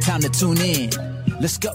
[0.00, 0.90] Time to tune in.
[1.40, 1.74] Let's go.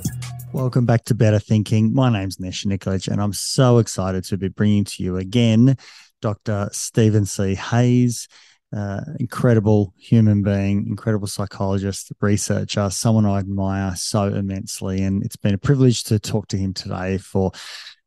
[0.52, 1.93] Welcome back to Better Thinking.
[1.93, 5.77] My name's Nesh Nikolic, and I'm so excited to be bringing to you again
[6.21, 6.70] Dr.
[6.71, 7.53] Stephen C.
[7.53, 8.27] Hayes,
[8.75, 15.04] uh, incredible human being, incredible psychologist, researcher, someone I admire so immensely.
[15.04, 17.51] And it's been a privilege to talk to him today for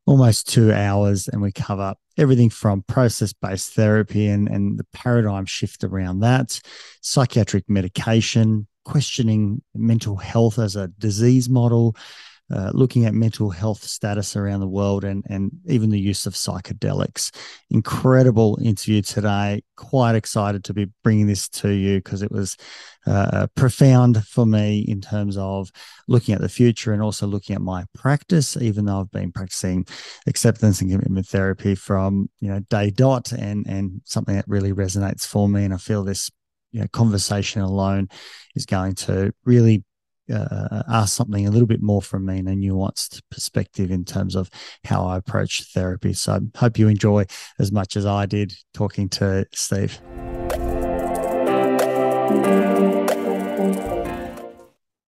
[0.04, 5.46] almost two hours, and we cover everything from process based therapy and, and the paradigm
[5.46, 6.60] shift around that,
[7.02, 11.94] psychiatric medication, questioning mental health as a disease model,
[12.50, 16.32] uh, looking at mental health status around the world and, and even the use of
[16.32, 17.30] psychedelics.
[17.68, 19.62] Incredible interview today.
[19.76, 22.56] Quite excited to be bringing this to you because it was
[23.06, 25.70] uh, profound for me in terms of
[26.08, 29.86] looking at the future and also looking at my practice, even though I've been practicing
[30.26, 35.26] acceptance and commitment therapy from you know day dot and and something that really resonates
[35.26, 35.64] for me.
[35.64, 36.30] And I feel this
[36.70, 38.08] you know, conversation alone
[38.54, 39.84] is going to really
[40.32, 44.34] uh, ask something a little bit more from me in a nuanced perspective in terms
[44.34, 44.50] of
[44.84, 46.12] how I approach therapy.
[46.12, 47.24] So I hope you enjoy
[47.58, 50.00] as much as I did talking to Steve.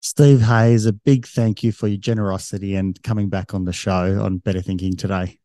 [0.02, 4.20] Steve Hayes, a big thank you for your generosity and coming back on the show
[4.22, 5.38] on Better Thinking today.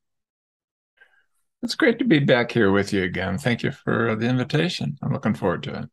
[1.62, 3.38] It's great to be back here with you again.
[3.38, 4.98] Thank you for the invitation.
[5.02, 5.90] I'm looking forward to it.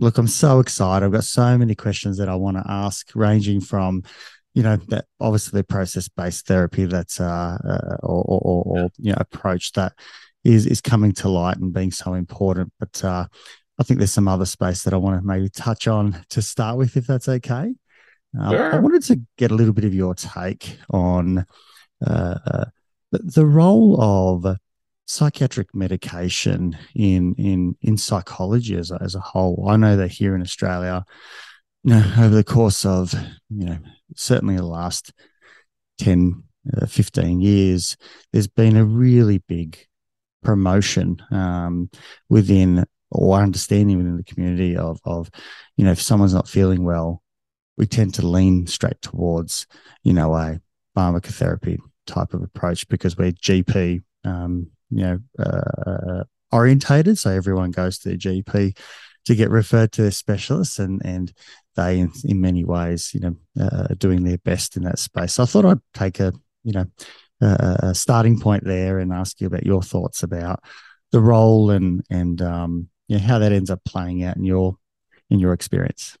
[0.00, 1.04] Look, I'm so excited.
[1.04, 4.02] I've got so many questions that I want to ask, ranging from,
[4.54, 9.18] you know, that obviously the process-based therapy that's uh, uh or, or, or, you know
[9.20, 9.92] approach that
[10.42, 12.72] is is coming to light and being so important.
[12.80, 13.26] But uh,
[13.78, 16.78] I think there's some other space that I want to maybe touch on to start
[16.78, 17.74] with, if that's okay.
[18.40, 18.74] Uh, sure.
[18.74, 21.44] I wanted to get a little bit of your take on
[22.06, 22.64] uh, uh
[23.12, 24.56] the, the role of
[25.10, 29.66] psychiatric medication in in in psychology as a, as a whole.
[29.68, 31.04] I know that here in Australia,
[31.82, 33.12] you know, over the course of
[33.48, 33.78] you know
[34.14, 35.12] certainly the last
[35.98, 36.42] 10,
[36.76, 37.96] uh, 15 years,
[38.32, 39.78] there's been a really big
[40.42, 41.90] promotion um,
[42.28, 45.28] within or understanding within the community of of
[45.76, 47.20] you know if someone's not feeling well,
[47.76, 49.66] we tend to lean straight towards
[50.04, 50.60] you know a
[50.96, 57.18] pharmacotherapy type of approach because we're GP um, you know uh, orientated.
[57.18, 58.76] So everyone goes to their GP
[59.26, 61.32] to get referred to their specialists, and and
[61.76, 65.34] they in, in many ways you know uh, are doing their best in that space.
[65.34, 66.32] So I thought I'd take a
[66.64, 66.86] you know
[67.40, 70.62] a, a starting point there and ask you about your thoughts about
[71.12, 74.76] the role and and um, you know, how that ends up playing out in your
[75.30, 76.16] in your experience.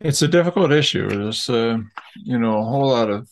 [0.00, 1.08] It's a difficult issue.
[1.08, 1.78] There's, uh,
[2.16, 3.28] you know, a whole lot of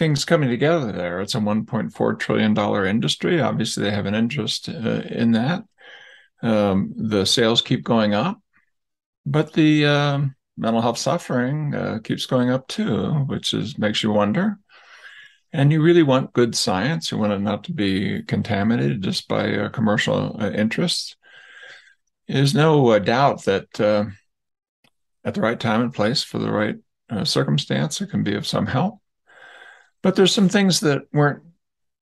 [0.00, 1.20] things coming together there.
[1.20, 3.38] It's a 1.4 trillion dollar industry.
[3.38, 5.62] Obviously, they have an interest uh, in that.
[6.42, 8.40] Um, the sales keep going up,
[9.26, 10.20] but the uh,
[10.56, 14.58] mental health suffering uh, keeps going up too, which is makes you wonder.
[15.52, 17.12] And you really want good science.
[17.12, 21.14] You want it not to be contaminated just by uh, commercial uh, interests.
[22.26, 23.68] There's no uh, doubt that
[25.24, 26.76] at the right time and place for the right
[27.24, 28.99] circumstance, it can be of some help.
[30.02, 31.42] But there's some things that weren't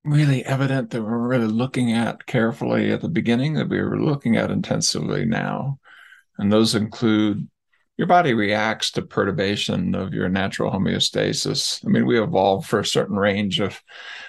[0.05, 4.37] really evident that we're really looking at carefully at the beginning that we were looking
[4.37, 5.79] at intensively now.
[6.39, 7.49] And those include
[7.97, 11.85] your body reacts to perturbation of your natural homeostasis.
[11.85, 13.83] I mean, we evolved for a certain range of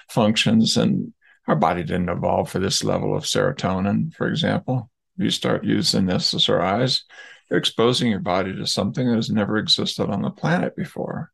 [0.08, 1.12] functions, and
[1.46, 4.90] our body didn't evolve for this level of serotonin, for example.
[5.16, 7.02] If you start using SSRIs,
[7.48, 11.30] you're exposing your body to something that has never existed on the planet before.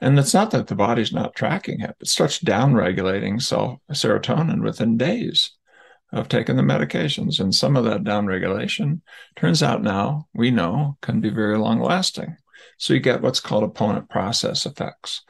[0.00, 4.96] And it's not that the body's not tracking it, it starts downregulating self serotonin within
[4.96, 5.52] days
[6.12, 7.40] of taking the medications.
[7.40, 9.00] And some of that downregulation
[9.36, 12.36] turns out now we know can be very long lasting.
[12.78, 15.22] So you get what's called opponent process effects.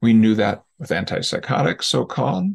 [0.00, 2.46] We knew that with antipsychotics, so called,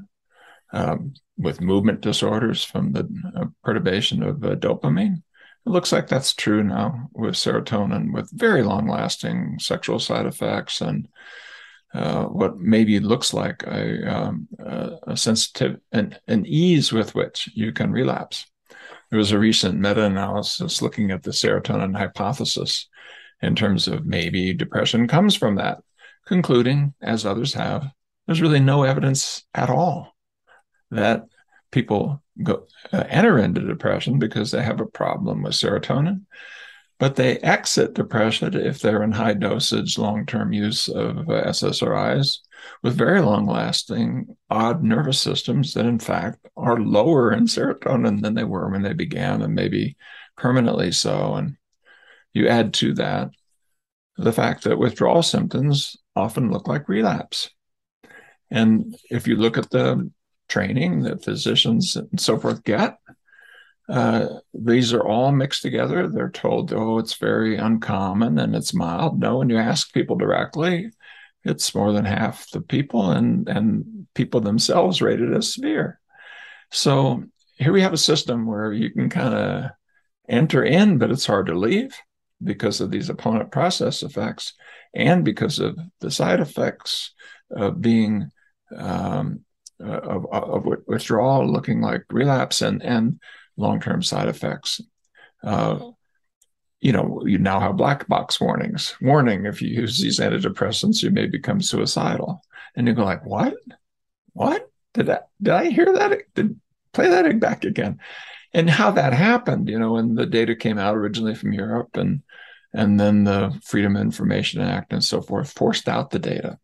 [0.73, 5.23] um, with movement disorders from the uh, perturbation of uh, dopamine.
[5.65, 10.81] It looks like that's true now with serotonin, with very long lasting sexual side effects
[10.81, 11.07] and
[11.93, 14.47] uh, what maybe looks like a, um,
[15.07, 18.45] a sensitive an, an ease with which you can relapse.
[19.09, 22.87] There was a recent meta analysis looking at the serotonin hypothesis
[23.41, 25.79] in terms of maybe depression comes from that,
[26.27, 27.91] concluding, as others have,
[28.25, 30.15] there's really no evidence at all
[30.91, 31.25] that
[31.71, 36.21] people go uh, enter into depression because they have a problem with serotonin
[37.01, 42.37] but they exit depression if they're in high dosage long-term use of uh, ssris
[42.83, 48.43] with very long-lasting odd nervous systems that in fact are lower in serotonin than they
[48.43, 49.97] were when they began and maybe
[50.37, 51.57] permanently so and
[52.33, 53.31] you add to that
[54.17, 57.49] the fact that withdrawal symptoms often look like relapse
[58.51, 60.07] and if you look at the
[60.51, 62.97] training that physicians and so forth get.
[63.91, 66.07] Uh, these are all mixed together.
[66.07, 69.19] They're told, oh, it's very uncommon and it's mild.
[69.19, 70.91] No, when you ask people directly,
[71.43, 75.99] it's more than half the people, and, and people themselves rate it as severe.
[76.71, 77.23] So
[77.55, 79.71] here we have a system where you can kind of
[80.29, 81.93] enter in, but it's hard to leave
[82.41, 84.53] because of these opponent process effects
[84.93, 87.13] and because of the side effects
[87.49, 88.29] of being
[88.77, 89.41] um,
[89.83, 93.19] uh, of, of withdrawal looking like relapse and, and
[93.61, 94.81] long-term side effects.
[95.43, 95.91] Uh,
[96.79, 98.95] you know, you now have black box warnings.
[99.01, 102.43] Warning: if you use these antidepressants, you may become suicidal.
[102.75, 103.55] And you go like, what?
[104.33, 104.69] What?
[104.93, 106.19] Did I did I hear that?
[106.35, 106.59] Did
[106.93, 107.99] play that back again?
[108.53, 112.21] And how that happened, you know, when the data came out originally from Europe and
[112.73, 116.57] and then the Freedom of Information Act and so forth forced out the data.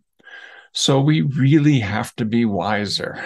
[0.74, 3.24] So we really have to be wiser.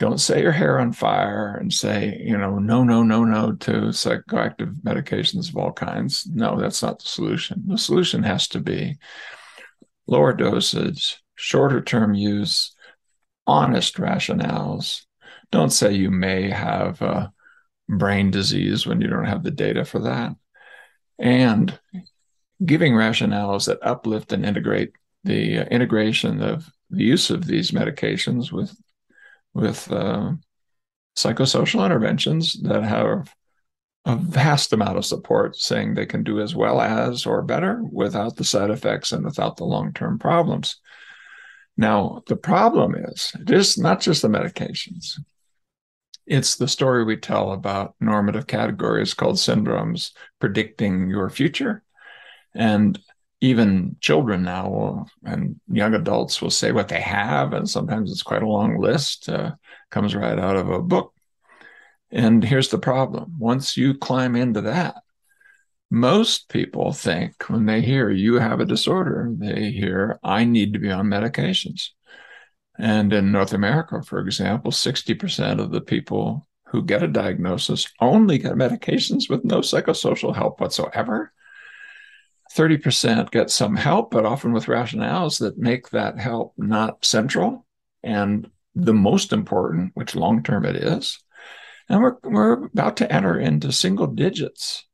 [0.00, 3.70] Don't set your hair on fire and say, you know, no, no, no, no to
[3.90, 6.26] psychoactive medications of all kinds.
[6.26, 7.62] No, that's not the solution.
[7.66, 8.96] The solution has to be
[10.06, 12.74] lower dosage, shorter term use,
[13.46, 15.02] honest rationales.
[15.52, 17.30] Don't say you may have a
[17.86, 20.34] brain disease when you don't have the data for that.
[21.18, 21.78] And
[22.64, 24.92] giving rationales that uplift and integrate
[25.24, 28.74] the uh, integration of the use of these medications with
[29.54, 30.32] with uh,
[31.16, 33.34] psychosocial interventions that have
[34.06, 38.36] a vast amount of support saying they can do as well as or better without
[38.36, 40.76] the side effects and without the long-term problems.
[41.76, 45.18] Now the problem is it is not just the medications.
[46.26, 51.82] It's the story we tell about normative categories called syndromes predicting your future.
[52.54, 52.98] And
[53.40, 58.22] even children now will, and young adults will say what they have, and sometimes it's
[58.22, 59.28] quite a long list.
[59.28, 59.52] Uh,
[59.90, 61.14] comes right out of a book.
[62.10, 64.96] And here's the problem: once you climb into that,
[65.90, 70.78] most people think when they hear you have a disorder, they hear I need to
[70.78, 71.88] be on medications.
[72.78, 78.38] And in North America, for example, 60% of the people who get a diagnosis only
[78.38, 81.32] get medications with no psychosocial help whatsoever.
[82.54, 87.66] 30% get some help, but often with rationales that make that help not central
[88.02, 91.22] and the most important, which long term it is.
[91.88, 94.86] And we're, we're about to enter into single digits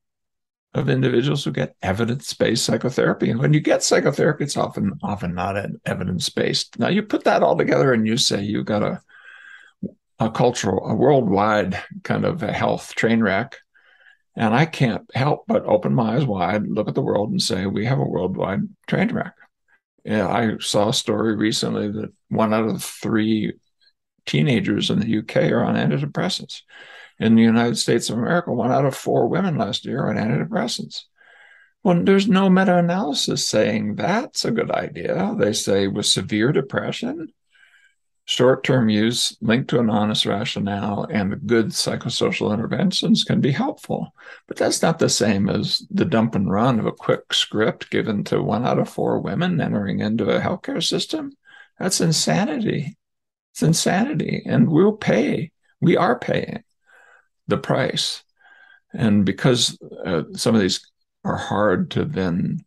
[0.75, 3.31] of individuals who get evidence-based psychotherapy.
[3.31, 6.79] And when you get psychotherapy, it's often often not evidence-based.
[6.79, 9.01] Now you put that all together and you say you've got a
[10.19, 13.59] a cultural, a worldwide kind of a health train wreck
[14.37, 17.67] and I can't help but open my eyes wide, look at the world, and say,
[17.67, 19.35] we have a worldwide train wreck.
[20.05, 23.55] Yeah, I saw a story recently that one out of three
[24.27, 26.63] teenagers in the UK are on antidepressants.
[27.19, 30.17] In the United States of America, one out of four women last year are on
[30.17, 31.05] antidepressants.
[31.83, 35.35] Well, there's no meta analysis saying that's a good idea.
[35.39, 37.29] They say with severe depression,
[38.29, 44.13] Short term use linked to an honest rationale and good psychosocial interventions can be helpful.
[44.49, 48.25] But that's not the same as the dump and run of a quick script given
[48.25, 51.35] to one out of four women entering into a healthcare system.
[51.79, 52.97] That's insanity.
[53.53, 54.43] It's insanity.
[54.45, 56.65] And we'll pay, we are paying
[57.47, 58.25] the price.
[58.93, 60.81] And because uh, some of these
[61.25, 62.65] are hard to then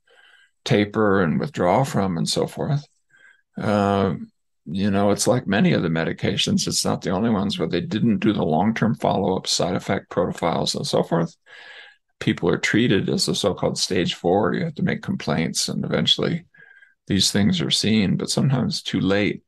[0.64, 2.88] taper and withdraw from and so forth,
[3.58, 4.14] uh,
[4.72, 7.82] you know, it's like many of the medications, it's not the only ones where they
[7.82, 11.36] didn't do the long term follow up side effect profiles and so forth.
[12.20, 14.54] People are treated as a so called stage four.
[14.54, 16.46] You have to make complaints, and eventually
[17.08, 19.44] these things are seen, but sometimes too late.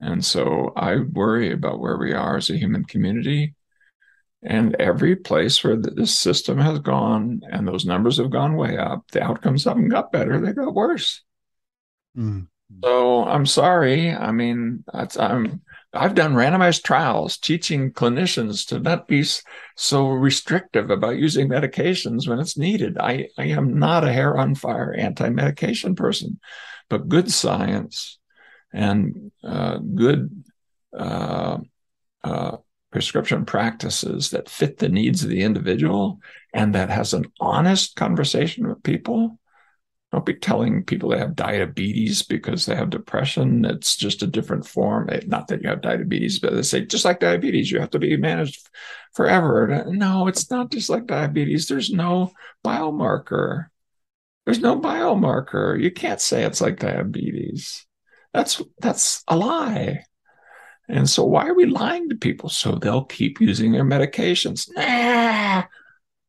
[0.00, 3.54] And so I worry about where we are as a human community
[4.42, 9.10] And every place where this system has gone and those numbers have gone way up,
[9.10, 11.22] the outcomes haven't got better, they got worse.
[12.16, 12.48] Mm.
[12.82, 14.10] So I'm sorry.
[14.10, 19.24] I mean, I'm I've done randomized trials teaching clinicians to not be
[19.76, 22.98] so restrictive about using medications when it's needed.
[22.98, 26.38] I, I am not a hair on fire anti medication person,
[26.90, 28.18] but good science
[28.72, 30.44] and uh, good
[30.96, 31.58] uh,
[32.24, 32.56] uh,
[32.92, 36.18] prescription practices that fit the needs of the individual
[36.52, 39.38] and that has an honest conversation with people
[40.12, 43.64] don't be telling people they have diabetes because they have depression.
[43.64, 45.08] It's just a different form.
[45.10, 47.98] Eh, not that you have diabetes, but they say just like diabetes, you have to
[47.98, 48.68] be managed
[49.14, 49.72] forever.
[49.72, 51.66] Uh, no, it's not just like diabetes.
[51.66, 52.32] There's no
[52.64, 53.66] biomarker.
[54.44, 55.80] There's no biomarker.
[55.80, 57.84] You can't say it's like diabetes.
[58.32, 60.04] That's that's a lie.
[60.88, 62.48] And so why are we lying to people?
[62.48, 64.68] So they'll keep using their medications.
[64.72, 65.64] Nah,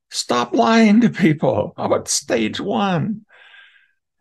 [0.09, 1.73] stop lying to people.
[1.77, 3.26] How about stage one?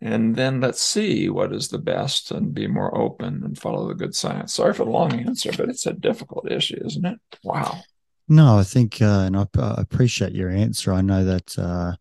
[0.07, 3.95] And then let's see what is the best and be more open and follow the
[3.95, 4.55] good science.
[4.55, 7.19] Sorry for the long answer, but it's a difficult issue, isn't it?
[7.43, 7.81] Wow.
[8.29, 10.93] No, I think, uh, and I, I, appreciate your answer.
[10.93, 11.95] I know that uh,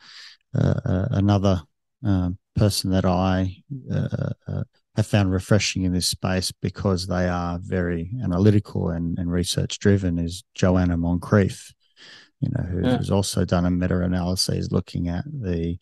[0.58, 1.62] uh, uh another
[2.04, 3.58] um, person that I
[3.92, 4.64] uh, uh,
[4.96, 10.18] have found refreshing in this space because they are very analytical and, and research driven
[10.18, 11.74] is Joanna Moncrieff,
[12.42, 13.16] you know, who's yeah.
[13.16, 15.78] also done a meta analysis looking at the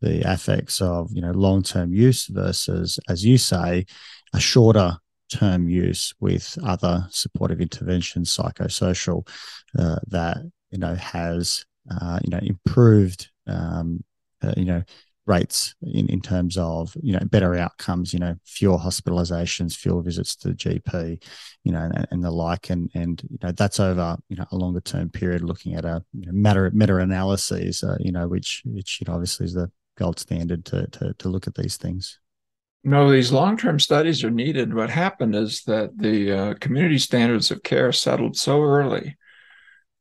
[0.00, 3.84] the effects of you know long term use versus, as you say,
[4.32, 4.96] a shorter
[5.32, 9.28] term use with other supportive interventions, psychosocial,
[9.78, 10.38] uh, that
[10.70, 14.02] you know has uh, you know improved um,
[14.42, 14.82] uh, you know
[15.28, 20.34] rates in, in terms of you know better outcomes you know fewer hospitalizations fewer visits
[20.34, 21.22] to the gp
[21.64, 24.56] you know and, and the like and and you know that's over you know a
[24.56, 28.62] longer term period looking at a you know, meta meta analyses uh, you know which
[28.64, 32.20] which you know obviously is the gold standard to, to, to look at these things?
[32.84, 34.72] No, these long term studies are needed.
[34.72, 39.18] What happened is that the uh, community standards of care settled so early,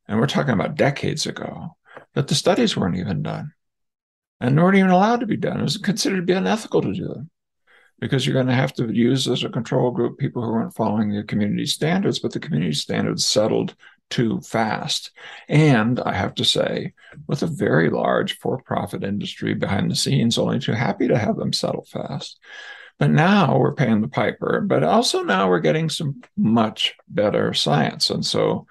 [0.07, 1.75] and we're talking about decades ago,
[2.13, 3.51] that the studies weren't even done
[4.39, 5.60] and weren't even allowed to be done.
[5.60, 7.29] It was considered to be unethical to do them
[8.00, 11.12] because you're going to have to use as a control group people who weren't following
[11.12, 13.75] the community standards, but the community standards settled
[14.10, 15.12] too fast.
[15.50, 16.94] And I have to say,
[17.27, 21.36] with a very large for profit industry behind the scenes, only too happy to have
[21.36, 22.39] them settle fast.
[23.00, 28.10] But now we're paying the piper, but also now we're getting some much better science.
[28.10, 28.65] And so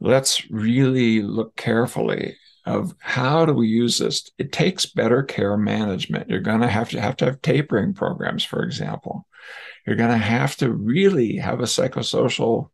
[0.00, 4.30] let's really look carefully of how do we use this?
[4.38, 6.30] It takes better care management.
[6.30, 9.26] You're going to have to have to have tapering programs for example.
[9.86, 12.70] You're going to have to really have a psychosocial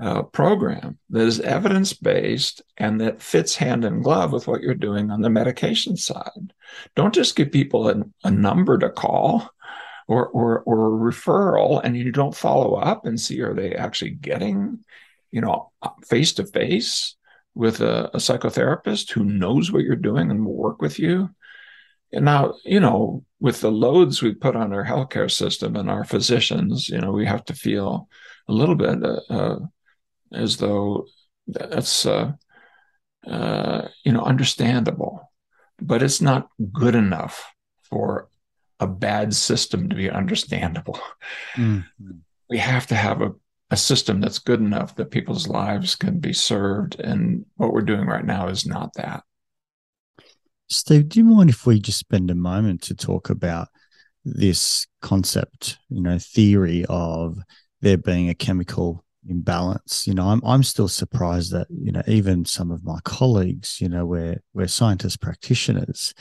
[0.00, 4.74] uh, program that is evidence based and that fits hand in glove with what you're
[4.74, 6.54] doing on the medication side.
[6.94, 9.50] Don't just give people a, a number to call
[10.06, 14.12] or, or, or a referral and you don't follow up and see are they actually
[14.12, 14.78] getting,
[15.32, 15.72] you know,
[16.06, 17.16] face to face
[17.54, 21.30] with a, a psychotherapist who knows what you're doing and will work with you.
[22.12, 26.04] And now, you know, with the loads we put on our healthcare system and our
[26.04, 28.08] physicians, you know, we have to feel
[28.48, 29.58] a little bit uh, uh,
[30.32, 31.06] as though
[31.46, 32.32] that's uh,
[33.26, 35.30] uh, you know understandable,
[35.80, 37.52] but it's not good enough
[37.82, 38.28] for
[38.80, 41.00] a bad system to be understandable.
[41.56, 42.10] Mm-hmm.
[42.48, 43.32] We have to have a,
[43.70, 48.06] a system that's good enough that people's lives can be served, and what we're doing
[48.06, 49.22] right now is not that.
[50.68, 53.68] Steve, do you mind if we just spend a moment to talk about
[54.24, 57.38] this concept, you know, theory of
[57.80, 60.06] there being a chemical imbalance.
[60.06, 63.88] You know, I'm I'm still surprised that you know even some of my colleagues, you
[63.88, 66.14] know, where where scientist practitioners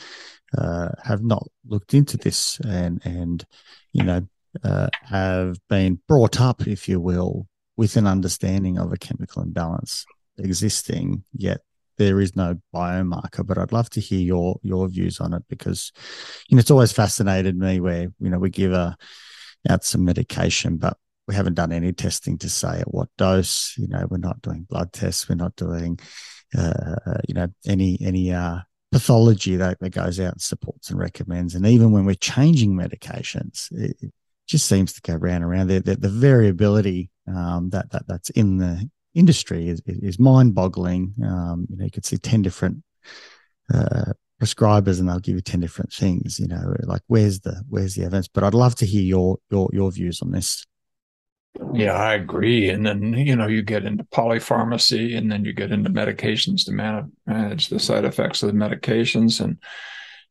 [0.57, 3.45] uh, have not looked into this and and
[3.93, 4.27] you know
[4.63, 10.05] uh, have been brought up, if you will, with an understanding of a chemical imbalance
[10.37, 11.23] existing.
[11.33, 11.61] Yet
[11.97, 15.91] there is no biomarker, but I'd love to hear your your views on it because
[16.47, 18.97] you know it's always fascinated me where you know we give a
[19.69, 20.97] out some medication, but
[21.27, 23.73] we haven't done any testing to say at what dose.
[23.77, 25.27] You know, we're not doing blood tests.
[25.27, 25.99] We're not doing,
[26.57, 28.59] uh, uh, you know, any any uh,
[28.91, 31.55] pathology that, that goes out and supports and recommends.
[31.55, 34.11] And even when we're changing medications, it,
[34.47, 35.69] just seems to go round and round.
[35.69, 41.13] The, the, the variability um, that that that's in the industry is is mind boggling.
[41.23, 42.83] Um, you know, you could see ten different.
[43.73, 47.95] Uh, prescribers and they'll give you 10 different things you know like where's the where's
[47.95, 50.63] the evidence but i'd love to hear your your your views on this
[51.73, 52.69] Yeah, I agree.
[52.69, 56.71] And then, you know, you get into polypharmacy and then you get into medications to
[56.71, 59.41] man- manage the side effects of the medications.
[59.41, 59.57] And,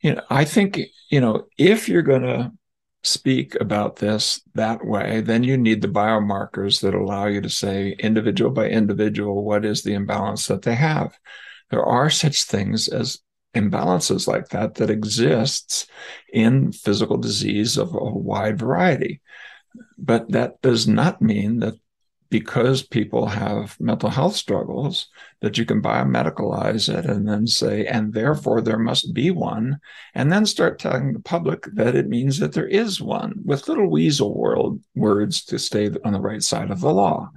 [0.03, 0.81] you know, I think,
[1.11, 2.53] you know, if you're going to
[3.07, 7.97] speak about this that way, then you need the biomarkers that allow you to say,
[7.99, 11.19] individual by individual, what is the imbalance that they have.
[11.71, 13.21] There are such things as
[13.55, 15.87] imbalances like that that exists
[16.33, 19.21] in physical disease of a wide variety.
[19.99, 21.75] But that does not mean that
[22.29, 25.09] because people have mental health struggles
[25.41, 29.79] that you can biomedicalize it and then say and therefore there must be one
[30.15, 33.89] and then start telling the public that it means that there is one with little
[33.89, 37.31] weasel world words to stay on the right side of the law.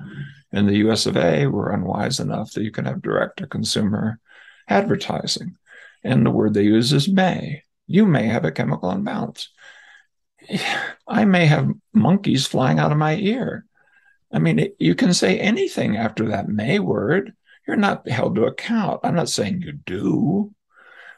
[0.51, 4.19] In the us of a we're unwise enough that you can have direct to consumer
[4.67, 5.55] advertising.
[6.03, 7.63] And the word they use is may.
[7.85, 9.49] You may have a chemical imbalance.
[11.07, 13.65] I may have monkeys flying out of my ear
[14.31, 17.33] I mean, it, you can say anything after that may word.
[17.67, 19.01] You're not held to account.
[19.03, 20.53] I'm not saying you do.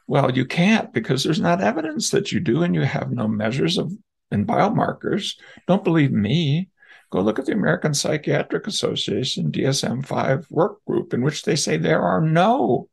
[0.08, 3.78] Well, you can't because there's not evidence that you do, and you have no measures
[3.78, 3.92] of
[4.32, 5.36] and biomarkers.
[5.68, 6.70] Don't believe me.
[7.12, 11.76] Go look at the American Psychiatric Association DSM 5 work group, in which they say
[11.76, 12.88] there are no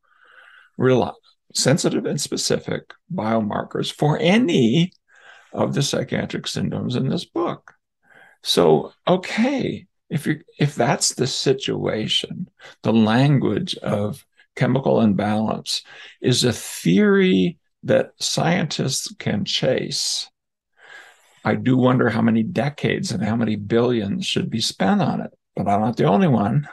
[0.76, 1.14] real
[1.54, 4.92] sensitive and specific biomarkers for any
[5.52, 7.74] of the psychiatric syndromes in this book.
[8.42, 12.48] So, okay, if you if that's the situation
[12.82, 14.24] the language of
[14.56, 15.82] chemical imbalance
[16.20, 20.28] is a theory that scientists can chase.
[21.44, 25.30] I do wonder how many decades and how many billions should be spent on it
[25.58, 26.68] but i'm not the only one.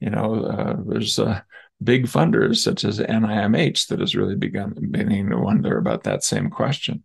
[0.00, 1.40] You know uh, there's uh,
[1.82, 6.50] big funders such as nimh that has really begun beginning to wonder about that same
[6.50, 7.02] question.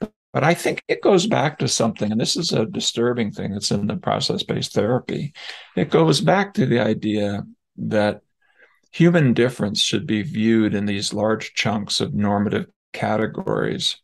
[0.00, 3.52] but but I think it goes back to something, and this is a disturbing thing
[3.52, 5.32] that's in the process based therapy.
[5.74, 7.44] It goes back to the idea
[7.78, 8.20] that
[8.90, 13.96] human difference should be viewed in these large chunks of normative categories.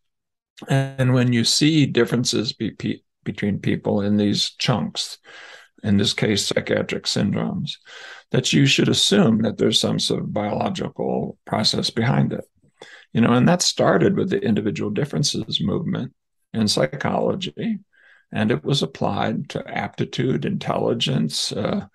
[0.69, 5.19] And when you see differences be, between people in these chunks,
[5.83, 7.77] in this case, psychiatric syndromes,
[8.31, 12.45] that you should assume that there's some sort of biological process behind it
[13.15, 16.13] you know and that started with the individual differences movement
[16.53, 17.79] in psychology
[18.33, 21.87] and it was applied to aptitude intelligence uh,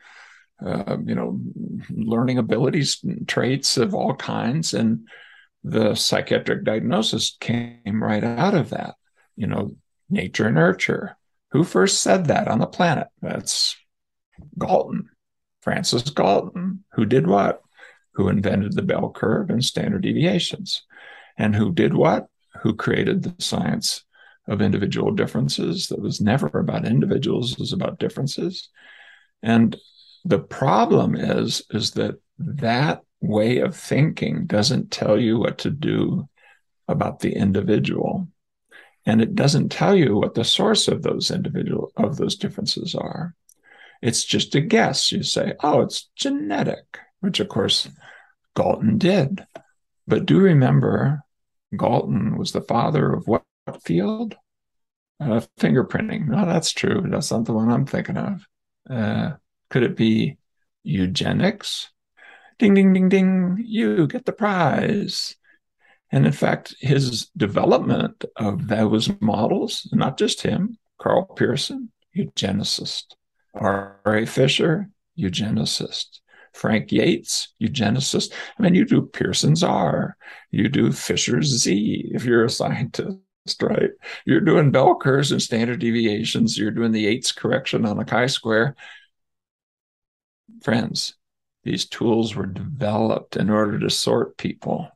[0.65, 1.39] uh, you know
[1.91, 5.07] learning abilities traits of all kinds and
[5.63, 8.95] the psychiatric diagnosis came right out of that.
[9.35, 9.75] You know
[10.09, 11.17] nature nurture.
[11.51, 13.07] Who first said that on the planet?
[13.21, 13.75] That's
[14.57, 15.09] galton
[15.61, 16.83] francis galton.
[16.93, 17.61] Who did what?
[18.13, 20.83] Who invented the bell curve and standard deviations
[21.39, 22.27] and who did what?
[22.61, 24.03] Who created the science
[24.47, 28.69] of individual differences that was never about individuals, it was about differences.
[29.41, 29.77] And
[30.25, 36.27] the problem is, is that that way of thinking doesn't tell you what to do
[36.87, 38.27] about the individual.
[39.05, 43.35] And it doesn't tell you what the source of those individual of those differences are.
[44.01, 45.11] It's just a guess.
[45.11, 47.87] You say, oh, it's genetic, which of course
[48.55, 49.45] Galton did.
[50.07, 51.23] But do remember
[51.75, 53.43] Galton was the father of what,
[53.83, 54.35] field?
[55.19, 56.27] Uh, fingerprinting.
[56.27, 57.03] No, that's true.
[57.05, 58.47] That's not the one I'm thinking of.
[58.89, 59.33] Uh,
[59.69, 60.37] could it be
[60.83, 61.91] eugenics?
[62.57, 63.63] Ding, ding, ding, ding.
[63.65, 65.35] You get the prize.
[66.11, 73.15] And in fact, his development of those models, not just him, Karl Pearson, eugenicist,
[73.53, 74.25] R.A.
[74.25, 76.19] Fisher, eugenicist,
[76.53, 78.33] Frank Yates, eugenicist.
[78.57, 80.17] I mean, you do Pearson's R,
[80.51, 83.17] you do Fisher's Z if you're a scientist,
[83.61, 83.91] right?
[84.25, 88.27] You're doing bell curves and standard deviations, you're doing the Yates correction on a chi
[88.27, 88.75] square.
[90.63, 91.15] Friends,
[91.63, 94.89] these tools were developed in order to sort people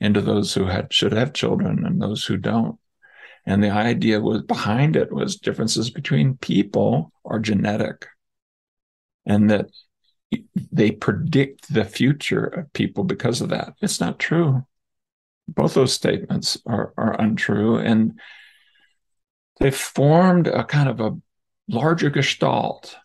[0.00, 2.78] into those who had should have children and those who don't.
[3.46, 8.06] And the idea was behind it was differences between people are genetic.
[9.24, 9.66] And that
[10.72, 13.74] they predict the future of people because of that.
[13.80, 14.64] It's not true.
[15.48, 17.78] Both those statements are, are untrue.
[17.78, 18.18] And
[19.60, 21.16] they formed a kind of a
[21.68, 22.96] larger gestalt.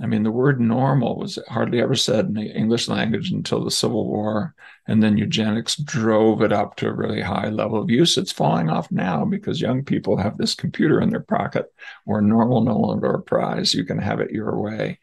[0.00, 3.70] I mean, the word normal was hardly ever said in the English language until the
[3.70, 4.54] Civil War.
[4.86, 8.16] And then eugenics drove it up to a really high level of use.
[8.16, 11.72] It's falling off now because young people have this computer in their pocket
[12.04, 13.74] where normal no longer a prize.
[13.74, 15.00] You can have it your way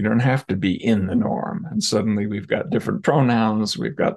[0.00, 1.66] you don't have to be in the norm.
[1.70, 3.76] And suddenly we've got different pronouns.
[3.76, 4.16] We've got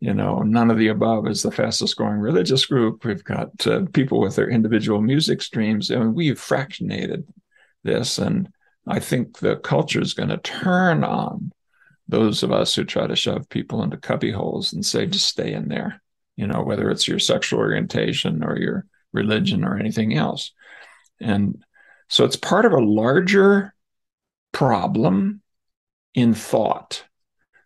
[0.00, 3.04] you know none of the above is the fastest growing religious group.
[3.04, 5.90] We've got uh, people with their individual music streams.
[5.90, 7.24] I and we've fractionated
[7.84, 8.16] this.
[8.16, 8.48] And
[8.86, 11.52] I think the culture is going to turn on
[12.08, 15.52] those of us who try to shove people into cubby holes and say, just stay
[15.52, 16.00] in there,
[16.36, 20.52] you know, whether it's your sexual orientation or your religion or anything else.
[21.20, 21.62] And
[22.08, 23.74] so it's part of a larger
[24.56, 25.42] problem
[26.14, 27.04] in thought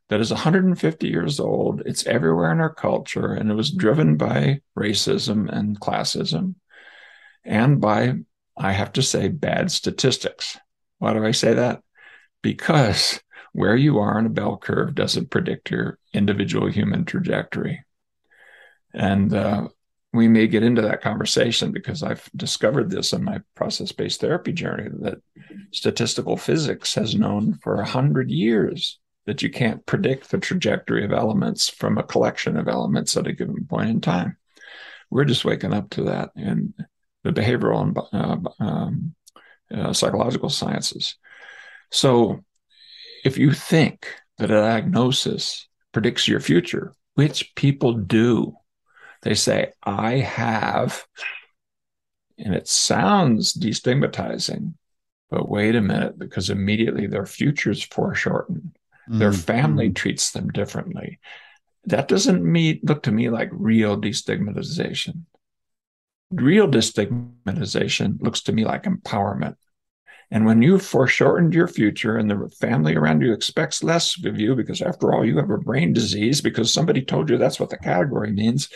[0.09, 1.83] that is 150 years old.
[1.87, 6.57] It's everywhere in our culture, and it was driven by racism and classism
[7.45, 8.15] and by,
[8.57, 10.59] I have to say, bad statistics.
[10.99, 11.81] Why do I say that?
[12.43, 13.21] Because
[13.53, 17.85] where you are in a bell curve doesn't predict your individual human trajectory.
[18.93, 19.69] And uh,
[20.13, 24.53] we may get into that conversation because I've discovered this in my process based therapy
[24.53, 25.19] journey that
[25.73, 31.13] statistical physics has known for a hundred years that you can't predict the trajectory of
[31.13, 34.37] elements from a collection of elements at a given point in time.
[35.11, 36.75] We're just waking up to that in
[37.23, 39.15] the behavioral and uh, um,
[39.73, 41.17] uh, psychological sciences.
[41.91, 42.45] So
[43.25, 44.07] if you think
[44.39, 48.57] that a diagnosis predicts your future, which people do,
[49.23, 51.05] they say, I have,
[52.39, 54.75] and it sounds destigmatizing,
[55.31, 58.77] but wait a minute, because immediately their future's foreshortened.
[59.09, 59.19] Mm-hmm.
[59.19, 61.19] Their family treats them differently.
[61.85, 65.25] That doesn't mean, look to me like real destigmatization.
[66.31, 69.57] Real destigmatization looks to me like empowerment.
[70.31, 74.55] And when you've foreshortened your future and the family around you expects less of you,
[74.55, 77.77] because after all, you have a brain disease because somebody told you that's what the
[77.77, 78.69] category means,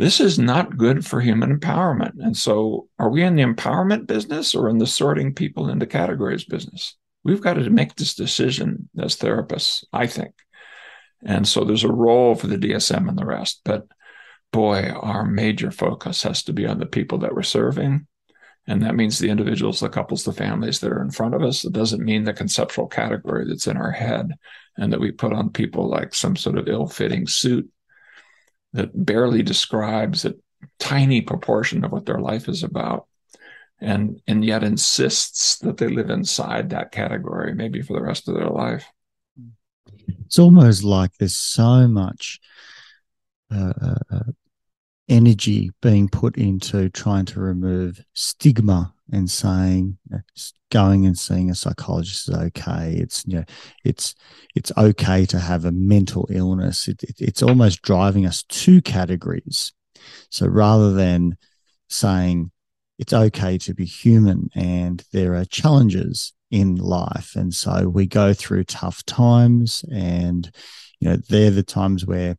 [0.00, 2.12] this is not good for human empowerment.
[2.18, 6.44] And so, are we in the empowerment business or in the sorting people into categories
[6.44, 6.96] business?
[7.24, 10.34] We've got to make this decision as therapists, I think.
[11.24, 13.60] And so, there's a role for the DSM and the rest.
[13.64, 13.86] But
[14.52, 18.06] boy, our major focus has to be on the people that we're serving
[18.66, 21.64] and that means the individuals, the couples, the families that are in front of us.
[21.64, 24.32] It doesn't mean the conceptual category that's in our head
[24.76, 27.68] and that we put on people like some sort of ill fitting suit
[28.72, 30.34] that barely describes a
[30.78, 33.06] tiny proportion of what their life is about.
[33.80, 38.34] And, and yet insists that they live inside that category, maybe for the rest of
[38.34, 38.86] their life.
[40.26, 42.40] It's almost like there's so much
[43.52, 44.22] uh, uh, uh
[45.08, 49.98] energy being put into trying to remove stigma and saying
[50.70, 52.94] going and seeing a psychologist is okay.
[52.96, 53.44] It's you know
[53.84, 54.14] it's
[54.54, 56.88] it's okay to have a mental illness.
[56.88, 59.72] It, it, it's almost driving us to categories.
[60.30, 61.36] So rather than
[61.88, 62.50] saying
[62.98, 67.34] it's okay to be human and there are challenges in life.
[67.34, 70.50] And so we go through tough times and
[71.00, 72.36] you know they're the times where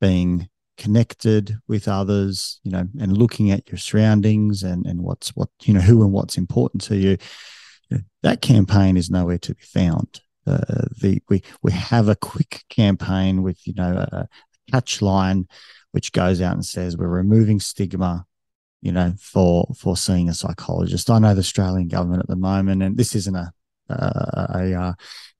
[0.00, 5.48] being connected with others, you know, and looking at your surroundings and and what's what
[5.62, 7.16] you know who and what's important to you.
[8.22, 10.20] that campaign is nowhere to be found.
[10.46, 14.28] Uh, the we we have a quick campaign with you know a, a
[14.70, 15.46] touch line
[15.92, 18.26] which goes out and says we're removing stigma
[18.82, 22.82] you know for for seeing a psychologist i know the australian government at the moment
[22.82, 23.52] and this isn't a
[23.90, 24.92] uh, a uh,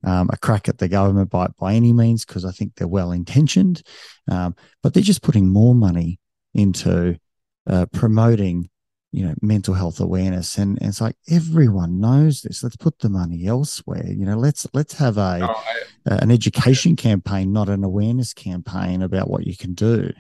[0.05, 3.13] um, a crack at the government by by any means because I think they're well
[3.13, 3.83] intentioned,
[4.31, 6.19] um, but they're just putting more money
[6.55, 7.19] into
[7.69, 8.69] uh, promoting
[9.13, 10.59] you know mental health awareness.
[10.59, 12.63] And, and, it's like everyone knows this.
[12.63, 14.07] Let's put the money elsewhere.
[14.07, 19.03] You know let's let's have a no, I, an education campaign not an awareness campaign
[19.03, 20.13] about what you can do.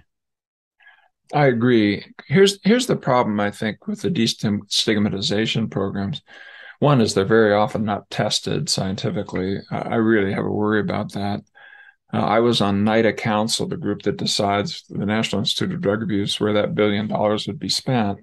[1.32, 2.04] I agree.
[2.26, 6.22] Here's here's the problem i think with the destigmatization programs
[6.80, 9.58] one is they're very often not tested scientifically.
[9.70, 11.42] I really have a worry about that.
[12.12, 16.02] Uh, I was on NIDA Council, the group that decides the National Institute of Drug
[16.02, 18.20] Abuse where that billion dollars would be spent.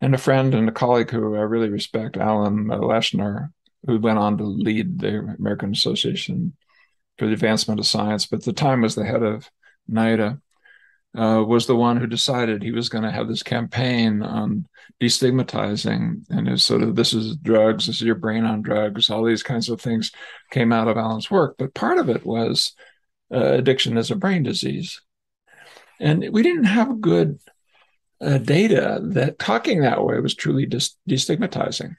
[0.00, 3.50] And a friend and a colleague who I really respect, Alan Leshner,
[3.86, 6.54] who went on to lead the American Association
[7.16, 9.50] for the Advancement of Science, but at the time was the head of
[9.90, 10.40] NIDA,
[11.16, 14.66] uh, was the one who decided he was going to have this campaign on
[15.00, 19.22] destigmatizing and it's sort of this is drugs this is your brain on drugs all
[19.22, 20.10] these kinds of things
[20.50, 21.56] came out of alan's work.
[21.58, 22.74] But part of it was
[23.32, 25.00] uh, addiction as a brain disease.
[26.00, 27.38] And we didn't have good
[28.20, 31.96] uh, data that talking that way was truly dis- destigmatizing.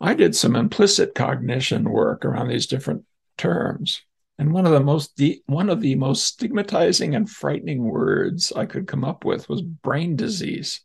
[0.00, 3.04] I did some implicit cognition work around these different
[3.38, 4.02] terms
[4.38, 8.66] and one of the most de- one of the most stigmatizing and frightening words I
[8.66, 10.80] could come up with was brain disease.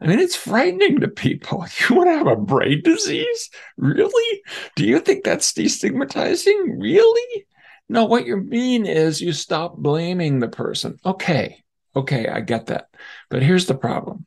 [0.00, 1.66] I mean, it's frightening to people.
[1.88, 3.50] You want to have a brain disease?
[3.76, 4.42] Really?
[4.76, 6.76] Do you think that's destigmatizing?
[6.78, 7.46] Really?
[7.88, 10.98] No, what you mean is you stop blaming the person.
[11.04, 11.62] Okay,
[11.94, 12.88] okay, I get that.
[13.30, 14.26] But here's the problem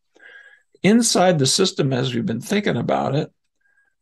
[0.83, 3.31] inside the system, as we've been thinking about it,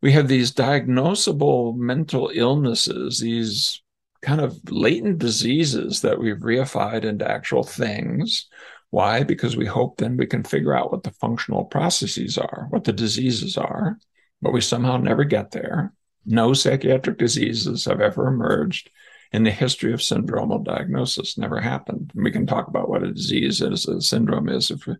[0.02, 3.82] we have these diagnosable mental illnesses, these
[4.26, 8.48] kind of latent diseases that we've reified into actual things.
[8.90, 9.24] Why?
[9.24, 12.94] Because we hope then we can figure out what the functional processes are, what the
[12.94, 14.00] diseases are,
[14.42, 15.94] but we somehow never get there.
[16.26, 18.90] No psychiatric diseases have ever emerged
[19.32, 21.38] in the history of syndromal diagnosis.
[21.38, 22.12] Never happened.
[22.16, 24.96] We can talk about what a disease is, a syndrome is, if we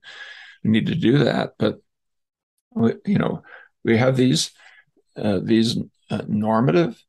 [0.64, 1.54] need to do that.
[1.58, 1.80] But
[3.06, 3.42] you know,
[3.84, 4.52] we have these
[5.16, 5.78] uh, these
[6.12, 7.02] uh, normative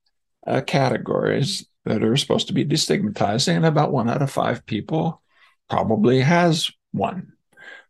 [0.47, 5.23] uh, categories that are supposed to be destigmatizing, and about one out of five people
[5.69, 7.33] probably has one.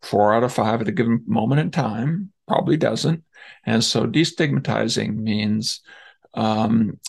[0.03, 3.25] Four out of five at a given moment in time probably doesn't.
[3.65, 5.81] And so destigmatizing means
[6.35, 7.01] um,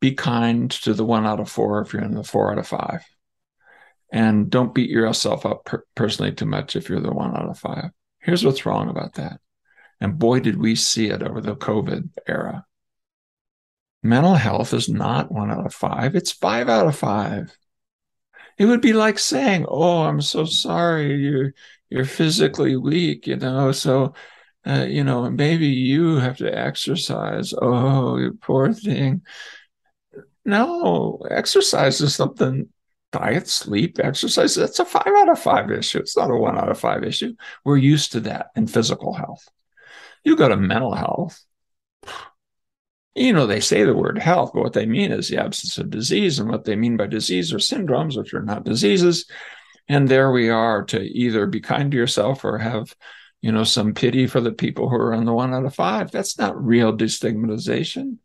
[0.00, 2.68] be kind to the one out of four if you're in the four out of
[2.68, 3.04] five.
[4.12, 7.58] And don't beat yourself up per- personally too much if you're the one out of
[7.58, 7.90] five.
[8.20, 9.40] Here's what's wrong about that.
[10.00, 12.64] And boy, did we see it over the COVID era.
[14.02, 17.56] Mental health is not one out of five, it's five out of five.
[18.58, 21.54] It would be like saying, Oh, I'm so sorry, you're
[21.90, 24.14] you're physically weak, you know, so
[24.66, 27.54] uh, you know, maybe you have to exercise.
[27.60, 29.22] Oh, you poor thing.
[30.44, 32.68] No, exercise is something
[33.12, 34.54] diet, sleep, exercise.
[34.54, 35.98] That's a five out of five issue.
[35.98, 37.34] It's not a one out of five issue.
[37.64, 39.48] We're used to that in physical health.
[40.24, 41.42] You go to mental health.
[43.16, 45.88] You know, they say the word health, but what they mean is the absence of
[45.88, 46.38] disease.
[46.38, 49.24] And what they mean by disease are syndromes, which are not diseases.
[49.88, 52.94] And there we are to either be kind to yourself or have,
[53.40, 56.10] you know, some pity for the people who are on the one out of five.
[56.10, 58.18] That's not real destigmatization.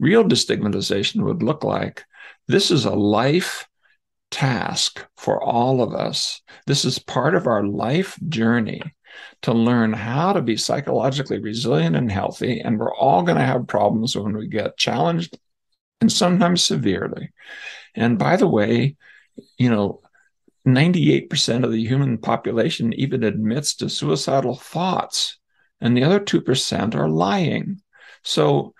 [0.00, 2.04] Real destigmatization would look like
[2.48, 3.68] this is a life
[4.30, 6.40] task for all of us.
[6.66, 8.82] This is part of our life journey
[9.42, 12.60] to learn how to be psychologically resilient and healthy.
[12.60, 15.38] And we're all going to have problems when we get challenged
[16.00, 17.30] and sometimes severely.
[17.94, 18.96] And by the way,
[19.58, 20.00] you know,
[20.66, 25.38] 98% of the human population even admits to suicidal thoughts,
[25.80, 27.80] and the other 2% are lying.
[28.22, 28.74] So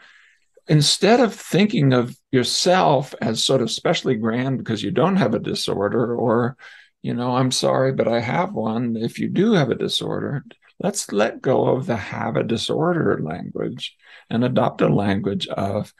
[0.69, 5.41] instead of thinking of yourself as sort of specially grand because you don't have a
[5.41, 6.57] disorder or
[7.03, 8.97] you know, I'm sorry, but I have one.
[8.97, 10.45] If you do have a disorder,
[10.79, 13.97] let's let go of the have a disorder language
[14.31, 15.93] and adopt a language of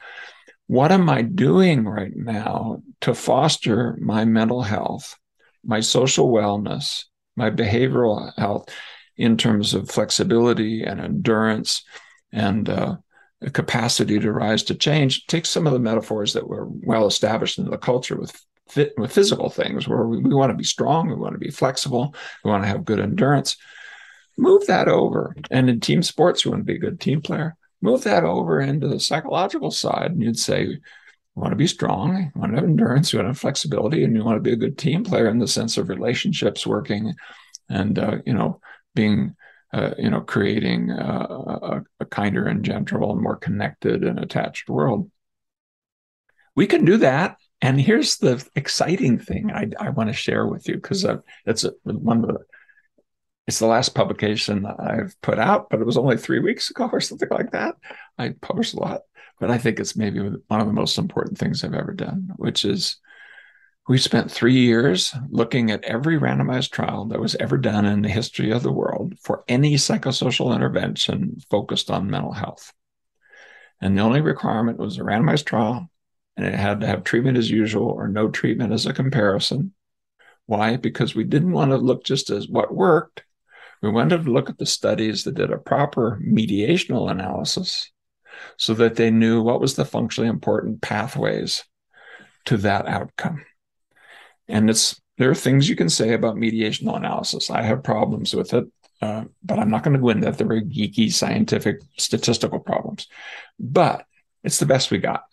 [0.67, 5.17] what am I doing right now to foster my mental health,
[5.63, 7.03] my social wellness,
[7.35, 8.69] my behavioral health
[9.17, 11.83] in terms of flexibility and endurance
[12.31, 12.95] and uh,
[13.51, 15.25] capacity to rise to change.
[15.27, 18.33] Take some of the metaphors that were well established in the culture with
[18.69, 21.51] fit with physical things where we, we want to be strong, we want to be
[21.51, 23.57] flexible, we want to have good endurance.
[24.37, 25.35] Move that over.
[25.51, 27.55] And in team sports, you want to be a good team player.
[27.81, 30.11] Move that over into the psychological side.
[30.11, 30.79] And you'd say, you
[31.35, 34.15] want to be strong, you want to have endurance, you want to have flexibility, and
[34.15, 37.13] you want to be a good team player in the sense of relationships working
[37.69, 38.59] and, uh, you know,
[38.95, 39.35] being,
[39.73, 44.69] uh, you know, creating uh, a, a kinder and gentler and more connected and attached
[44.69, 45.09] world.
[46.55, 50.67] We can do that and here's the exciting thing I, I want to share with
[50.67, 51.21] you because mm-hmm.
[51.49, 52.39] it's a, one of the
[53.47, 56.89] it's the last publication that I've put out, but it was only three weeks ago
[56.91, 57.75] or something like that.
[58.17, 59.01] I published a lot,
[59.39, 62.65] but I think it's maybe one of the most important things I've ever done, which
[62.65, 62.97] is
[63.87, 68.09] we spent three years looking at every randomized trial that was ever done in the
[68.09, 72.73] history of the world for any psychosocial intervention focused on mental health.
[73.81, 75.89] And the only requirement was a randomized trial
[76.35, 79.73] and it had to have treatment as usual or no treatment as a comparison.
[80.45, 80.77] Why?
[80.77, 83.23] Because we didn't want to look just as what worked.
[83.81, 87.91] We wanted to look at the studies that did a proper mediational analysis
[88.57, 91.63] so that they knew what was the functionally important pathways
[92.45, 93.45] to that outcome.
[94.47, 97.49] And it's there are things you can say about mediational analysis.
[97.49, 98.65] I have problems with it,
[99.01, 100.37] uh, but I'm not going to go into that.
[100.37, 103.07] They're very geeky, scientific, statistical problems.
[103.59, 104.05] But
[104.43, 105.23] it's the best we got.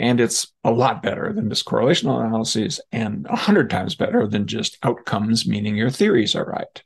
[0.00, 4.46] And it's a lot better than just correlational analyses and a hundred times better than
[4.46, 6.82] just outcomes, meaning your theories are right.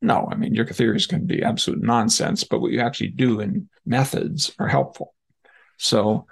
[0.00, 3.68] No, I mean, your theories can be absolute nonsense, but what you actually do in
[3.84, 5.12] methods are helpful.
[5.76, 6.26] So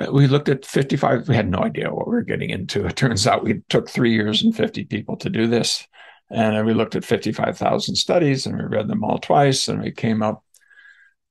[0.00, 2.84] uh, we looked at 55, we had no idea what we were getting into.
[2.84, 5.86] It turns out we took three years and 50 people to do this.
[6.28, 10.24] And we looked at 55,000 studies and we read them all twice and we came
[10.24, 10.42] up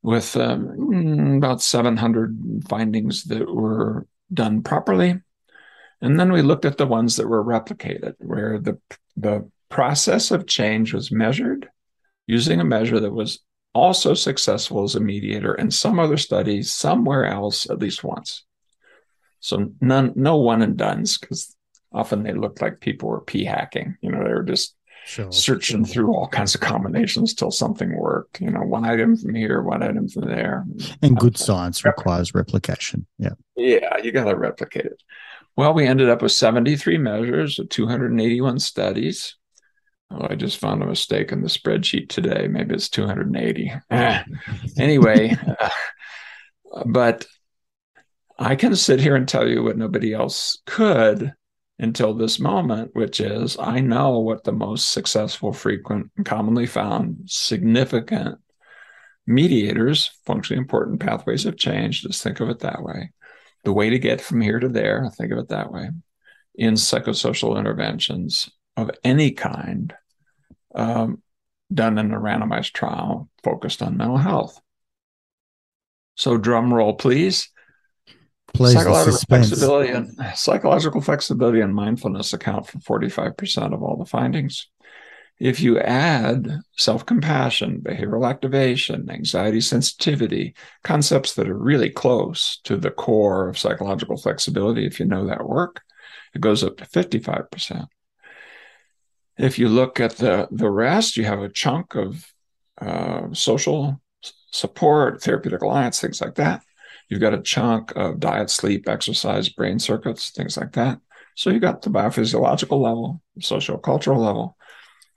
[0.02, 5.20] with um, about 700 findings that were done properly.
[6.02, 8.80] And then we looked at the ones that were replicated, where the,
[9.16, 11.70] the process of change was measured
[12.28, 13.40] using a measure that was
[13.74, 18.44] also successful as a mediator in some other studies somewhere else at least once.
[19.40, 21.56] So none, no one and done's because
[21.92, 23.96] often they looked like people were p hacking.
[24.02, 24.76] You know, they were just
[25.08, 25.94] sure, searching sure.
[25.94, 28.42] through all kinds of combinations till something worked.
[28.42, 30.66] You know, one item from here, one item from there.
[31.02, 33.08] And good science requires replication.
[33.18, 33.34] Yeah.
[33.56, 35.02] Yeah, you got to replicate it.
[35.56, 39.36] Well, we ended up with 73 measures of 281 studies.
[40.12, 42.48] Oh, I just found a mistake in the spreadsheet today.
[42.48, 43.74] Maybe it's 280.
[44.78, 45.36] anyway,
[46.74, 47.26] uh, but
[48.38, 51.34] I can sit here and tell you what nobody else could
[51.80, 57.24] until this moment, which is I know what the most successful, frequent, and commonly found
[57.26, 58.40] significant
[59.28, 63.12] mediators, functionally important pathways of change, just think of it that way.
[63.64, 65.90] The way to get from here to there, think of it that way,
[66.56, 69.94] in psychosocial interventions of any kind
[70.74, 71.22] um,
[71.74, 74.60] done in a randomized trial focused on mental health.
[76.16, 77.50] So, drum roll, please
[78.56, 84.68] psychological flexibility and psychological flexibility and mindfulness account for 45% of all the findings.
[85.40, 92.90] If you add self-compassion, behavioral activation, anxiety sensitivity, concepts that are really close to the
[92.90, 95.84] core of psychological flexibility, if you know that work,
[96.34, 97.86] it goes up to 55%.
[99.38, 102.26] If you look at the, the rest, you have a chunk of
[102.82, 104.02] uh, social
[104.52, 106.64] support, therapeutic alliance, things like that.
[107.10, 111.00] You've got a chunk of diet, sleep, exercise, brain circuits, things like that.
[111.36, 114.58] So you've got the biophysiological level, social cultural level.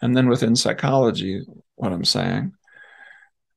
[0.01, 1.43] And then within psychology,
[1.75, 2.53] what I'm saying,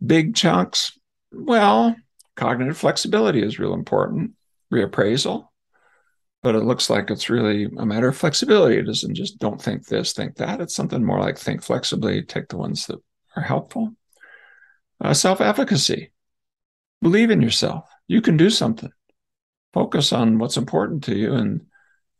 [0.05, 0.97] big chunks,
[1.31, 1.95] well,
[2.35, 4.31] cognitive flexibility is real important,
[4.73, 5.47] reappraisal,
[6.41, 8.77] but it looks like it's really a matter of flexibility.
[8.77, 10.59] It isn't just don't think this, think that.
[10.59, 12.99] It's something more like think flexibly, take the ones that
[13.35, 13.91] are helpful.
[14.99, 16.11] Uh, Self efficacy,
[17.01, 18.91] believe in yourself you can do something.
[19.73, 21.65] Focus on what's important to you and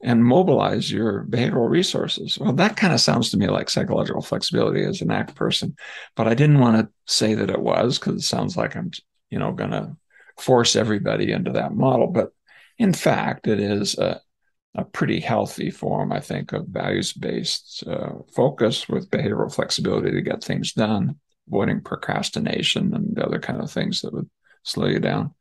[0.03, 2.37] and mobilize your behavioral resources.
[2.37, 5.77] Well, that kind of sounds to me like psychological flexibility as an ACT person,
[6.17, 8.91] but I didn't want to say that it was because it sounds like I'm,
[9.29, 9.95] you know, going to
[10.37, 12.07] force everybody into that model.
[12.07, 12.31] But
[12.77, 14.19] in fact, it is a,
[14.75, 20.21] a pretty healthy form, I think, of values based uh, focus with behavioral flexibility to
[20.21, 21.15] get things done,
[21.47, 24.29] avoiding procrastination and the other kind of things that would
[24.63, 25.33] slow you down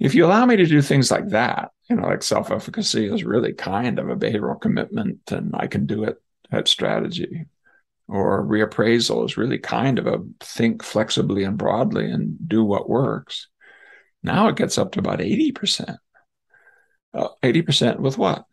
[0.00, 3.22] if you allow me to do things like that, you know, like self efficacy is
[3.22, 7.46] really kind of a behavioral commitment and I can do it type strategy.
[8.08, 13.48] Or reappraisal is really kind of a think flexibly and broadly and do what works.
[14.22, 15.96] Now it gets up to about 80%.
[17.12, 18.46] Uh, 80% with what?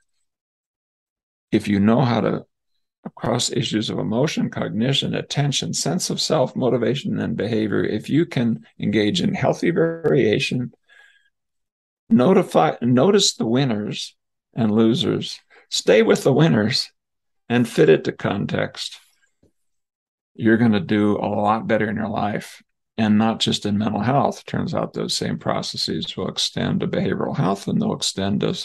[1.52, 2.46] If you know how to
[3.06, 8.66] across issues of emotion, cognition, attention, sense of self, motivation, and behavior, if you can
[8.80, 10.74] engage in healthy variation
[12.10, 14.16] notify notice the winners
[14.54, 15.40] and losers.
[15.70, 16.92] Stay with the winners
[17.50, 19.00] and fit it to context.
[20.36, 22.62] You're going to do a lot better in your life
[22.98, 24.46] and not just in mental health.
[24.46, 28.56] Turns out those same processes will extend to behavioral health and they'll extend to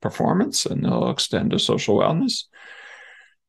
[0.00, 2.44] performance and they'll extend to social wellness.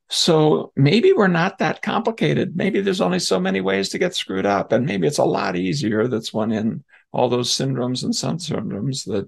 [0.09, 2.55] So maybe we're not that complicated.
[2.55, 5.55] Maybe there's only so many ways to get screwed up and maybe it's a lot
[5.55, 9.27] easier that's one in all those syndromes and symptoms that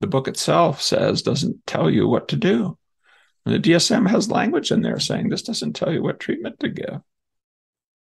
[0.00, 2.78] the book itself says doesn't tell you what to do.
[3.44, 6.68] And the DSM has language in there saying this doesn't tell you what treatment to
[6.68, 7.00] give.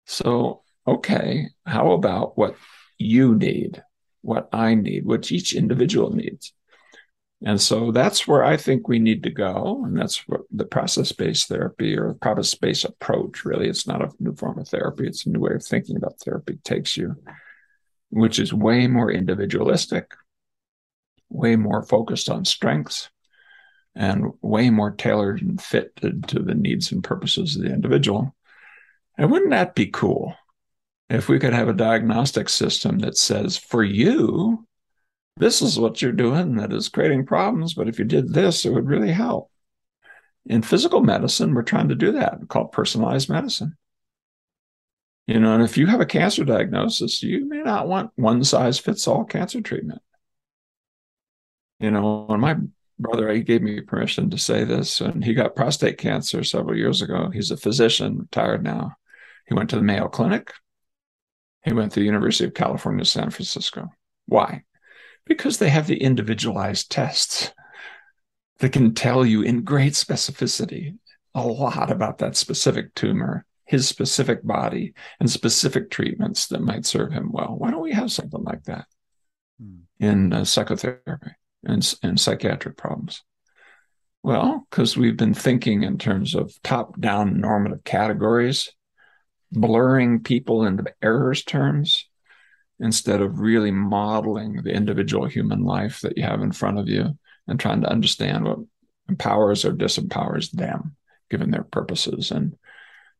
[0.06, 2.56] So, okay, how about what
[2.98, 3.82] you need,
[4.22, 6.52] what I need, what each individual needs?
[7.44, 9.82] And so that's where I think we need to go.
[9.84, 14.10] And that's what the process based therapy or process based approach really, it's not a
[14.18, 17.14] new form of therapy, it's a new way of thinking about therapy takes you
[18.10, 20.12] which is way more individualistic,
[21.28, 23.10] way more focused on strengths,
[23.94, 28.34] and way more tailored and fitted to the needs and purposes of the individual.
[29.16, 30.34] And wouldn't that be cool
[31.10, 34.66] if we could have a diagnostic system that says, for you,
[35.36, 38.70] this is what you're doing that is creating problems, but if you did this, it
[38.72, 39.50] would really help.
[40.46, 43.76] In physical medicine, we're trying to do that, called personalized medicine.
[45.28, 48.78] You know, and if you have a cancer diagnosis, you may not want one size
[48.78, 50.00] fits all cancer treatment.
[51.80, 52.56] You know, when my
[52.98, 57.02] brother, he gave me permission to say this, and he got prostate cancer several years
[57.02, 57.28] ago.
[57.30, 58.96] He's a physician, retired now.
[59.46, 60.50] He went to the Mayo Clinic.
[61.62, 63.90] He went to the University of California, San Francisco.
[64.24, 64.64] Why?
[65.26, 67.52] Because they have the individualized tests
[68.60, 70.96] that can tell you in great specificity
[71.34, 77.12] a lot about that specific tumor his specific body and specific treatments that might serve
[77.12, 77.54] him well.
[77.58, 78.86] Why don't we have something like that
[79.60, 79.80] hmm.
[80.00, 81.32] in uh, psychotherapy
[81.64, 83.22] and, and psychiatric problems?
[84.22, 88.72] Well, because we've been thinking in terms of top down normative categories,
[89.52, 92.08] blurring people into errors terms
[92.80, 97.18] instead of really modeling the individual human life that you have in front of you
[97.46, 98.60] and trying to understand what
[99.10, 100.96] empowers or disempowers them
[101.28, 102.30] given their purposes.
[102.30, 102.56] And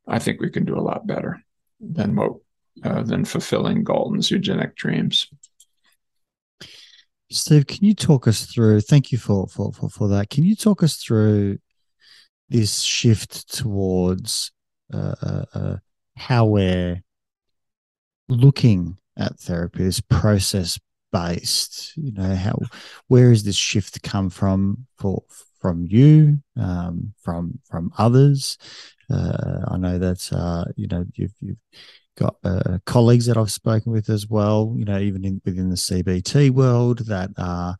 [0.08, 1.40] I think we can do a lot better
[1.80, 2.32] than what
[2.84, 5.28] uh, than fulfilling Galton's eugenic dreams.
[7.30, 8.80] Steve, can you talk us through?
[8.80, 10.30] Thank you for for for, for that.
[10.30, 11.58] Can you talk us through
[12.48, 14.50] this shift towards
[14.92, 15.76] uh, uh, uh
[16.16, 17.02] how we're
[18.28, 20.78] looking at therapy, process
[21.12, 21.94] based?
[21.96, 22.58] You know, how
[23.08, 25.22] where this shift come from for
[25.60, 28.56] from you, um, from from others?
[29.10, 31.58] Uh, I know that uh, you know you've, you've
[32.16, 34.74] got uh, colleagues that I've spoken with as well.
[34.76, 37.76] You know, even in, within the CBT world, that are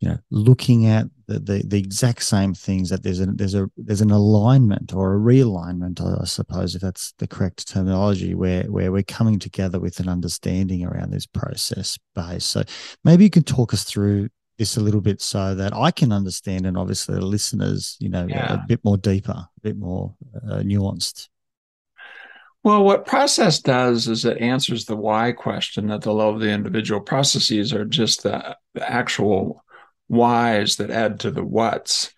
[0.00, 2.90] you know looking at the, the, the exact same things.
[2.90, 7.12] That there's a there's a there's an alignment or a realignment, I suppose, if that's
[7.18, 12.44] the correct terminology, where where we're coming together with an understanding around this process base.
[12.44, 12.64] So
[13.04, 14.28] maybe you can talk us through
[14.58, 18.26] this a little bit so that I can understand, and obviously the listeners, you know,
[18.28, 18.54] yeah.
[18.54, 21.28] a, bit more deeper, a bit more uh, nuanced.
[22.64, 26.50] Well, what process does is it answers the why question at the level of the
[26.50, 27.00] individual.
[27.00, 29.64] Processes are just the, the actual
[30.06, 32.12] whys that add to the whats.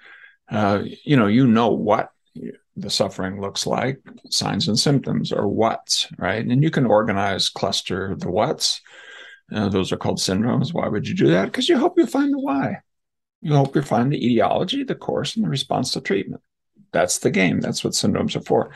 [0.51, 2.11] Uh, you know, you know what
[2.77, 6.45] the suffering looks like, signs and symptoms are whats, right?
[6.45, 8.83] And you can organize, cluster the whats
[9.53, 10.73] uh, those are called syndromes.
[10.73, 11.47] Why would you do that?
[11.47, 12.79] Because you hope you find the why.
[13.43, 16.43] You hope you find the etiology, the course, and the response to treatment.
[16.93, 17.61] That's the game.
[17.61, 18.71] That's what syndromes are for.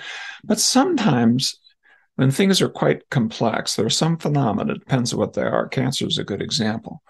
[0.44, 1.58] But sometimes
[2.16, 5.68] when things are quite complex, there are some phenomena, depends on what they are.
[5.68, 7.02] Cancer is a good example,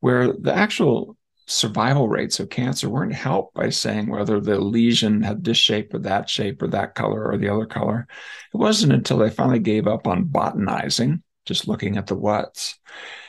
[0.00, 5.44] where the actual survival rates of cancer weren't helped by saying whether the lesion had
[5.44, 8.06] this shape or that shape or that color or the other color.
[8.54, 12.78] It wasn't until they finally gave up on botanizing just looking at the whats,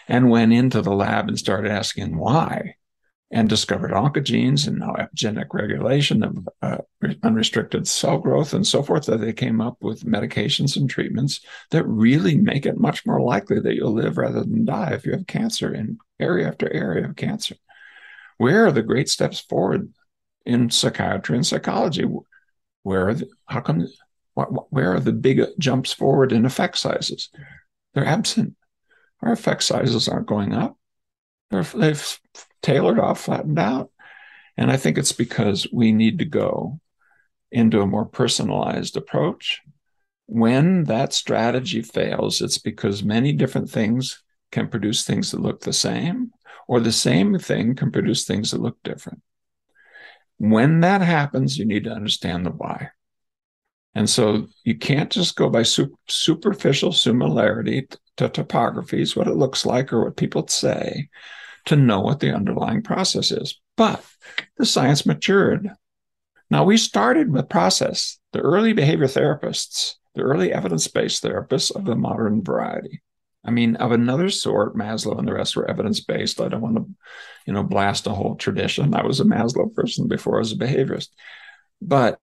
[0.07, 2.75] and went into the lab and started asking why,
[3.31, 6.77] and discovered oncogenes and now epigenetic regulation of uh,
[7.23, 9.07] unrestricted cell growth and so forth.
[9.07, 11.41] That they came up with medications and treatments
[11.71, 15.13] that really make it much more likely that you'll live rather than die if you
[15.13, 17.55] have cancer in area after area of cancer.
[18.37, 19.91] Where are the great steps forward
[20.45, 22.05] in psychiatry and psychology?
[22.83, 23.87] Where are the, how come
[24.35, 27.29] where are the big jumps forward in effect sizes?
[27.93, 28.55] They're absent.
[29.21, 30.77] Our effect sizes aren't going up.
[31.51, 32.19] They're, they've
[32.61, 33.91] tailored off, flattened out.
[34.57, 36.79] And I think it's because we need to go
[37.51, 39.61] into a more personalized approach.
[40.25, 45.73] When that strategy fails, it's because many different things can produce things that look the
[45.73, 46.31] same,
[46.67, 49.21] or the same thing can produce things that look different.
[50.37, 52.89] When that happens, you need to understand the why.
[53.95, 57.87] And so you can't just go by super, superficial similarity
[58.17, 61.09] to topographies, what it looks like or what people say,
[61.65, 63.59] to know what the underlying process is.
[63.77, 64.03] But
[64.57, 65.69] the science matured.
[66.49, 68.19] Now we started with process.
[68.31, 73.01] The early behavior therapists, the early evidence-based therapists of the modern variety.
[73.45, 76.39] I mean, of another sort, Maslow and the rest were evidence-based.
[76.39, 76.85] I don't want to,
[77.45, 78.93] you know, blast a whole tradition.
[78.93, 81.09] I was a Maslow person before I was a behaviorist.
[81.81, 82.19] But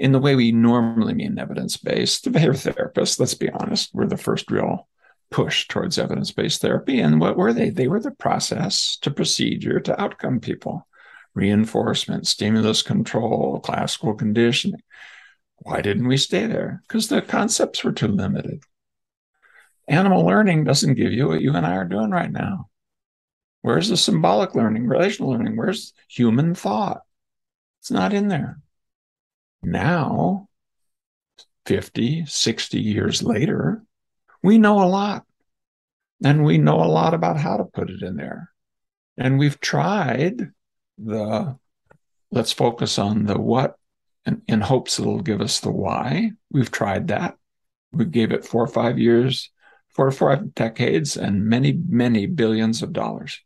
[0.00, 2.24] in the way we normally mean evidence based.
[2.24, 4.88] The behavior therapists, let's be honest, were the first real
[5.30, 7.00] push towards evidence based therapy.
[7.00, 7.68] And what were they?
[7.68, 10.88] They were the process to procedure to outcome people,
[11.34, 14.80] reinforcement, stimulus control, classical conditioning.
[15.58, 16.82] Why didn't we stay there?
[16.88, 18.64] Because the concepts were too limited.
[19.86, 22.70] Animal learning doesn't give you what you and I are doing right now.
[23.60, 25.58] Where's the symbolic learning, relational learning?
[25.58, 27.02] Where's human thought?
[27.80, 28.60] It's not in there.
[29.62, 30.48] Now,
[31.66, 33.82] 50, 60 years later,
[34.42, 35.24] we know a lot.
[36.22, 38.50] And we know a lot about how to put it in there.
[39.16, 40.50] And we've tried
[40.98, 41.56] the,
[42.30, 43.76] let's focus on the what
[44.26, 46.32] and in hopes it'll give us the why.
[46.50, 47.36] We've tried that.
[47.92, 49.50] We gave it four or five years,
[49.88, 53.40] four or five decades, and many, many billions of dollars.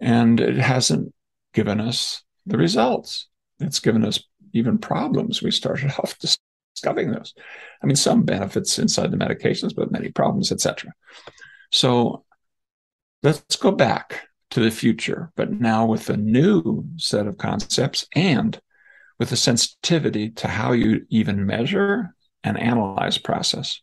[0.00, 1.14] And it hasn't
[1.54, 3.28] given us the results.
[3.60, 7.34] It's given us even problems, we started off discovering those.
[7.82, 10.92] I mean, some benefits inside the medications, but many problems, etc.
[11.70, 12.24] So
[13.22, 18.60] let's go back to the future, but now with a new set of concepts and
[19.18, 23.80] with a sensitivity to how you even measure and analyze process.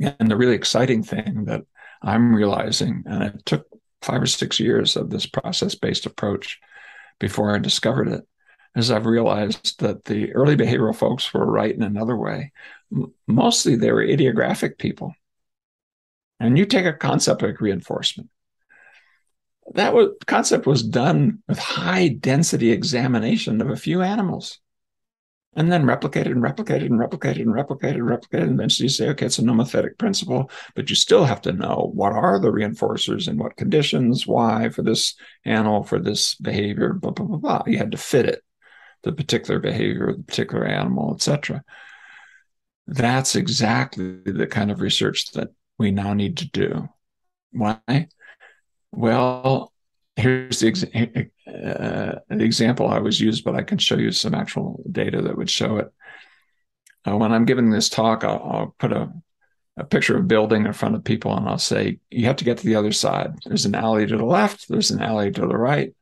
[0.00, 1.62] And the really exciting thing that
[2.02, 3.66] I'm realizing, and it took
[4.00, 6.60] five or six years of this process based approach
[7.18, 8.27] before I discovered it,
[8.76, 12.52] is I've realized that the early behavioral folks were right in another way.
[13.26, 15.14] Mostly they were idiographic people.
[16.40, 18.30] And you take a concept like reinforcement.
[19.74, 24.60] That was, concept was done with high density examination of a few animals
[25.58, 28.44] and then replicated and replicated and replicated and replicated and replicated.
[28.44, 31.90] And eventually you say, okay, it's a nomothetic principle, but you still have to know
[31.94, 35.14] what are the reinforcers and what conditions, why for this
[35.44, 37.62] animal, for this behavior, blah, blah, blah, blah.
[37.66, 38.44] You had to fit it,
[39.02, 41.62] the particular behavior, of the particular animal, etc.
[42.86, 46.88] That's exactly the kind of research that we now need to do.
[47.52, 48.08] Why?
[48.92, 49.72] Well,
[50.16, 54.82] here's the, uh, the example I always use, but I can show you some actual
[54.90, 55.92] data that would show it.
[57.06, 59.12] Uh, when I'm giving this talk, I'll, I'll put a,
[59.76, 62.44] a picture of a building in front of people and I'll say, you have to
[62.44, 63.34] get to the other side.
[63.44, 65.94] There's an alley to the left, there's an alley to the right,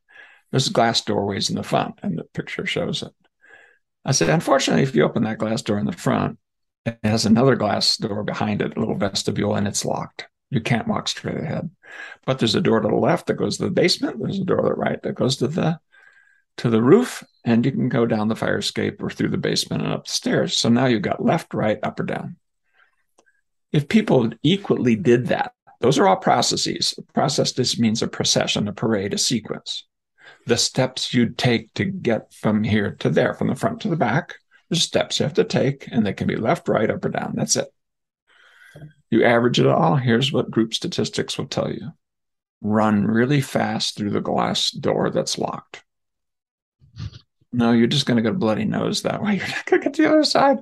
[0.51, 3.11] there's glass doorways in the front, and the picture shows it.
[4.05, 6.39] I said, unfortunately, if you open that glass door in the front,
[6.85, 10.27] it has another glass door behind it, a little vestibule, and it's locked.
[10.49, 11.69] You can't walk straight ahead.
[12.25, 14.17] But there's a door to the left that goes to the basement.
[14.19, 15.79] There's a door to the right that goes to the
[16.57, 19.83] to the roof, and you can go down the fire escape or through the basement
[19.83, 20.57] and up the stairs.
[20.57, 22.37] So now you've got left, right, up or down.
[23.71, 26.97] If people equally did that, those are all processes.
[27.13, 29.85] Process just means a procession, a parade, a sequence.
[30.47, 33.95] The steps you'd take to get from here to there, from the front to the
[33.95, 34.35] back,
[34.69, 37.33] there's steps you have to take, and they can be left, right, up, or down.
[37.35, 37.67] That's it.
[39.09, 39.95] You average it all.
[39.95, 41.91] Here's what group statistics will tell you
[42.61, 45.83] run really fast through the glass door that's locked.
[47.53, 49.35] No, you're just going to get a bloody nose that way.
[49.37, 50.57] You're not going to get to the other side.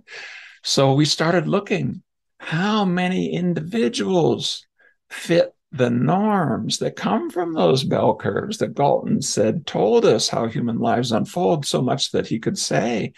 [0.62, 2.04] So we started looking
[2.38, 4.68] how many individuals
[5.10, 10.48] fit the norms that come from those bell curves that Galton said told us how
[10.48, 13.14] human lives unfold so much that he could say,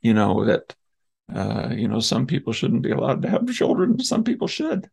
[0.00, 0.74] you know, that
[1.34, 4.90] uh, you know, some people shouldn't be allowed to have children, some people should.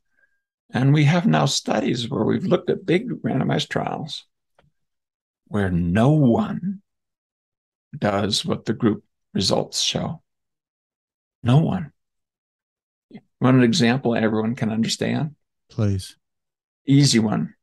[0.71, 4.25] And we have now studies where we've looked at big randomized trials
[5.47, 6.81] where no one
[7.97, 9.03] does what the group
[9.33, 10.21] results show.
[11.41, 11.91] No one.
[13.41, 15.35] Want an example everyone can understand?
[15.69, 16.15] Please.
[16.89, 17.53] Easy one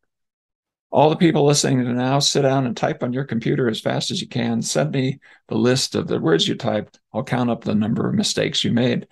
[0.97, 4.11] all the people listening to now, sit down and type on your computer as fast
[4.11, 4.63] as you can.
[4.63, 6.99] Send me the list of the words you typed.
[7.13, 9.07] I'll count up the number of mistakes you made.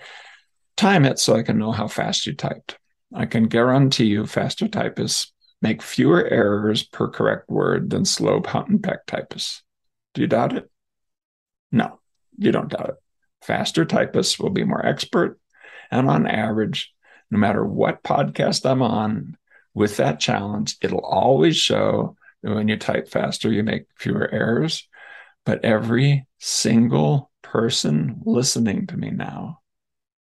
[0.76, 2.78] Time it so I can know how fast you typed.
[3.14, 8.68] I can guarantee you faster typists make fewer errors per correct word than slow hunt
[8.68, 9.62] and peck typists.
[10.14, 10.70] Do you doubt it?
[11.70, 12.00] No,
[12.38, 12.94] you don't doubt it.
[13.42, 15.38] Faster typists will be more expert.
[15.90, 16.94] And on average,
[17.30, 19.36] no matter what podcast I'm on,
[19.74, 24.88] with that challenge, it'll always show that when you type faster, you make fewer errors.
[25.44, 29.60] But every single person listening to me now,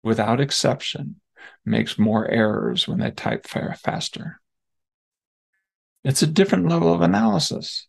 [0.04, 1.20] without exception,
[1.66, 4.40] makes more errors when they type faster.
[6.04, 7.88] It's a different level of analysis.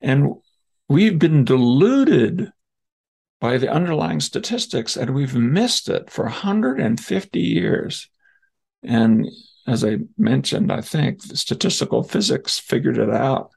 [0.00, 0.34] And
[0.88, 2.52] we've been deluded
[3.40, 8.08] by the underlying statistics and we've missed it for 150 years.
[8.82, 9.26] And
[9.66, 13.50] as I mentioned, I think statistical physics figured it out,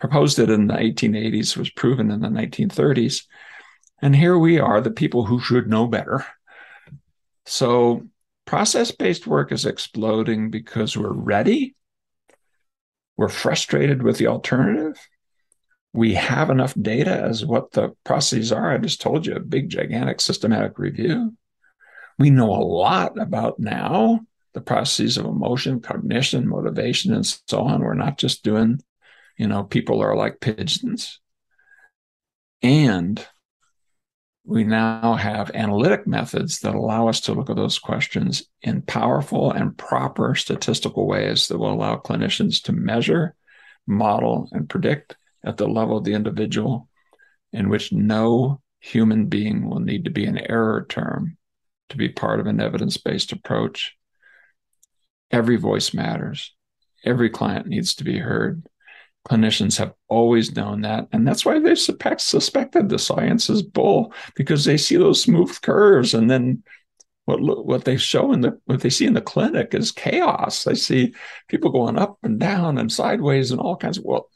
[0.00, 3.24] proposed it in the 1880s, was proven in the 1930s.
[4.02, 6.24] And here we are, the people who should know better.
[7.46, 8.06] So
[8.46, 11.76] process based work is exploding because we're ready.
[13.16, 14.98] We're frustrated with the alternative.
[15.92, 18.72] We have enough data as what the processes are.
[18.72, 21.36] I just told you a big, gigantic systematic review.
[22.18, 24.20] We know a lot about now
[24.54, 27.82] the processes of emotion, cognition, motivation, and so on.
[27.82, 28.80] We're not just doing,
[29.36, 31.20] you know, people are like pigeons.
[32.62, 33.24] And
[34.44, 39.50] we now have analytic methods that allow us to look at those questions in powerful
[39.50, 43.34] and proper statistical ways that will allow clinicians to measure,
[43.86, 46.88] model, and predict at the level of the individual
[47.52, 51.38] in which no human being will need to be an error term
[51.88, 53.96] to be part of an evidence based approach
[55.34, 56.54] Every voice matters.
[57.04, 58.68] Every client needs to be heard.
[59.28, 61.08] Clinicians have always known that.
[61.12, 66.14] And that's why they've suspected the science is bull because they see those smooth curves
[66.14, 66.62] and then
[67.24, 70.62] what what they show in the what they see in the clinic is chaos.
[70.62, 71.14] They see
[71.48, 74.28] people going up and down and sideways and all kinds of well,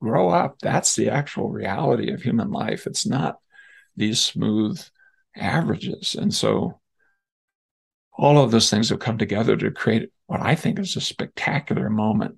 [0.00, 0.58] grow up.
[0.60, 2.86] That's the actual reality of human life.
[2.86, 3.40] It's not
[3.96, 4.80] these smooth
[5.36, 6.14] averages.
[6.14, 6.80] And so
[8.16, 11.90] all of those things have come together to create what I think is a spectacular
[11.90, 12.36] moment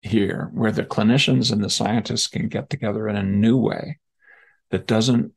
[0.00, 3.98] here where the clinicians and the scientists can get together in a new way
[4.70, 5.32] that doesn't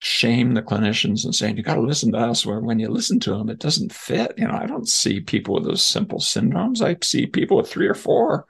[0.00, 3.20] shame the clinicians and saying you got to listen to us where when you listen
[3.20, 4.34] to them it doesn't fit.
[4.36, 6.82] You know i don't see people with those simple syndromes.
[6.82, 8.46] I see people with three or four.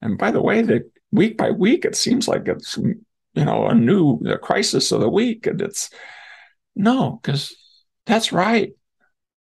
[0.00, 2.94] And by the way that week by week it seems like it's you
[3.34, 5.90] know a new the crisis of the week and it's
[6.76, 7.56] no because
[8.06, 8.70] that's right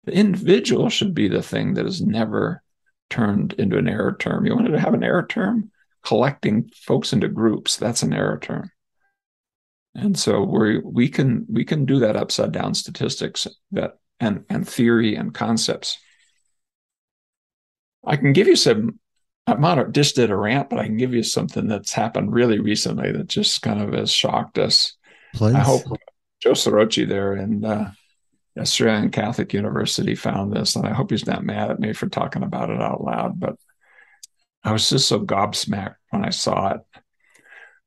[0.06, 2.64] the individual should be the thing that is never
[3.10, 4.46] turned into an error term.
[4.46, 5.72] You wanted to have an error term?
[6.04, 8.72] Collecting folks into groups, that's an error term.
[9.96, 14.68] And so we we can we can do that upside down statistics that and and
[14.68, 15.98] theory and concepts.
[18.06, 19.00] I can give you some
[19.48, 23.12] not just did a rant, but I can give you something that's happened really recently
[23.12, 24.94] that just kind of has shocked us.
[25.34, 25.56] Please.
[25.56, 25.84] I hope
[26.42, 27.86] Joe Ciarrochi there and uh,
[28.58, 32.44] Australian Catholic University found this, and I hope he's not mad at me for talking
[32.44, 33.40] about it out loud.
[33.40, 33.58] But
[34.64, 36.82] I was just so gobsmacked when I saw it.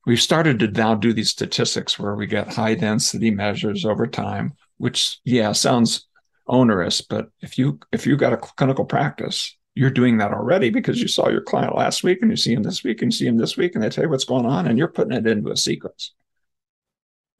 [0.07, 4.55] We've started to now do these statistics where we get high density measures over time,
[4.77, 6.07] which yeah sounds
[6.47, 11.01] onerous, but if you if you got a clinical practice, you're doing that already because
[11.01, 13.27] you saw your client last week and you see him this week and you see
[13.27, 15.51] him this week and they tell you what's going on and you're putting it into
[15.51, 16.15] a sequence.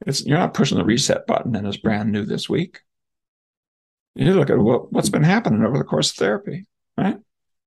[0.05, 2.79] It's, you're not pushing the reset button and it's brand new this week.
[4.19, 6.65] You look at what, what's been happening over the course of therapy,
[6.97, 7.15] right?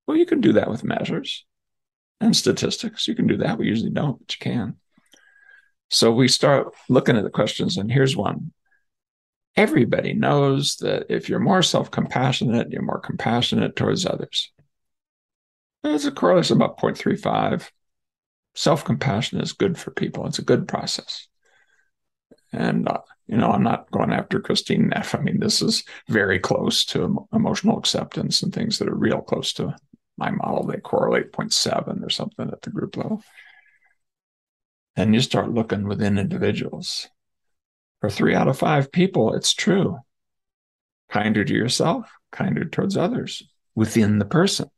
[0.06, 1.46] Well, you can do that with measures
[2.20, 3.08] and statistics.
[3.08, 3.56] You can do that.
[3.56, 4.76] We usually don't, but you can.
[5.88, 8.52] So we start looking at the questions, and here's one.
[9.56, 14.52] Everybody knows that if you're more self compassionate, you're more compassionate towards others.
[15.82, 17.70] There's a correlation about 0.35.
[18.54, 21.28] Self compassion is good for people, it's a good process.
[22.52, 25.14] And uh, you know, I'm not going after Kristin Neff.
[25.14, 29.52] I mean, this is very close to emotional acceptance and things that are real close
[29.54, 29.74] to
[30.18, 30.66] my model.
[30.66, 33.22] They correlate 0.7 or something at the group level.
[34.96, 37.08] And you start looking within individuals.
[38.00, 39.98] For three out of five people, it's true.
[41.08, 43.42] Kinder to yourself, kinder towards others
[43.74, 44.68] within the person.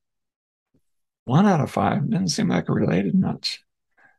[1.24, 3.60] One out of five doesn't seem like it related much.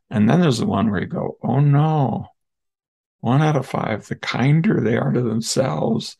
[0.10, 2.28] And then there's the one where you go, oh no,
[3.26, 6.15] one out of five, the kinder they are to themselves,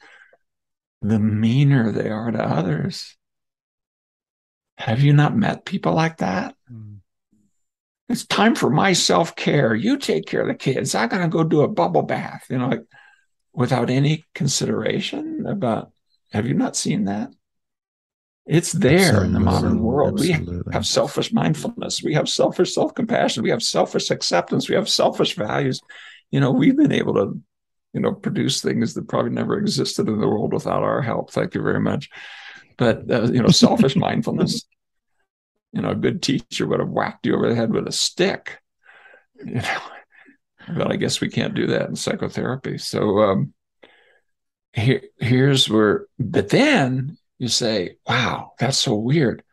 [1.03, 3.16] the meaner they are to others.
[4.80, 6.56] Have you not met people like that?
[6.72, 6.97] Mm.
[8.10, 9.76] It's time for my self care.
[9.76, 10.95] You take care of the kids.
[10.95, 12.86] I'm going to go do a bubble bath, you know, like,
[13.53, 15.91] without any consideration about.
[16.34, 17.30] Have you not seen that?
[18.47, 20.20] It's there absolutely, in the modern world.
[20.20, 20.64] Absolutely.
[20.66, 22.01] We have selfish mindfulness.
[22.01, 23.43] We have selfish self compassion.
[23.43, 24.68] We have selfish acceptance.
[24.68, 25.82] We have selfish values
[26.32, 27.39] you know, we've been able to,
[27.93, 31.32] you know, produce things that probably never existed in the world without our help.
[31.32, 32.09] Thank you very much.
[32.78, 34.65] But uh, you know, selfish mindfulness.
[35.71, 38.59] You know, a good teacher would have whacked you over the head with a stick.
[39.43, 39.80] You know,
[40.76, 42.78] but I guess we can't do that in psychotherapy.
[42.78, 43.53] So um,
[44.73, 46.07] here, here's where.
[46.17, 49.43] But then you say, "Wow, that's so weird."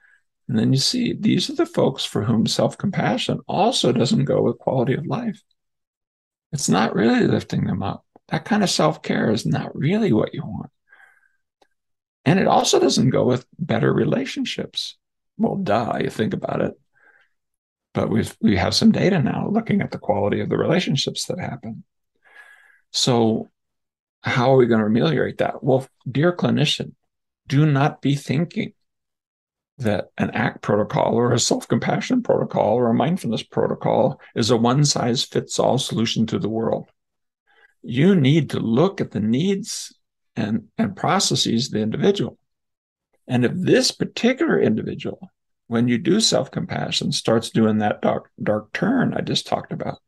[0.49, 4.43] And then you see these are the folks for whom self compassion also doesn't go
[4.43, 5.43] with quality of life.
[6.53, 8.05] It's not really lifting them up.
[8.29, 10.71] That kind of self care is not really what you want.
[12.25, 14.97] And it also doesn't go with better relationships.
[15.39, 16.75] Well, duh, you think about it.
[17.95, 21.39] But we've we have some data now looking at the quality of the relationships that
[21.39, 21.85] happen.
[22.91, 23.51] So
[24.23, 25.63] how are we going to ameliorate that?
[25.63, 26.93] Well, dear clinician,
[27.49, 28.73] do not be thinking
[29.79, 34.57] that an ACT protocol or a self compassion protocol or a mindfulness protocol is a
[34.57, 36.91] one size fits all solution to the world.
[37.83, 39.95] You need to look at the needs
[40.37, 42.39] and, and processes of the individual.
[43.27, 45.31] And if this particular individual,
[45.67, 49.99] when you do self compassion, starts doing that dark, dark turn I just talked about,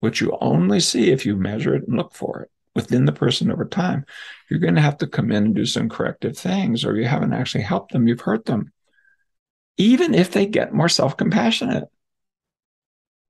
[0.00, 3.50] which you only see if you measure it and look for it within the person
[3.50, 4.04] over time,
[4.48, 7.32] you're going to have to come in and do some corrective things, or you haven't
[7.32, 8.72] actually helped them, you've hurt them
[9.80, 11.84] even if they get more self compassionate.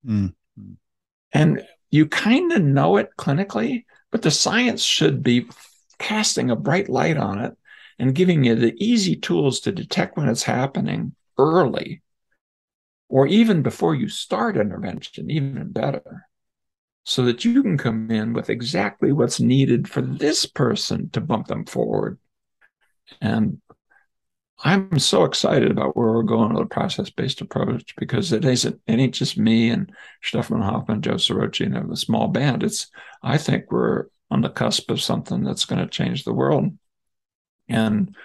[0.05, 0.73] Mm-hmm.
[1.31, 5.47] And you kind of know it clinically, but the science should be
[5.97, 7.53] casting a bright light on it
[7.97, 12.01] and giving you the easy tools to detect when it's happening early
[13.07, 16.27] or even before you start intervention, even better,
[17.05, 21.47] so that you can come in with exactly what's needed for this person to bump
[21.47, 22.19] them forward.
[23.21, 23.61] And
[24.63, 28.99] I'm so excited about where we're going with a process-based approach because it isn't it
[28.99, 29.91] ain't just me and
[30.21, 32.61] Stefan Hofmann, Joe Ciarrochi, and a small band.
[32.61, 32.87] It's
[33.23, 36.77] I think we're on the cusp of something that's going to change the world.
[37.69, 38.15] And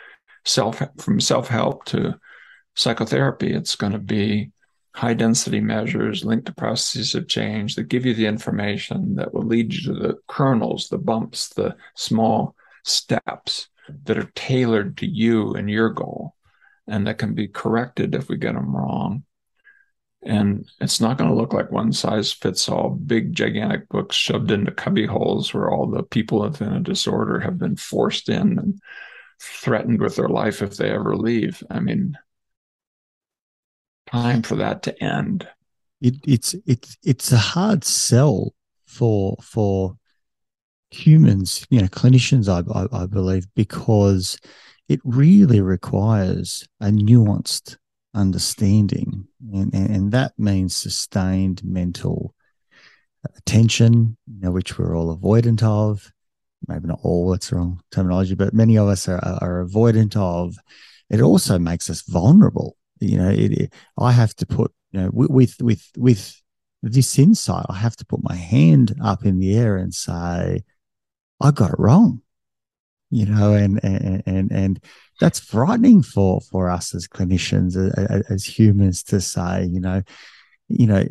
[0.44, 2.20] self from self-help to
[2.74, 4.52] psychotherapy, it's going to be
[4.94, 9.42] high density measures linked to processes of change that give you the information that will
[9.42, 13.68] lead you to the kernels, the bumps, the small steps
[14.04, 16.36] that are tailored to you and your goal
[16.86, 19.24] and that can be corrected if we get them wrong.
[20.22, 24.50] And it's not going to look like one size fits all, big, gigantic books shoved
[24.50, 28.80] into cubby holes where all the people within a disorder have been forced in and
[29.40, 31.62] threatened with their life if they ever leave.
[31.70, 32.16] I mean,
[34.10, 35.48] time for that to end.
[36.00, 38.52] It, it's it's it's a hard sell
[38.84, 39.96] for for
[40.96, 44.38] humans, you know, clinicians, I, I, I believe, because
[44.88, 47.76] it really requires a nuanced
[48.14, 52.34] understanding, and, and, and that means sustained mental
[53.36, 56.12] attention, you know, which we're all avoidant of.
[56.68, 60.56] Maybe not all, that's wrong terminology, but many of us are, are avoidant of.
[61.10, 65.10] It also makes us vulnerable you know it, it, i have to put you know
[65.12, 66.42] with with with
[66.82, 70.62] this insight i have to put my hand up in the air and say
[71.40, 72.20] i got it wrong
[73.10, 74.84] you know and and and, and
[75.20, 80.02] that's frightening for for us as clinicians as, as humans to say you know
[80.68, 81.04] you know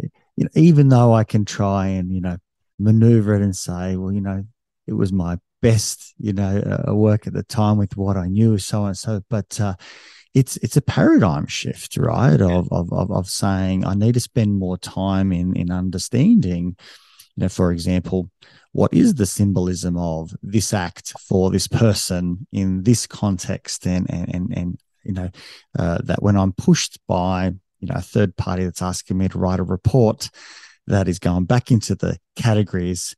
[0.53, 2.37] even though i can try and you know
[2.79, 4.43] maneuver it and say well you know
[4.87, 8.57] it was my best you know uh, work at the time with what i knew
[8.57, 9.73] so on and so but uh
[10.35, 12.39] it's it's a paradigm shift, right?
[12.41, 16.75] Of, of of of saying I need to spend more time in in understanding,
[17.35, 18.29] you know, for example,
[18.71, 24.33] what is the symbolism of this act for this person in this context, and and
[24.33, 25.29] and, and you know
[25.77, 29.37] uh, that when I'm pushed by you know a third party that's asking me to
[29.37, 30.29] write a report
[30.87, 33.15] that is going back into the categories,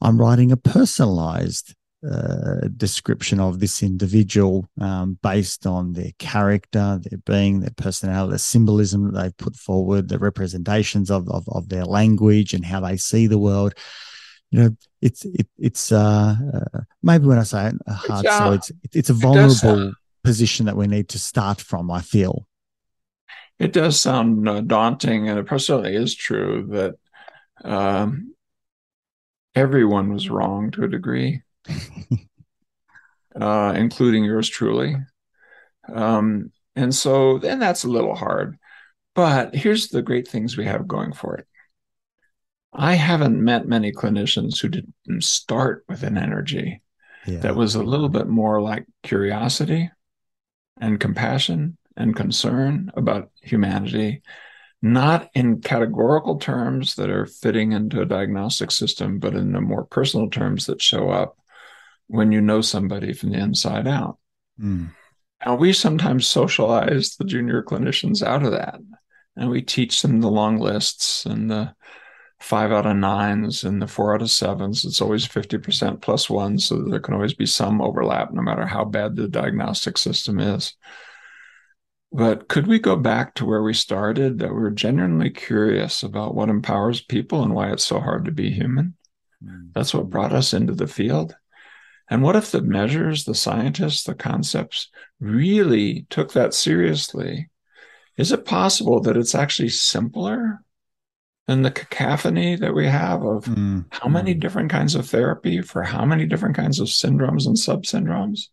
[0.00, 1.74] I'm writing a personalized
[2.08, 8.38] uh, description of this individual um, based on their character, their being, their personality, the
[8.38, 12.96] symbolism that they've put forward, the representations of, of, of their language and how they
[12.96, 13.74] see the world.
[14.50, 18.52] You know, it's it, it's uh, uh, maybe when I say a hard yeah, sell,
[18.52, 19.92] it's it's a vulnerable
[20.24, 21.90] position that we need to start from.
[21.90, 22.46] I feel
[23.58, 26.94] it does sound uh, daunting, and it personally is true that
[27.68, 28.34] um,
[29.54, 31.42] everyone was wrong to a degree
[33.40, 34.96] uh, including yours truly.
[35.92, 38.58] Um, and so then that's a little hard.
[39.14, 41.46] But here's the great things we have going for it.
[42.72, 46.82] I haven't met many clinicians who didn't start with an energy
[47.26, 47.40] yeah.
[47.40, 49.90] that was a little bit more like curiosity
[50.80, 54.22] and compassion and concern about humanity,
[54.82, 59.84] not in categorical terms that are fitting into a diagnostic system, but in the more
[59.84, 61.37] personal terms that show up
[62.08, 64.18] when you know somebody from the inside out.
[64.60, 64.90] Mm.
[65.40, 68.80] And we sometimes socialize the junior clinicians out of that.
[69.36, 71.74] And we teach them the long lists and the
[72.40, 74.84] five out of nines and the four out of sevens.
[74.84, 76.58] It's always 50% plus one.
[76.58, 80.74] So there can always be some overlap, no matter how bad the diagnostic system is.
[82.10, 86.48] But could we go back to where we started, that we're genuinely curious about what
[86.48, 88.94] empowers people and why it's so hard to be human?
[89.44, 89.72] Mm.
[89.74, 91.36] That's what brought us into the field.
[92.10, 94.88] And what if the measures, the scientists, the concepts
[95.20, 97.50] really took that seriously?
[98.16, 100.64] Is it possible that it's actually simpler
[101.46, 103.84] than the cacophony that we have of mm.
[103.90, 104.40] how many mm.
[104.40, 108.48] different kinds of therapy for how many different kinds of syndromes and subsyndromes?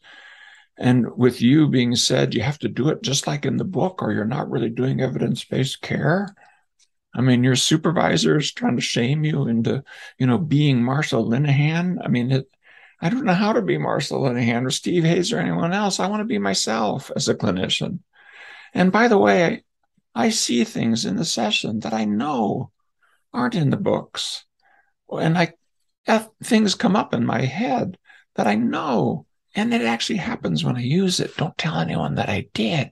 [0.77, 4.01] And with you being said, you have to do it just like in the book,
[4.01, 6.35] or you're not really doing evidence based care.
[7.15, 9.83] I mean, your supervisor is trying to shame you into,
[10.17, 11.97] you know, being Marsha Linehan.
[12.03, 12.49] I mean, it,
[13.01, 15.99] I don't know how to be Marsha Linehan or Steve Hayes or anyone else.
[15.99, 17.99] I want to be myself as a clinician.
[18.73, 19.63] And by the way,
[20.13, 22.71] I see things in the session that I know
[23.33, 24.45] aren't in the books.
[25.09, 25.53] And I
[26.43, 27.97] things come up in my head
[28.35, 29.25] that I know.
[29.55, 31.35] And it actually happens when I use it.
[31.37, 32.91] Don't tell anyone that I did.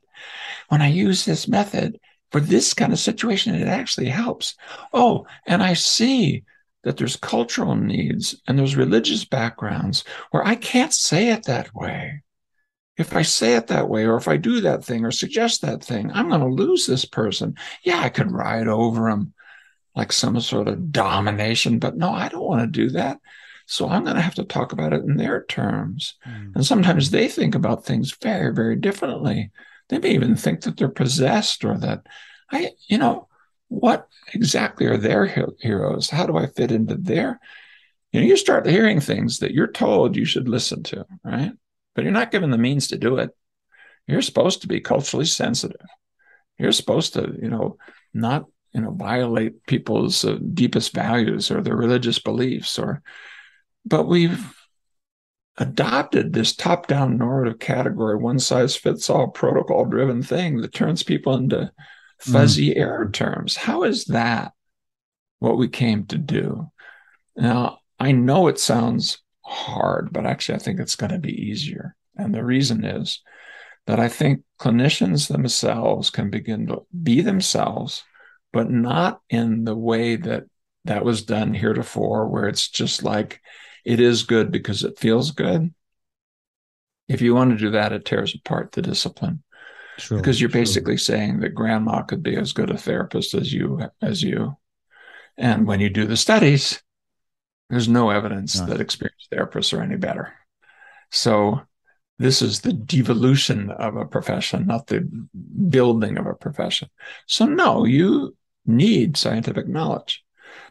[0.69, 1.99] When I use this method
[2.31, 4.55] for this kind of situation, it actually helps.
[4.93, 6.43] Oh, and I see
[6.83, 12.21] that there's cultural needs and there's religious backgrounds where I can't say it that way.
[12.95, 15.83] If I say it that way, or if I do that thing or suggest that
[15.83, 17.55] thing, I'm going to lose this person.
[17.83, 19.33] Yeah, I could ride over them
[19.95, 23.19] like some sort of domination, but no, I don't want to do that.
[23.65, 26.15] So I'm going to have to talk about it in their terms.
[26.27, 26.55] Mm.
[26.55, 29.51] And sometimes they think about things very, very differently.
[29.89, 32.05] They may even think that they're possessed or that
[32.51, 33.27] I, you know,
[33.73, 35.25] what exactly are their
[35.59, 36.09] heroes?
[36.09, 37.39] How do I fit into their?
[38.11, 41.51] You know, you start hearing things that you're told you should listen to, right?
[41.95, 43.31] but you're not given the means to do it.
[44.07, 45.87] You're supposed to be culturally sensitive.
[46.57, 47.77] You're supposed to, you know,
[48.13, 53.01] not, you know, violate people's uh, deepest values or their religious beliefs or,
[53.85, 54.53] but we've
[55.57, 61.03] adopted this top down normative category, one size fits all protocol driven thing that turns
[61.03, 61.71] people into
[62.23, 62.77] fuzzy mm.
[62.77, 63.55] error terms.
[63.55, 64.53] How is that
[65.39, 66.71] what we came to do?
[67.35, 71.95] Now, I know it sounds hard, but actually, I think it's going to be easier.
[72.15, 73.21] And the reason is
[73.87, 78.03] that I think clinicians themselves can begin to be themselves,
[78.51, 80.45] but not in the way that
[80.85, 83.41] that was done heretofore, where it's just like,
[83.85, 85.73] it is good because it feels good.
[87.07, 89.42] If you want to do that, it tears apart the discipline.
[89.97, 93.79] Sure, because you're basically saying that grandma could be as good a therapist as you
[94.01, 94.57] as you.
[95.37, 96.81] And when you do the studies,
[97.69, 100.33] there's no evidence that experienced therapists are any better.
[101.11, 101.61] So
[102.19, 105.09] this is the devolution of a profession, not the
[105.69, 106.89] building of a profession.
[107.27, 108.35] So no, you
[108.65, 110.23] need scientific knowledge.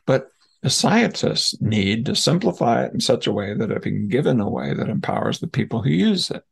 [0.07, 0.29] But
[0.63, 4.49] the scientists need to simplify it in such a way that it can given a
[4.49, 6.45] way that empowers the people who use it.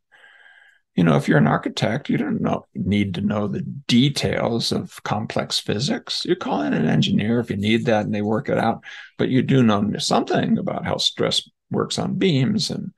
[0.95, 5.01] You know, if you're an architect, you don't know, need to know the details of
[5.03, 6.25] complex physics.
[6.25, 8.83] You call in an engineer if you need that and they work it out,
[9.17, 12.91] but you do know something about how stress works on beams and,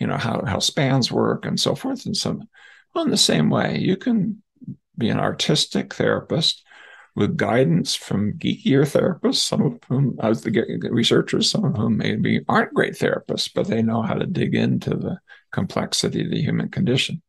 [0.00, 2.04] you know, how, how spans work and so forth.
[2.04, 2.40] And so,
[2.94, 4.42] well, in the same way, you can
[4.98, 6.64] be an artistic therapist
[7.14, 12.40] with guidance from geekier therapists, some of whom, as the researchers, some of whom maybe
[12.48, 15.18] aren't great therapists, but they know how to dig into the
[15.50, 17.22] complexity of the human condition.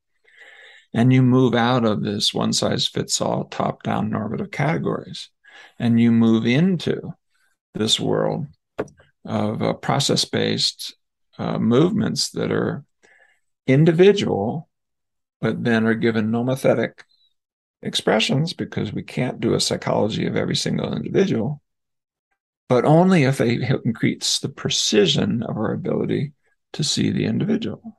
[0.93, 5.29] And you move out of this one size fits all top down normative categories
[5.79, 7.13] and you move into
[7.73, 8.47] this world
[9.25, 10.95] of uh, process based
[11.37, 12.83] uh, movements that are
[13.67, 14.69] individual,
[15.41, 16.93] but then are given nomothetic
[17.81, 21.61] expressions because we can't do a psychology of every single individual,
[22.69, 26.33] but only if they increase the precision of our ability
[26.73, 27.96] to see the individual.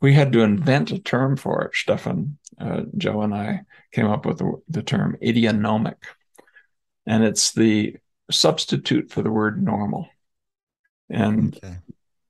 [0.00, 1.74] We had to invent a term for it.
[1.74, 5.96] Stefan, uh, Joe, and I came up with the, the term idionomic,
[7.06, 7.96] and it's the
[8.30, 10.08] substitute for the word normal.
[11.10, 11.76] And okay.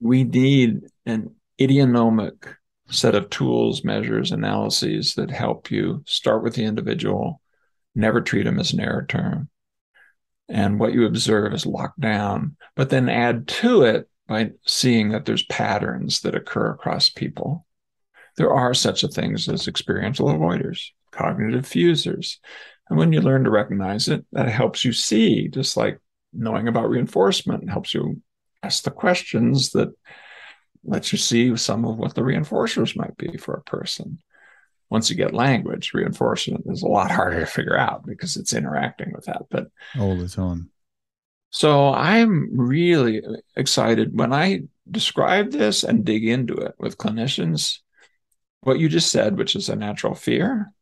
[0.01, 2.57] we need an idionomic
[2.89, 7.41] set of tools, measures, analyses that help you start with the individual,
[7.95, 9.49] never treat them as an error term.
[10.49, 15.25] And what you observe is locked down, but then add to it by seeing that
[15.25, 17.67] there's patterns that occur across people.
[18.37, 22.39] There are such a things as experiential avoiders, cognitive fusers.
[22.89, 25.99] And when you learn to recognize it, that helps you see, just like
[26.33, 28.23] knowing about reinforcement helps you
[28.63, 29.93] ask the questions that
[30.85, 34.21] lets you see some of what the reinforcers might be for a person.
[34.91, 39.11] Once you get language, reinforcement is a lot harder to figure out because it's interacting
[39.13, 39.43] with that.
[39.51, 40.71] But all the time.
[41.51, 43.23] So I'm really
[43.57, 47.79] excited when I describe this and dig into it with clinicians.
[48.63, 50.73] What you just said, which is a natural fear,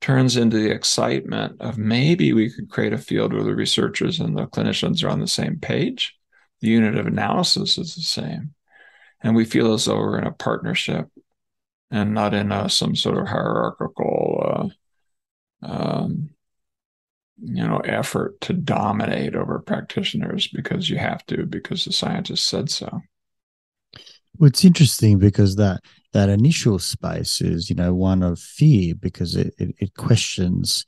[0.00, 4.36] turns into the excitement of maybe we could create a field where the researchers and
[4.36, 6.16] the clinicians are on the same page.
[6.60, 8.54] The unit of analysis is the same
[9.22, 11.08] and we feel as though we're in a partnership
[11.90, 14.72] and not in a, some sort of hierarchical
[15.62, 16.30] uh, um,
[17.42, 22.70] you know effort to dominate over practitioners because you have to because the scientists said
[22.70, 23.00] so.
[24.38, 25.80] Well it's interesting because that
[26.12, 30.84] that initial space is you know one of fear because it, it, it questions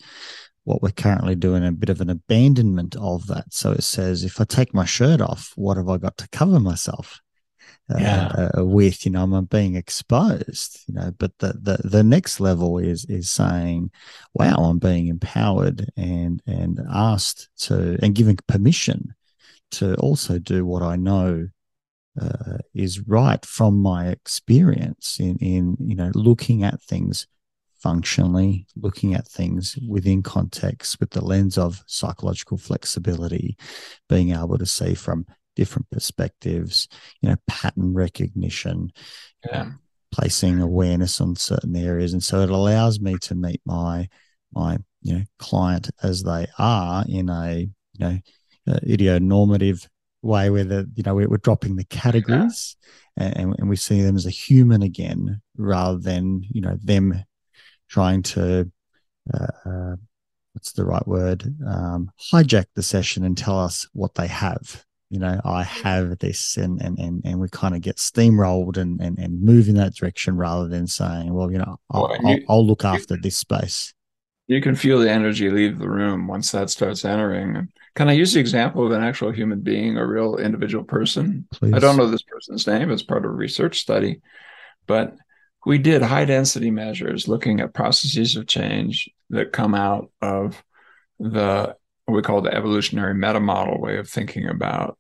[0.63, 3.53] what we're currently doing a bit of an abandonment of that.
[3.53, 6.61] So it says if i take my shirt off what have i got to cover
[6.61, 7.21] myself
[7.91, 8.33] yeah.
[8.35, 12.41] Uh, uh, with you know I'm being exposed you know but the, the the next
[12.41, 13.91] level is is saying
[14.33, 19.15] wow I'm being empowered and and asked to and given permission
[19.73, 21.49] to also do what I know
[22.21, 27.27] uh, is right from my experience in in you know looking at things
[27.83, 33.59] functionally looking at things within context with the lens of psychological flexibility
[34.09, 35.27] being able to see from
[35.57, 36.89] different perspectives,
[37.21, 38.93] you know, pattern recognition,
[39.45, 39.71] yeah.
[40.11, 42.13] placing awareness on certain areas.
[42.13, 44.09] And so it allows me to meet my
[44.53, 48.19] my you know client as they are in a you know
[48.69, 49.87] uh, idionormative
[50.23, 52.77] way where the you know we're, we're dropping the categories
[53.17, 53.33] yeah.
[53.37, 57.23] and, and we see them as a human again rather than you know them
[57.89, 58.71] trying to
[59.33, 59.97] uh, uh,
[60.55, 64.85] what's the right word um, hijack the session and tell us what they have
[65.15, 69.01] you know, I have this and and and, and we kind of get steamrolled and,
[69.01, 72.45] and and move in that direction rather than saying, well, you know, I'll, well, you,
[72.49, 73.95] I'll, I'll, look after you, this space.
[74.49, 77.69] You can feel the energy leave the room once that starts entering.
[77.95, 81.47] Can I use the example of an actual human being, a real individual person?
[81.53, 81.75] Please.
[81.75, 82.91] I don't know this person's name.
[82.91, 84.21] It's part of a research study,
[84.89, 85.15] but
[85.65, 90.61] we did high density measures looking at processes of change that come out of
[91.21, 94.99] the what we call the evolutionary meta model way of thinking about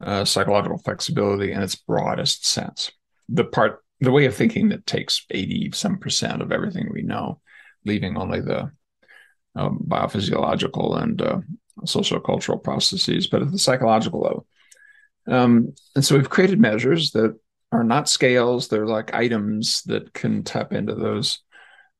[0.00, 2.90] uh, psychological flexibility in its broadest sense.
[3.28, 7.40] The part, the way of thinking that takes 80 some percent of everything we know,
[7.84, 8.70] leaving only the
[9.54, 11.40] um, biophysiological and uh,
[11.84, 14.46] social cultural processes, but at the psychological level.
[15.28, 17.36] Um, and so we've created measures that
[17.72, 21.40] are not scales, they're like items that can tap into those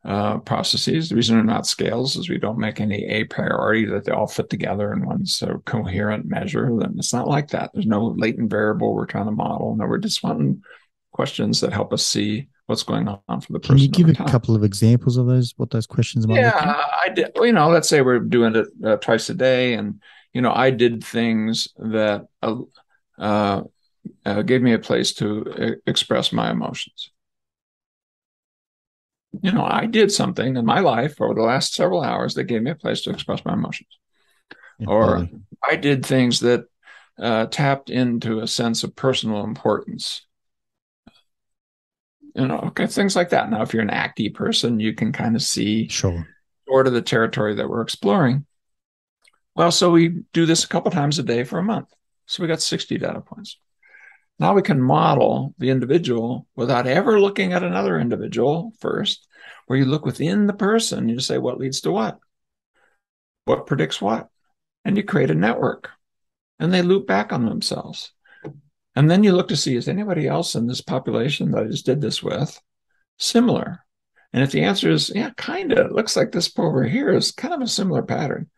[0.06, 1.08] uh, processes.
[1.08, 4.28] The reason they're not scales is we don't make any a priority that they all
[4.28, 6.70] fit together in one so coherent measure.
[6.78, 7.72] Then it's not like that.
[7.74, 9.74] There's no latent variable we're trying to model.
[9.74, 10.62] No, we're just wanting
[11.12, 13.76] questions that help us see what's going on for the person.
[13.76, 14.28] Can you give a time.
[14.28, 15.54] couple of examples of those?
[15.56, 16.38] What those questions might?
[16.38, 16.54] Yeah,
[17.04, 17.32] I did.
[17.34, 20.00] You know, let's say we're doing it uh, twice a day, and
[20.32, 22.56] you know, I did things that uh,
[23.18, 23.62] uh,
[24.24, 27.10] uh gave me a place to uh, express my emotions
[29.42, 32.62] you know, I did something in my life over the last several hours that gave
[32.62, 33.88] me a place to express my emotions.
[34.78, 35.28] Yeah, or
[35.66, 36.66] I did things that
[37.18, 40.26] uh, tapped into a sense of personal importance.
[42.34, 43.50] You know, okay, things like that.
[43.50, 46.26] Now, if you're an acty person, you can kind of see sure.
[46.68, 48.44] sort of the territory that we're exploring.
[49.54, 51.88] Well, so we do this a couple times a day for a month.
[52.26, 53.58] So we got 60 data points.
[54.38, 59.25] Now we can model the individual without ever looking at another individual first,
[59.66, 62.18] where you look within the person, you say what leads to what,
[63.44, 64.28] what predicts what,
[64.84, 65.90] and you create a network,
[66.58, 68.12] and they loop back on themselves.
[68.94, 71.84] And then you look to see is anybody else in this population that I just
[71.84, 72.58] did this with
[73.18, 73.80] similar?
[74.32, 77.54] And if the answer is, yeah, kind of, looks like this over here is kind
[77.54, 78.50] of a similar pattern,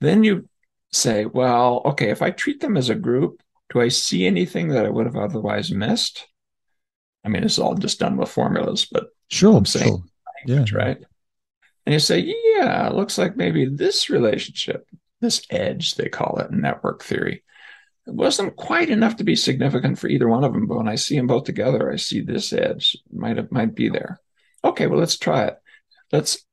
[0.00, 0.48] then you
[0.92, 3.42] say, well, okay, if I treat them as a group,
[3.72, 6.26] do I see anything that I would have otherwise missed?
[7.24, 10.04] I mean, it's all just done with formulas, but sure, I'm saying sure.
[10.46, 10.78] Language, yeah.
[10.78, 10.98] right?
[11.86, 12.18] And you say,
[12.56, 14.88] yeah, it looks like maybe this relationship,
[15.20, 17.44] this edge, they call it in network theory,
[18.06, 20.66] it wasn't quite enough to be significant for either one of them.
[20.66, 23.88] But when I see them both together, I see this edge might have, might be
[23.88, 24.20] there.
[24.64, 25.56] Okay, well, let's try it.
[26.12, 26.44] Let's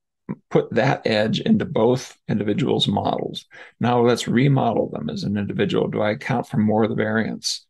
[0.50, 3.46] put that edge into both individuals' models.
[3.80, 5.88] Now let's remodel them as an individual.
[5.88, 7.66] Do I account for more of the variance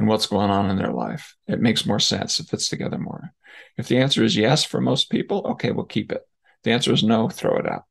[0.00, 1.36] and what's going on in their life?
[1.46, 2.40] It makes more sense.
[2.40, 3.34] It fits together more.
[3.76, 6.26] If the answer is yes for most people, okay, we'll keep it.
[6.56, 7.84] If the answer is no, throw it out.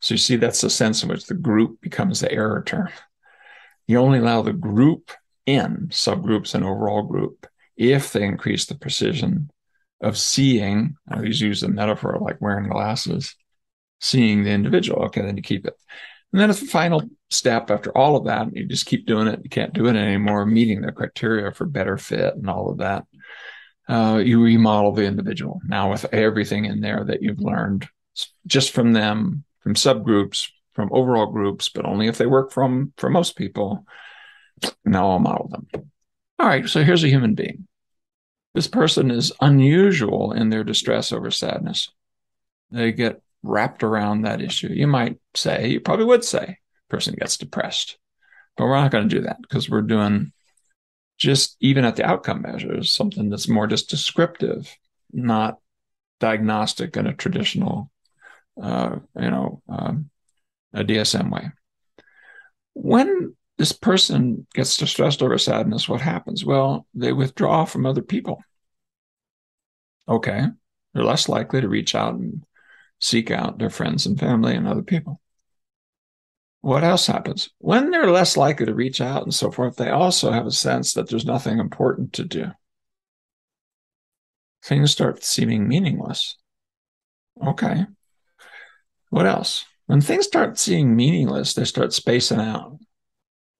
[0.00, 2.88] So you see, that's the sense in which the group becomes the error term.
[3.86, 5.10] You only allow the group
[5.44, 9.50] in, subgroups and overall group, if they increase the precision
[10.00, 13.34] of seeing, I always use the metaphor like wearing glasses,
[14.00, 15.04] seeing the individual.
[15.04, 15.74] Okay, then you keep it.
[16.34, 19.38] And then as the final step after all of that, you just keep doing it.
[19.44, 23.04] You can't do it anymore, meeting the criteria for better fit and all of that.
[23.88, 27.86] Uh, you remodel the individual now with everything in there that you've learned
[28.48, 33.08] just from them, from subgroups, from overall groups, but only if they work from for
[33.08, 33.86] most people.
[34.84, 35.68] Now I'll model them.
[36.40, 37.68] All right, so here's a human being
[38.54, 41.92] this person is unusual in their distress over sadness.
[42.72, 44.68] They get wrapped around that issue.
[44.68, 47.98] You might say, you probably would say, person gets depressed.
[48.56, 50.32] But we're not going to do that because we're doing
[51.18, 54.74] just even at the outcome measures, something that's more just descriptive,
[55.12, 55.58] not
[56.20, 57.90] diagnostic in a traditional,
[58.60, 60.10] uh, you know, um,
[60.72, 61.50] a DSM way.
[62.74, 66.44] When this person gets distressed over sadness, what happens?
[66.44, 68.42] Well, they withdraw from other people.
[70.08, 70.46] Okay.
[70.92, 72.44] They're less likely to reach out and
[73.04, 75.20] seek out their friends and family and other people.
[76.62, 77.50] What else happens?
[77.58, 80.94] When they're less likely to reach out and so forth, they also have a sense
[80.94, 82.46] that there's nothing important to do.
[84.64, 86.38] Things start seeming meaningless.
[87.46, 87.84] Okay.
[89.10, 89.66] What else?
[89.84, 92.78] When things start seeming meaningless, they start spacing out.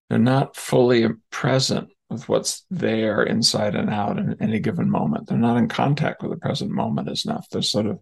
[0.09, 5.27] They're not fully present with what's there inside and out in any given moment.
[5.29, 7.47] They're not in contact with the present moment as enough.
[7.51, 7.99] They're sort of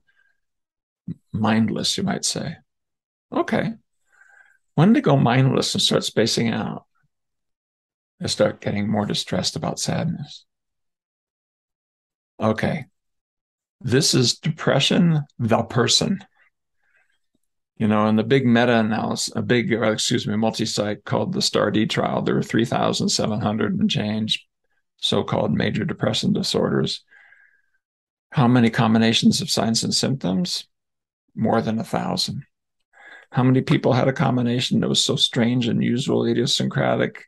[1.33, 2.57] mindless, you might say.
[3.33, 3.73] Okay.
[4.75, 6.85] When they go mindless and start spacing out,
[8.21, 10.45] they start getting more distressed about sadness.
[12.41, 12.87] Okay.
[13.81, 16.25] This is depression, the person.
[17.77, 21.43] You know, in the big meta analysis, a big, excuse me, multi site called the
[21.43, 24.47] STAR-D trial, there were 3,700 and change
[24.99, 27.03] so called major depressive disorders.
[28.31, 30.67] How many combinations of signs and symptoms?
[31.35, 32.45] More than a thousand.
[33.31, 37.25] How many people had a combination that was so strange, and unusual, idiosyncratic,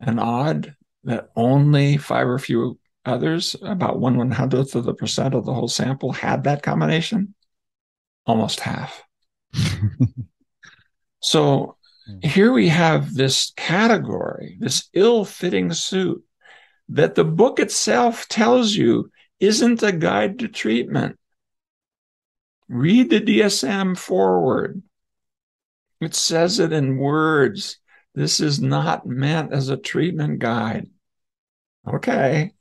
[0.00, 5.34] and odd that only five or few others, about one one hundredth of the percent
[5.34, 7.34] of the whole sample, had that combination?
[8.26, 9.02] Almost half.
[11.20, 11.76] so
[12.22, 16.22] here we have this category, this ill fitting suit
[16.88, 21.18] that the book itself tells you isn't a guide to treatment.
[22.68, 24.82] Read the DSM forward.
[26.00, 27.78] It says it in words.
[28.14, 30.88] This is not meant as a treatment guide.
[31.86, 32.52] Okay.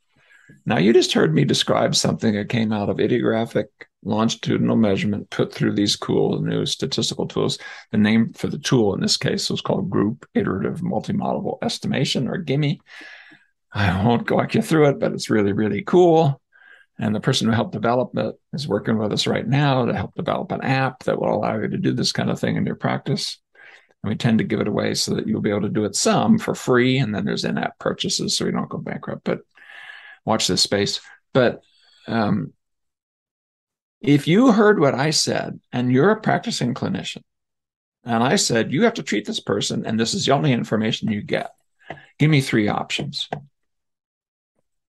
[0.66, 3.66] Now, you just heard me describe something that came out of idiographic
[4.04, 7.58] longitudinal measurement put through these cool new statistical tools.
[7.92, 12.38] The name for the tool in this case was called Group Iterative Multimodal Estimation, or
[12.38, 12.80] GIMME.
[13.74, 16.42] I won't walk you through it, but it's really, really cool.
[17.00, 20.16] And the person who helped develop it is working with us right now to help
[20.16, 22.76] develop an app that will allow you to do this kind of thing in your
[22.76, 23.40] practice.
[24.04, 25.96] And we tend to give it away so that you'll be able to do it
[25.96, 26.98] some for free.
[26.98, 29.24] And then there's in app purchases so you don't go bankrupt.
[29.24, 29.42] But
[30.26, 31.00] watch this space.
[31.34, 31.62] But
[32.08, 32.54] um,
[34.02, 37.22] if you heard what I said and you're a practicing clinician,
[38.04, 41.12] and I said, you have to treat this person, and this is the only information
[41.12, 41.52] you get,
[42.18, 43.28] give me three options.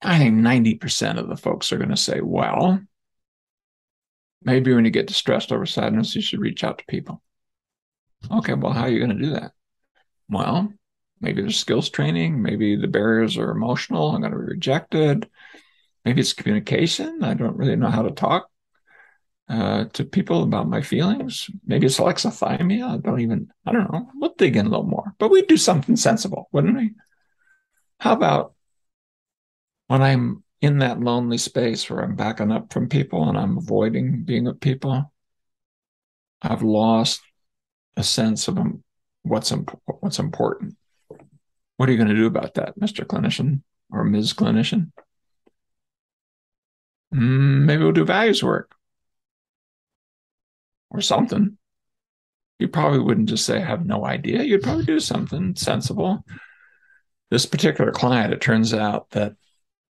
[0.02, 2.80] I think 90% of the folks are going to say, well,
[4.42, 7.22] maybe when you get distressed over sadness, you should reach out to people.
[8.30, 9.52] Okay, well, how are you going to do that?
[10.30, 10.74] Well,
[11.20, 12.42] maybe there's skills training.
[12.42, 14.12] Maybe the barriers are emotional.
[14.12, 15.30] I'm going to be rejected.
[16.04, 17.24] Maybe it's communication.
[17.24, 18.48] I don't really know how to talk
[19.50, 21.50] uh, to people about my feelings.
[21.66, 22.88] Maybe it's alexithymia.
[22.88, 24.10] I don't even, I don't know.
[24.16, 26.92] We'll dig in a little more, but we'd do something sensible, wouldn't we?
[28.00, 28.56] How about
[29.92, 34.24] when I'm in that lonely space where I'm backing up from people and I'm avoiding
[34.24, 35.12] being with people,
[36.42, 37.20] I've lost
[37.98, 38.58] a sense of
[39.24, 40.78] what's imp- what's important.
[41.76, 43.06] What are you going to do about that, Mr.
[43.06, 44.32] Clinician or Ms.
[44.34, 44.94] Clinician?
[47.14, 48.74] Mm, maybe we'll do values work
[50.90, 51.58] or something.
[52.60, 54.44] You probably wouldn't just say, I have no idea.
[54.44, 56.24] You'd probably do something sensible.
[57.30, 59.36] This particular client, it turns out that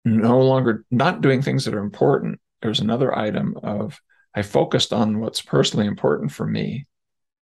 [0.03, 2.39] no longer not doing things that are important.
[2.61, 3.99] There's another item of
[4.33, 6.87] I focused on what's personally important for me,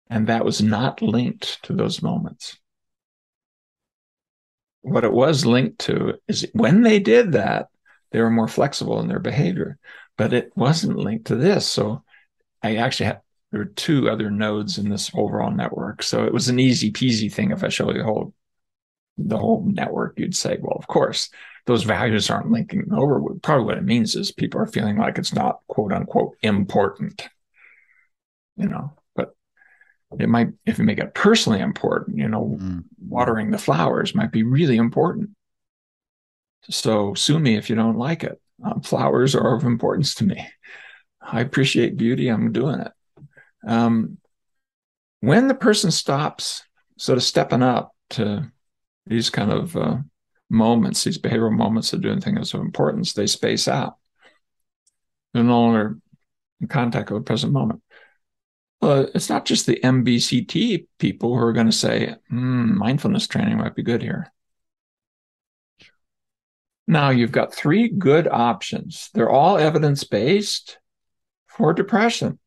[0.09, 2.59] and that was not linked to those moments.
[4.83, 7.69] What it was linked to is when they did that,
[8.13, 9.79] they were more flexible in their behavior,
[10.17, 11.67] but it wasn't linked to this.
[11.67, 12.05] So
[12.63, 16.03] I actually had there were two other nodes in this overall network.
[16.03, 17.51] So it was an easy peasy thing.
[17.51, 18.35] If I show you the whole
[19.19, 21.31] the whole network, you'd say, well, of course,
[21.67, 23.21] those values aren't linking over.
[23.43, 27.29] Probably what it means is people are feeling like it's not quote unquote important,
[28.57, 28.93] you know.
[29.15, 29.35] But
[30.19, 32.85] it might, if you make it personally important, you know, mm.
[32.99, 35.31] watering the flowers might be really important.
[36.69, 38.41] So sue me if you don't like it.
[38.63, 40.49] Um, flowers are of importance to me.
[41.21, 42.29] I appreciate beauty.
[42.29, 42.93] I'm doing it.
[43.67, 44.19] Um,
[45.21, 46.63] when the person stops
[46.99, 48.51] sort of stepping up to
[49.07, 49.99] these kind of uh,
[50.51, 53.97] moments, these behavioral moments of doing things of importance, they space out.
[55.33, 55.99] They're no longer
[56.61, 57.83] in contact with the present moment.
[58.81, 63.57] Well, it's not just the MBCT people who are going to say, mm, mindfulness training
[63.57, 64.33] might be good here.
[66.87, 69.11] Now you've got three good options.
[69.13, 70.79] They're all evidence based
[71.49, 72.39] for depression.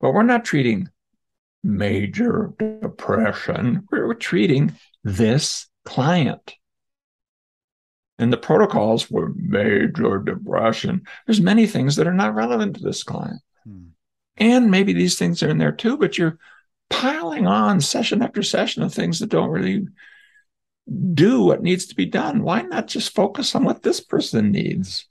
[0.00, 0.88] But we're not treating
[1.62, 6.54] major depression, we're treating this client
[8.18, 11.02] and the protocols were major depression.
[11.26, 13.40] There's many things that are not relevant to this client.
[13.64, 13.86] Hmm.
[14.36, 16.38] And maybe these things are in there too, but you're
[16.88, 19.86] piling on session after session of things that don't really
[21.14, 22.42] do what needs to be done.
[22.42, 25.06] Why not just focus on what this person needs?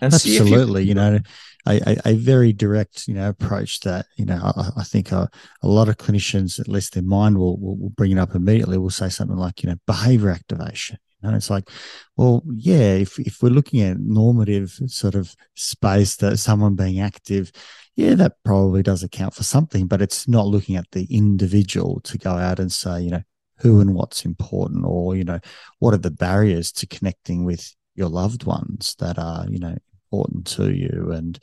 [0.00, 1.18] And Absolutely, you, you, know,
[1.66, 5.28] a, a, very direct, you know, approach that, you know, I, I think a,
[5.62, 8.78] a, lot of clinicians, at least their mind will, will, will bring it up immediately.
[8.78, 11.68] Will say something like, you know, behavior activation and it's like,
[12.16, 17.50] well, yeah, if, if we're looking at normative sort of space that someone being active,
[17.96, 22.18] yeah, that probably does account for something, but it's not looking at the individual to
[22.18, 23.22] go out and say, you know,
[23.58, 25.40] who and what's important or, you know,
[25.80, 29.76] what are the barriers to connecting with your loved ones that are, you know,
[30.10, 31.38] important to you and,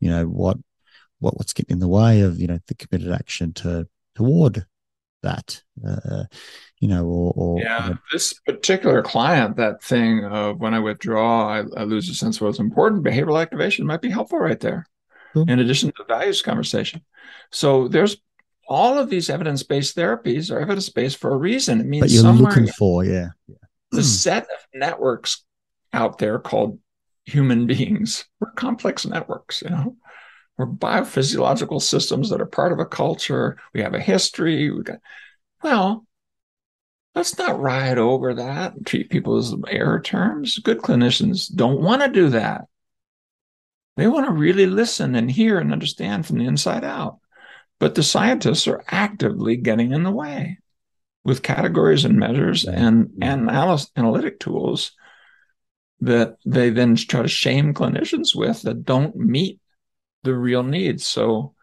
[0.00, 0.58] you know, what
[1.18, 4.66] what what's getting in the way of you know the committed action to toward
[5.22, 6.24] that uh,
[6.78, 10.78] you know or, or yeah you know, this particular client that thing of when i
[10.78, 14.60] withdraw I, I, lose a sense of what's important behavioral activation might be helpful right
[14.60, 14.86] there
[15.32, 15.48] cool.
[15.48, 17.02] in addition to the values conversation
[17.50, 18.18] so there's
[18.68, 22.66] all of these evidence-based therapies are evidence-based for a reason it means but you're looking
[22.66, 23.56] for yeah, yeah.
[23.90, 25.44] the set of networks
[25.92, 26.78] out there called
[27.26, 29.94] human beings we're complex networks you know
[30.56, 33.58] we're biophysiological systems that are part of a culture.
[33.74, 34.70] We have a history.
[34.70, 34.98] We got,
[35.62, 36.06] well,
[37.14, 40.58] let's not ride over that and treat people as error terms.
[40.58, 42.62] Good clinicians don't want to do that.
[43.96, 47.18] They want to really listen and hear and understand from the inside out.
[47.78, 50.58] But the scientists are actively getting in the way
[51.24, 54.92] with categories and measures and, and analytic tools
[56.00, 59.60] that they then try to shame clinicians with that don't meet
[60.22, 61.06] the real needs.
[61.06, 61.54] So,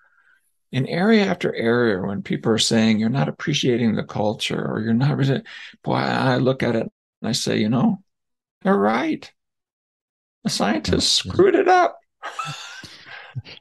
[0.72, 4.94] in area after area, when people are saying you're not appreciating the culture or you're
[4.94, 5.18] not,
[5.84, 6.92] boy, I look at it
[7.22, 8.02] and I say, you know,
[8.64, 9.32] they're right.
[10.44, 12.00] The scientists screwed it up.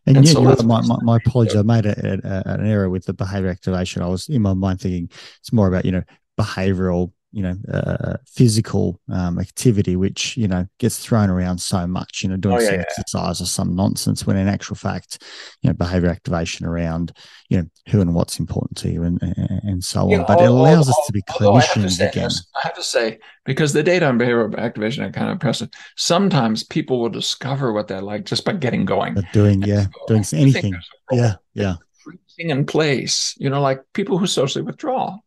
[0.06, 1.56] And, and yeah, so my, my, my apology.
[1.56, 4.02] I made a, a, an error with the behavior activation.
[4.02, 5.08] I was in my mind thinking
[5.38, 6.02] it's more about, you know,
[6.38, 12.22] behavioral you know uh, physical um, activity which you know gets thrown around so much
[12.22, 12.80] you know doing oh, yeah, some yeah.
[12.82, 15.22] exercise or some nonsense when in actual fact
[15.62, 17.12] you know behavior activation around
[17.48, 20.24] you know who and what's important to you and and so on.
[20.26, 22.30] But it allows us to be clinicians I again.
[22.56, 26.62] I have to say because the data on behavioral activation are kind of impressive sometimes
[26.62, 29.14] people will discover what they're like just by getting going.
[29.14, 30.74] But doing yeah doing anything.
[31.10, 31.74] yeah yeah.
[32.02, 35.18] freezing in place you know like people who socially withdraw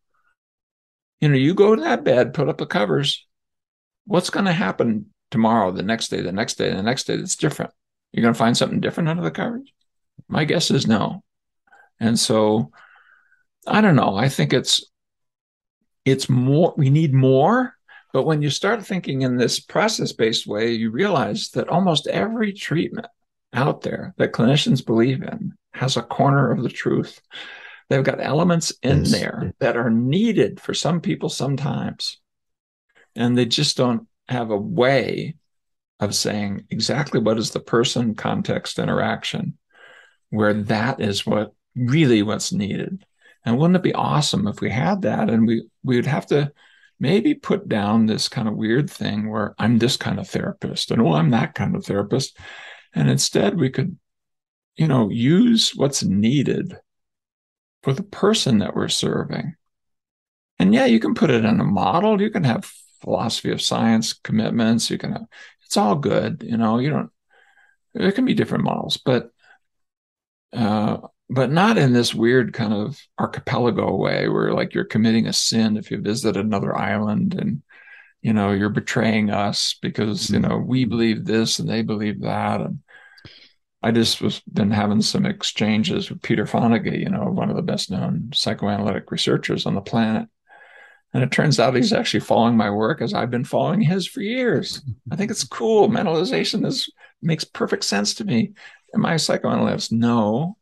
[1.20, 3.26] you know, you go to that bed, put up the covers.
[4.06, 7.36] What's going to happen tomorrow, the next day, the next day, the next day that's
[7.36, 7.72] different?
[8.12, 9.72] You're going to find something different under the covers?
[10.28, 11.24] My guess is no.
[12.00, 12.72] And so
[13.68, 14.16] I don't know.
[14.16, 14.84] I think it's
[16.04, 17.76] it's more we need more,
[18.14, 23.08] but when you start thinking in this process-based way, you realize that almost every treatment
[23.54, 27.22] out there that clinicians believe in has a corner of the truth.
[27.90, 29.12] They've got elements in yes.
[29.12, 32.20] there that are needed for some people sometimes.
[33.16, 35.36] And they just don't have a way
[36.00, 39.58] of saying exactly what is the person context interaction
[40.30, 43.06] where that is what really what's needed.
[43.46, 46.52] And wouldn't it be awesome if we had that and we we would have to
[47.00, 51.02] maybe put down this kind of weird thing where I'm this kind of therapist and
[51.02, 52.38] oh I'm that kind of therapist.
[52.94, 53.98] And instead we could,
[54.78, 56.78] you know, use what's needed
[57.86, 59.56] for the person that we're serving.
[60.58, 62.20] And yeah, you can put it in a model.
[62.20, 62.66] You can have
[63.02, 64.90] philosophy of science commitments.
[64.90, 65.26] You can have,
[65.64, 66.44] it's all good.
[66.44, 67.12] You know, you don't,
[67.94, 69.30] there can be different models, but,
[70.52, 70.98] uh,
[71.30, 75.78] but not in this weird kind of archipelago way where like you're committing a sin
[75.78, 77.62] if you visit another island and,
[78.24, 80.50] you know, you're betraying us because, you mm-hmm.
[80.50, 82.62] know, we believe this and they believe that.
[82.62, 82.80] And,
[83.86, 87.62] I just was been having some exchanges with Peter Fonagy, you know, one of the
[87.62, 90.28] best known psychoanalytic researchers on the planet.
[91.14, 94.22] And it turns out he's actually following my work as I've been following his for
[94.22, 94.82] years.
[95.12, 95.88] I think it's cool.
[95.88, 96.90] Mentalization is
[97.22, 98.54] makes perfect sense to me.
[98.96, 99.92] Am I a psychoanalyst?
[99.92, 100.58] No.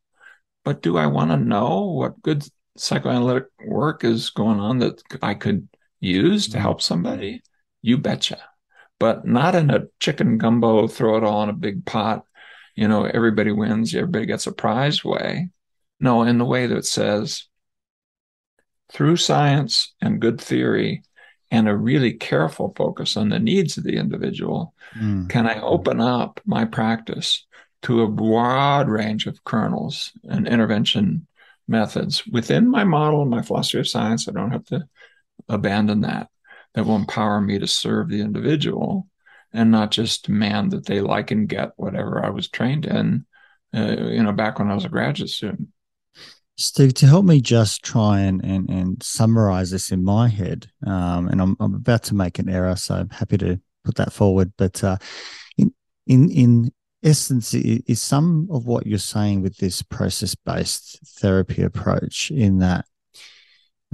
[0.66, 2.46] But do I want to know what good
[2.76, 5.70] psychoanalytic work is going on that I could
[6.02, 7.42] use to help somebody?
[7.82, 8.42] You betcha.
[9.00, 12.26] But not in a chicken gumbo, throw it all in a big pot
[12.76, 15.50] you know, everybody wins, everybody gets a prize way.
[16.00, 17.48] No, in the way that says,
[18.92, 21.04] through science and good theory
[21.50, 25.30] and a really careful focus on the needs of the individual, mm.
[25.30, 27.46] can I open up my practice
[27.84, 31.28] to a broad range of kernels and intervention
[31.68, 34.28] methods within my model, and my philosophy of science?
[34.28, 34.88] I don't have to
[35.48, 36.30] abandon that.
[36.74, 39.08] That will empower me to serve the individual
[39.54, 43.26] and not just demand that they like and get whatever I was trained in,
[43.76, 45.70] uh, you know, back when I was a graduate student.
[46.58, 51.28] Steve, to help me just try and and, and summarize this in my head, um,
[51.28, 54.54] and I'm, I'm about to make an error, so I'm happy to put that forward.
[54.58, 54.98] But uh,
[55.58, 55.74] in
[56.06, 56.72] in in
[57.02, 62.86] essence, is some of what you're saying with this process based therapy approach in that,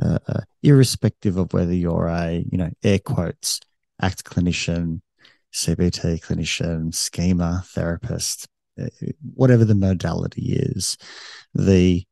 [0.02, 3.62] uh, uh, irrespective of whether you're a you know air quotes
[4.02, 5.00] act clinician,
[5.54, 8.48] CBT clinician, schema therapist,
[9.34, 10.98] whatever the modality is,
[11.54, 12.04] the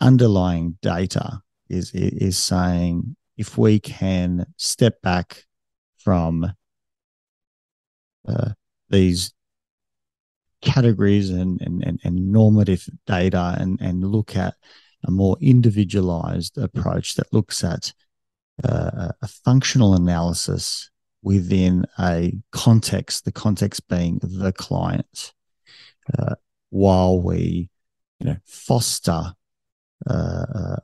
[0.00, 5.44] underlying data is is saying if we can step back
[5.98, 6.52] from
[8.26, 8.50] uh,
[8.88, 9.32] these
[10.62, 14.54] categories and, and, and, and normative data and, and look at
[15.04, 17.92] a more individualized approach that looks at
[18.62, 20.90] uh, a functional analysis
[21.22, 25.32] within a context, the context being the client,
[26.18, 26.34] uh,
[26.70, 27.70] while we,
[28.18, 29.34] you know, foster
[30.08, 30.76] uh, uh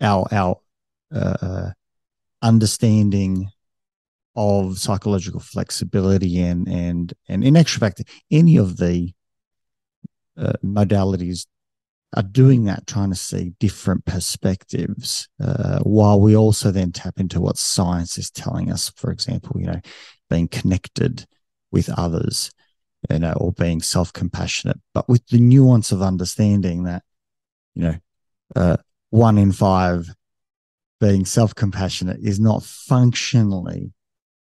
[0.00, 0.60] our our
[1.14, 1.70] uh, uh,
[2.42, 3.50] understanding
[4.36, 9.12] of psychological flexibility and and and in actual fact, any of the
[10.64, 11.46] modalities
[12.14, 17.40] are doing that, trying to see different perspectives, uh, while we also then tap into
[17.40, 18.90] what science is telling us.
[18.96, 19.80] For example, you know,
[20.28, 21.26] being connected
[21.70, 22.50] with others,
[23.08, 27.02] you know, or being self-compassionate, but with the nuance of understanding that,
[27.74, 27.94] you know,
[28.56, 28.76] uh,
[29.10, 30.12] one in five
[31.00, 33.92] being self-compassionate is not functionally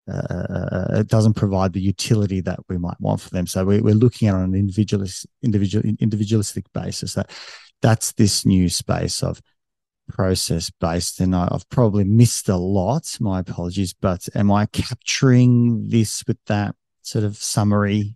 [0.07, 3.47] uh, it doesn't provide the utility that we might want for them.
[3.47, 7.13] So we, are looking at on an individualist, individual, individualistic basis.
[7.13, 7.31] That
[7.81, 9.41] that's this new space of
[10.07, 13.17] process based, and I, I've probably missed a lot.
[13.19, 18.15] My apologies, but am I capturing this with that sort of summary?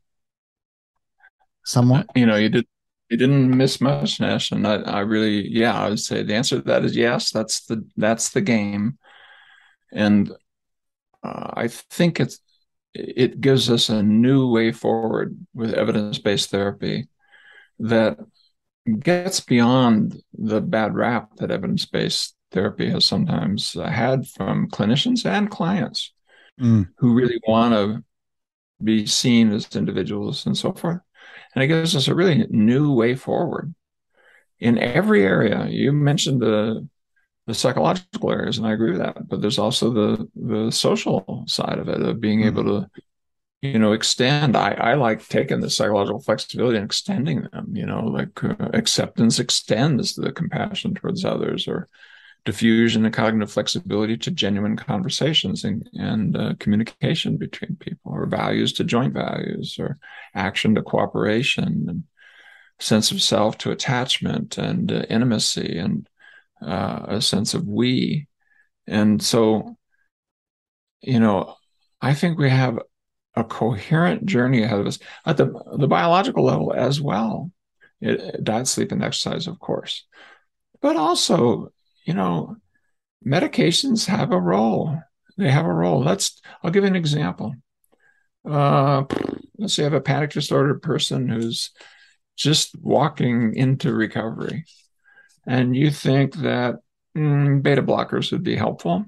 [1.63, 2.65] Somewhat, you know, you did
[3.09, 6.55] you didn't miss much, Nash, and I, I really, yeah, I would say the answer
[6.55, 7.31] to that is yes.
[7.31, 8.97] That's the that's the game,
[9.91, 10.31] and
[11.23, 12.39] uh, I think it's
[12.93, 17.07] it gives us a new way forward with evidence-based therapy
[17.79, 18.17] that
[18.99, 26.11] gets beyond the bad rap that evidence-based therapy has sometimes had from clinicians and clients
[26.59, 26.87] mm.
[26.97, 28.03] who really want to
[28.83, 30.99] be seen as individuals and so forth.
[31.55, 33.73] And it gives us a really new way forward
[34.59, 35.67] in every area.
[35.67, 36.87] You mentioned the
[37.51, 39.27] the psychological areas, and I agree with that.
[39.27, 42.59] But there's also the the social side of it of being mm-hmm.
[42.59, 42.89] able to,
[43.61, 44.55] you know, extend.
[44.55, 47.67] I I like taking the psychological flexibility and extending them.
[47.73, 51.89] You know, like uh, acceptance extends the compassion towards others, or
[52.45, 58.73] defusion and cognitive flexibility to genuine conversations and, and uh, communication between people, or values
[58.73, 59.99] to joint values, or
[60.33, 62.03] action to cooperation, and
[62.79, 66.07] sense of self to attachment and uh, intimacy and
[66.65, 68.27] uh, a sense of we.
[68.87, 69.77] And so,
[71.01, 71.55] you know,
[72.01, 72.79] I think we have
[73.35, 77.51] a coherent journey ahead of us at the, the biological level as well.
[78.01, 80.05] It, diet, sleep, and exercise, of course.
[80.81, 81.71] But also,
[82.05, 82.57] you know,
[83.25, 84.99] medications have a role.
[85.37, 86.01] They have a role.
[86.01, 87.55] Let's, I'll give you an example.
[88.43, 89.03] Uh,
[89.57, 91.71] let's say I have a panic disorder person who's
[92.35, 94.65] just walking into recovery
[95.47, 96.75] and you think that
[97.15, 99.05] mm, beta blockers would be helpful,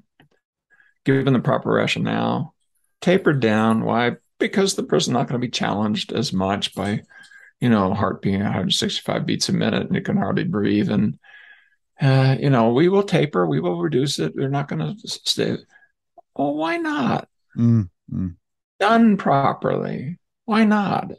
[1.05, 2.55] given the proper rationale,
[3.01, 3.83] tapered down.
[3.83, 4.13] Why?
[4.39, 7.01] Because the person's not going to be challenged as much by,
[7.59, 10.89] you know, heart being 165 beats a minute and it can hardly breathe.
[10.89, 11.19] And,
[12.01, 14.35] uh, you know, we will taper, we will reduce it.
[14.35, 15.57] They're not going to stay.
[16.35, 17.27] Well, why not?
[17.55, 18.27] Mm-hmm.
[18.79, 20.17] Done properly.
[20.45, 21.11] Why not?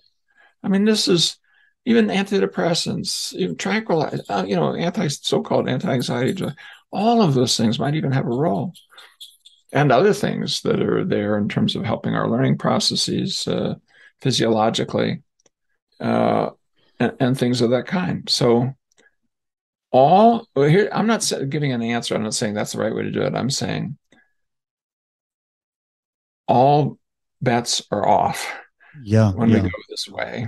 [0.62, 1.38] I mean, this is
[1.86, 6.34] even antidepressants, even tranquilize, uh, you know, anti so-called anti-anxiety
[6.90, 8.72] all of those things might even have a role,
[9.72, 13.74] and other things that are there in terms of helping our learning processes uh,
[14.20, 15.22] physiologically,
[15.98, 16.50] uh,
[17.00, 18.30] and, and, things of that kind.
[18.30, 18.72] So,
[19.90, 22.14] all here, I'm not giving an answer.
[22.14, 23.34] I'm not saying that's the right way to do it.
[23.34, 23.98] I'm saying
[26.46, 26.98] all
[27.42, 28.52] bets are off.
[29.02, 29.62] Yeah, when yeah.
[29.62, 30.46] we go this way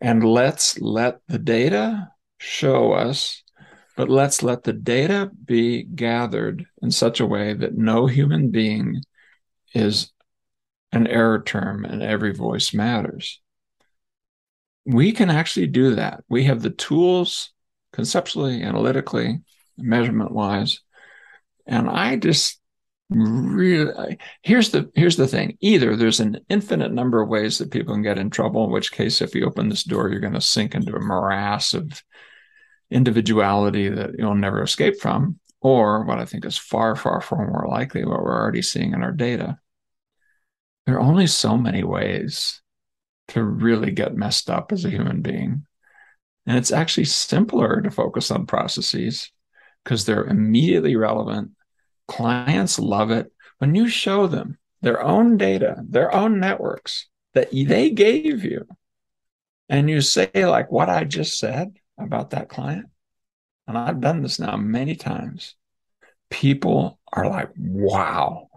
[0.00, 3.42] and let's let the data show us,
[3.96, 9.02] but let's let the data be gathered in such a way that no human being
[9.74, 10.12] is
[10.92, 13.40] an error term and every voice matters.
[14.86, 16.24] We can actually do that.
[16.28, 17.50] We have the tools
[17.92, 19.40] conceptually, analytically,
[19.76, 20.80] measurement wise.
[21.66, 22.60] And I just
[23.10, 24.18] really?
[24.42, 25.56] Here's the here's the thing.
[25.60, 28.92] Either there's an infinite number of ways that people can get in trouble in which
[28.92, 32.02] case if you open this door you're going to sink into a morass of
[32.90, 37.66] individuality that you'll never escape from or what i think is far far far more
[37.68, 39.58] likely what we're already seeing in our data
[40.88, 42.62] there are only so many ways
[43.28, 45.66] to really get messed up as a human being.
[46.46, 49.30] And it's actually simpler to focus on processes
[49.84, 51.50] because they're immediately relevant
[52.08, 57.90] Clients love it when you show them their own data, their own networks that they
[57.90, 58.66] gave you,
[59.68, 62.86] and you say, like what I just said about that client.
[63.66, 65.54] And I've done this now many times.
[66.30, 68.48] People are like, wow,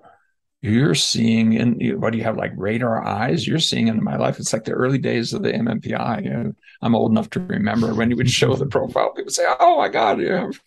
[0.62, 3.46] you're seeing in what do you have like radar eyes?
[3.46, 4.40] You're seeing into my life.
[4.40, 8.10] It's like the early days of the mmpi know, i'm old enough to remember when
[8.10, 9.14] you would show the profile.
[9.14, 10.60] People say oh my god you have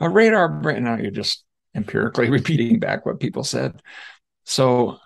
[0.00, 0.84] a radar brain.
[0.84, 1.44] Now you're just
[1.74, 3.80] empirically repeating back what people said
[4.44, 4.98] so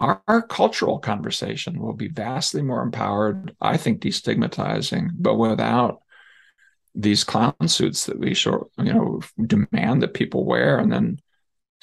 [0.00, 6.00] our, our, cultural conversation will be vastly more empowered i think destigmatizing but without
[6.94, 11.18] these clown suits that we show you know demand that people wear and then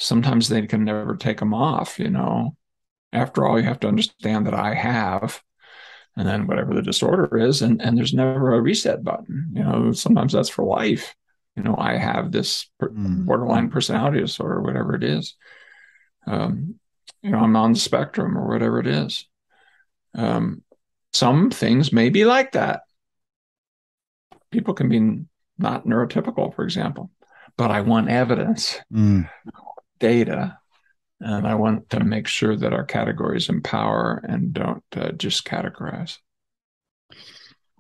[0.02, 2.56] sometimes they can never take them off, you know.
[3.14, 5.42] After all, you have to understand that I have,
[6.16, 9.52] and then whatever the disorder is, and, and there's never a reset button.
[9.54, 11.16] You know, sometimes that's for life.
[11.56, 13.26] You know, I have this mm.
[13.26, 15.36] borderline personality disorder, whatever it is.
[16.26, 16.76] Um,
[17.22, 19.28] you know, I'm on the spectrum or whatever it is.
[20.16, 20.64] Um,
[21.14, 22.82] some things may be like that.
[24.52, 25.26] People can be
[25.58, 27.12] not neurotypical, for example,
[27.58, 28.80] but I want evidence.
[28.94, 29.30] Mm
[30.02, 30.58] data.
[31.22, 36.18] And I want to make sure that our categories empower and don't uh, just categorize.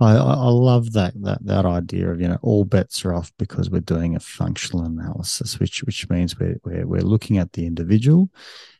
[0.01, 3.69] I, I love that that that idea of you know all bets are off because
[3.69, 8.29] we're doing a functional analysis, which which means we're we're, we're looking at the individual.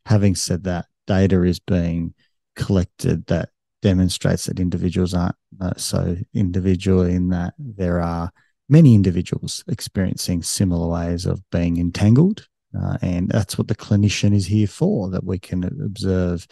[0.06, 2.14] Having said that, data is being
[2.56, 3.50] collected that
[3.82, 8.32] demonstrates that individuals aren't uh, so individual in that there are
[8.70, 12.48] many individuals experiencing similar ways of being entangled
[12.80, 16.48] uh, and that's what the clinician is here for, that we can observe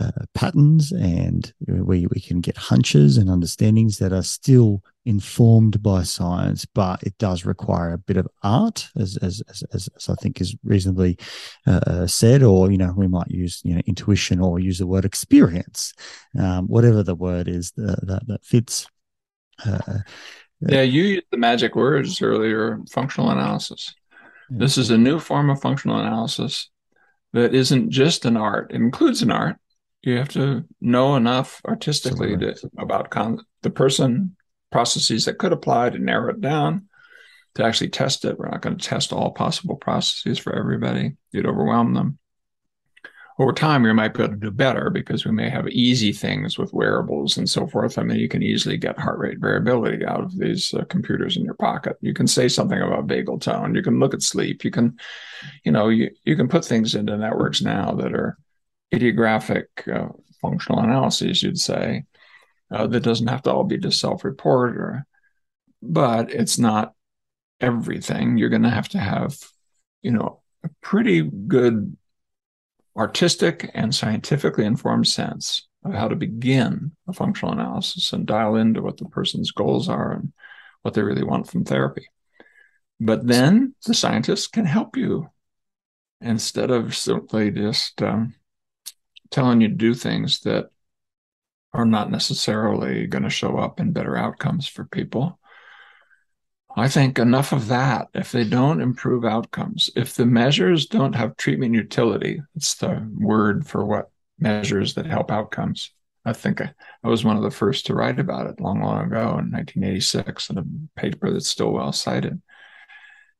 [0.00, 6.02] uh, patterns and we, we can get hunches and understandings that are still informed by
[6.02, 10.40] science, but it does require a bit of art, as, as, as, as I think
[10.40, 11.18] is reasonably
[11.66, 14.86] uh, uh, said, or, you know, we might use, you know, intuition or use the
[14.86, 15.92] word experience,
[16.38, 18.86] um, whatever the word is that, that, that fits.
[19.64, 19.98] Uh,
[20.60, 23.94] yeah, you used the magic words earlier, functional analysis.
[24.48, 26.68] This is a new form of functional analysis
[27.32, 28.70] that isn't just an art.
[28.70, 29.56] It includes an art.
[30.02, 34.36] You have to know enough artistically to, about con- the person,
[34.70, 36.88] processes that could apply to narrow it down,
[37.54, 38.38] to actually test it.
[38.38, 41.16] We're not going to test all possible processes for everybody.
[41.30, 42.18] You'd overwhelm them
[43.38, 46.58] over time we might be able to do better because we may have easy things
[46.58, 47.98] with wearables and so forth.
[47.98, 51.44] I mean, you can easily get heart rate variability out of these uh, computers in
[51.44, 51.96] your pocket.
[52.00, 53.74] You can say something about vagal tone.
[53.74, 54.64] You can look at sleep.
[54.64, 54.98] You can,
[55.64, 58.38] you know, you, you can put things into networks now that are
[58.92, 60.08] idiographic uh,
[60.40, 62.04] functional analyses, you'd say,
[62.70, 65.06] uh, that doesn't have to all be just self-report or,
[65.82, 66.94] but it's not
[67.60, 68.38] everything.
[68.38, 69.36] You're going to have to have,
[70.02, 71.96] you know, a pretty good
[72.96, 78.82] artistic and scientifically informed sense of how to begin a functional analysis and dial into
[78.82, 80.32] what the person's goals are and
[80.82, 82.06] what they really want from therapy.
[83.00, 85.28] But then the scientists can help you
[86.20, 88.34] instead of simply just um,
[89.32, 90.70] telling you to do things that
[91.72, 95.38] are not necessarily going to show up in better outcomes for people.
[96.74, 98.08] I think enough of that.
[98.14, 103.66] If they don't improve outcomes, if the measures don't have treatment utility, it's the word
[103.66, 105.90] for what measures that help outcomes.
[106.24, 106.72] I think I,
[107.02, 110.50] I was one of the first to write about it long, long ago in 1986
[110.50, 110.64] in a
[111.00, 112.40] paper that's still well cited.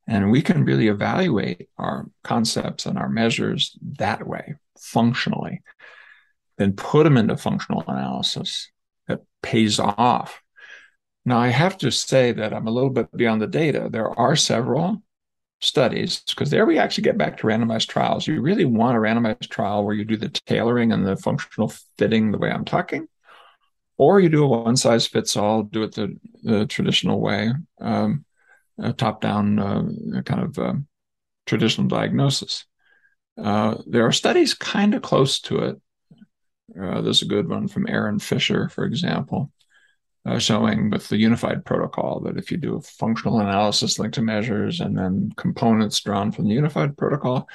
[0.05, 5.61] And we can really evaluate our concepts and our measures that way, functionally,
[6.57, 8.71] then put them into functional analysis
[9.07, 10.43] that pays off
[11.25, 13.87] now, I have to say that I'm a little bit beyond the data.
[13.89, 15.01] There are several
[15.61, 18.27] studies because there we actually get back to randomized trials.
[18.27, 22.31] You really want a randomized trial where you do the tailoring and the functional fitting
[22.31, 23.07] the way I'm talking,
[23.97, 28.25] or you do a one size fits all, do it the, the traditional way, um,
[28.97, 30.73] top down uh, kind of uh,
[31.45, 32.65] traditional diagnosis.
[33.41, 35.81] Uh, there are studies kind of close to it.
[36.79, 39.51] Uh, there's a good one from Aaron Fisher, for example,
[40.25, 44.21] uh, showing with the unified protocol that if you do a functional analysis linked to
[44.21, 47.47] measures and then components drawn from the unified protocol,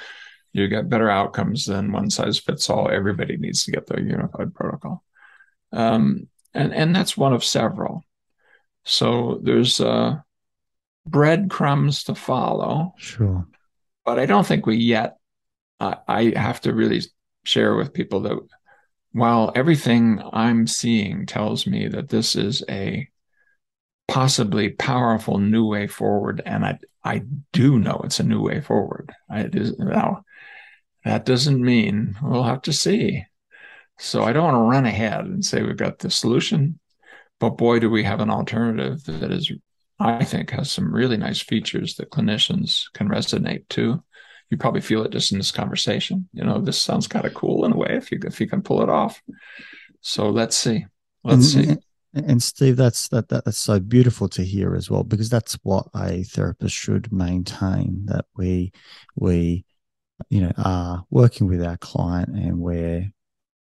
[0.53, 2.89] you get better outcomes than one size fits all.
[2.89, 5.03] Everybody needs to get the unified protocol.
[5.71, 8.03] Um, and, and that's one of several.
[8.83, 10.17] So there's uh,
[11.05, 12.93] breadcrumbs to follow.
[12.97, 13.47] Sure.
[14.05, 15.17] But I don't think we yet,
[15.79, 17.01] I have to really
[17.45, 18.39] share with people that
[19.11, 23.07] while everything I'm seeing tells me that this is a
[24.07, 27.23] possibly powerful new way forward, and I I
[27.53, 29.11] do know it's a new way forward.
[29.29, 30.23] Now
[31.05, 33.23] that doesn't mean we'll have to see.
[33.97, 36.79] So I don't want to run ahead and say we've got the solution,
[37.39, 39.51] but boy, do we have an alternative that is,
[39.99, 44.03] I think, has some really nice features that clinicians can resonate to.
[44.49, 46.27] You probably feel it just in this conversation.
[46.33, 48.61] You know, this sounds kind of cool in a way if you if you can
[48.61, 49.21] pull it off.
[50.01, 50.85] So let's see.
[51.23, 51.75] Let's and, see.
[52.13, 55.87] And Steve, that's that, that that's so beautiful to hear as well, because that's what
[55.95, 58.71] a therapist should maintain that we
[59.15, 59.65] we
[60.29, 63.11] you know are working with our client and we're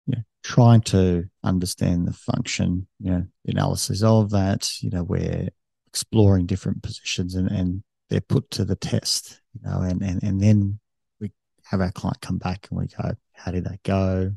[0.07, 4.70] you know, trying to understand the function, you know, the analysis of that.
[4.81, 5.51] You know, we're
[5.89, 10.40] exploring different positions and, and they're put to the test, you know, and, and, and
[10.40, 10.78] then
[11.20, 11.32] we
[11.64, 14.32] have our client come back and we go, how did that go?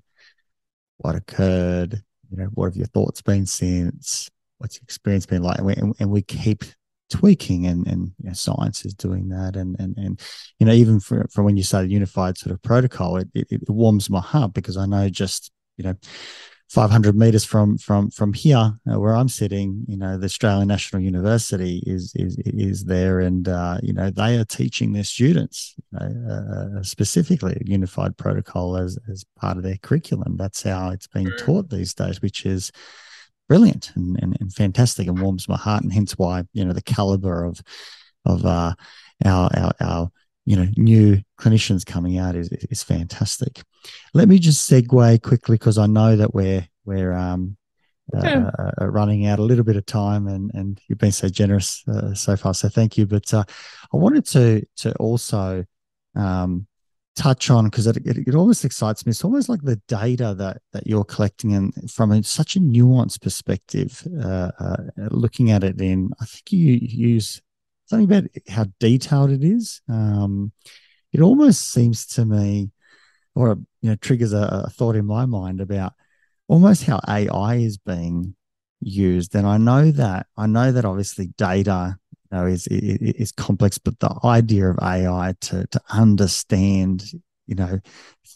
[0.97, 2.01] What occurred?
[2.29, 4.29] You know, what have your thoughts been since?
[4.57, 5.57] What's your experience been like?
[5.57, 6.63] And we, and, and we keep
[7.09, 9.55] tweaking and, and you know, science is doing that.
[9.55, 10.19] And, and, and,
[10.59, 13.69] you know, even for, for when you say unified sort of protocol, it, it, it
[13.69, 15.95] warms my heart because I know just, you know,
[16.73, 21.03] 500 meters from from from here uh, where I'm sitting, you know, the Australian National
[21.03, 25.99] University is is is there, and uh, you know they are teaching their students you
[25.99, 30.35] know, uh, specifically unified protocol as as part of their curriculum.
[30.35, 32.71] That's how it's being taught these days, which is
[33.47, 36.81] brilliant and, and, and fantastic and warms my heart, and hence why you know the
[36.81, 37.61] caliber of
[38.25, 38.73] of uh,
[39.23, 40.11] our our our
[40.45, 43.61] you know new clinicians coming out is is fantastic.
[44.13, 47.57] Let me just segue quickly because I know that we're we're um,
[48.13, 48.51] uh, yeah.
[48.59, 52.13] uh, running out a little bit of time, and and you've been so generous uh,
[52.13, 53.05] so far, so thank you.
[53.05, 53.43] But uh,
[53.93, 55.65] I wanted to to also
[56.15, 56.67] um,
[57.15, 59.11] touch on because it, it, it almost excites me.
[59.11, 63.21] It's almost like the data that that you're collecting and from a, such a nuanced
[63.21, 67.41] perspective, uh, uh, looking at it in I think you use
[67.85, 69.81] something about how detailed it is.
[69.89, 70.51] Um,
[71.11, 72.71] it almost seems to me,
[73.35, 75.93] or you know, triggers a, a thought in my mind about
[76.47, 78.35] almost how AI is being
[78.81, 79.35] used.
[79.35, 81.97] And I know that I know that obviously data
[82.31, 87.03] you know, is, is is complex, but the idea of AI to to understand
[87.45, 87.79] you know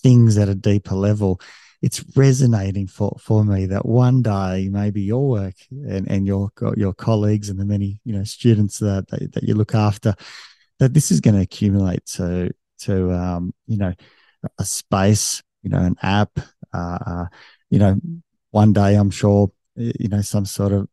[0.03, 1.39] things at a deeper level
[1.81, 6.93] it's resonating for for me that one day maybe your work and and your your
[6.93, 10.15] colleagues and the many you know students that that, that you look after
[10.79, 12.49] that this is going to accumulate to
[12.79, 13.93] to um, you know
[14.59, 16.31] a space you know an app
[16.73, 17.25] uh, uh,
[17.69, 17.99] you know
[18.51, 20.87] one day i'm sure you know some sort of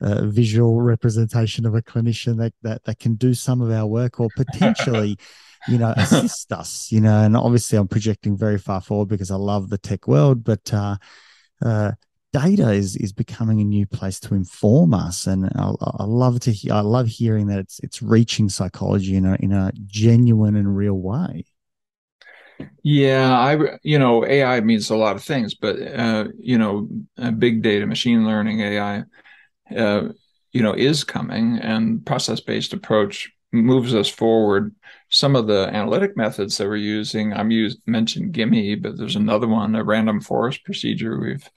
[0.00, 4.20] uh, visual representation of a clinician that, that that can do some of our work
[4.20, 5.18] or potentially
[5.66, 9.36] you know, assist us, you know, and obviously I'm projecting very far forward because I
[9.36, 10.96] love the tech world, but uh,
[11.64, 11.92] uh,
[12.32, 16.52] data is is becoming a new place to inform us, and I, I love to
[16.52, 20.76] hear, I love hearing that it's it's reaching psychology in a in a genuine and
[20.76, 21.44] real way.
[22.82, 26.88] Yeah, I you know AI means a lot of things, but uh, you know,
[27.38, 29.02] big data, machine learning, AI,
[29.76, 30.08] uh,
[30.52, 34.74] you know, is coming, and process based approach moves us forward.
[35.10, 39.48] Some of the analytic methods that we're using, I'm used mentioned GIMME, but there's another
[39.48, 41.48] one, a random forest procedure we've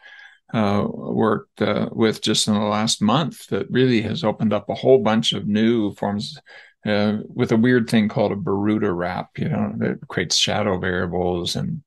[0.54, 4.76] uh, worked uh, with just in the last month that really has opened up a
[4.76, 6.38] whole bunch of new forms
[6.86, 11.56] uh, with a weird thing called a Boruta wrap, you know, that creates shadow variables.
[11.56, 11.82] And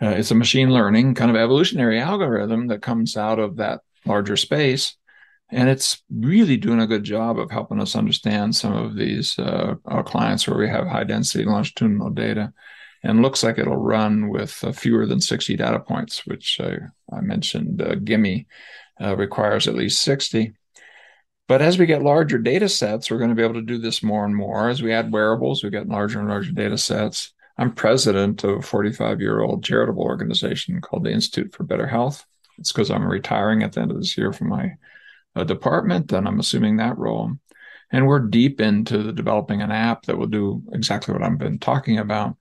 [0.00, 4.36] uh, it's a machine learning kind of evolutionary algorithm that comes out of that larger
[4.36, 4.96] space
[5.52, 9.74] and it's really doing a good job of helping us understand some of these uh,
[10.06, 12.52] clients where we have high density longitudinal data.
[13.04, 16.76] And looks like it'll run with uh, fewer than 60 data points which uh,
[17.12, 18.46] i mentioned uh, GIMME
[19.00, 20.52] uh, requires at least 60
[21.48, 24.02] but as we get larger data sets we're going to be able to do this
[24.04, 24.70] more and more.
[24.70, 27.32] As we add wearables we get larger and larger data sets.
[27.58, 32.24] I'm president of a 45 year old charitable organization called the institute for better health.
[32.58, 34.76] It's because i'm retiring at the end of this year from my
[35.34, 37.32] a department, then I'm assuming that role.
[37.90, 41.98] And we're deep into developing an app that will do exactly what I've been talking
[41.98, 42.36] about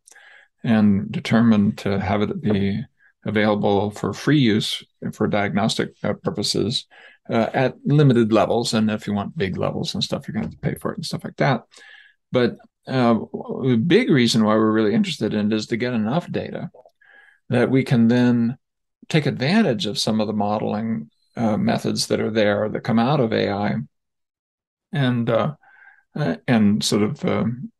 [0.63, 2.81] and determined to have it be
[3.25, 6.87] available for free use for diagnostic uh, purposes
[7.29, 8.73] uh, at limited levels.
[8.73, 10.91] And if you want big levels and stuff, you're going to have to pay for
[10.91, 11.63] it and stuff like that.
[12.31, 12.57] But
[12.87, 16.71] uh, the big reason why we're really interested in it is to get enough data
[17.49, 18.57] that we can then
[19.09, 21.09] take advantage of some of the modeling
[21.41, 23.75] uh, methods that are there that come out of AI
[24.91, 25.55] and uh,
[26.15, 27.71] uh, and sort of um,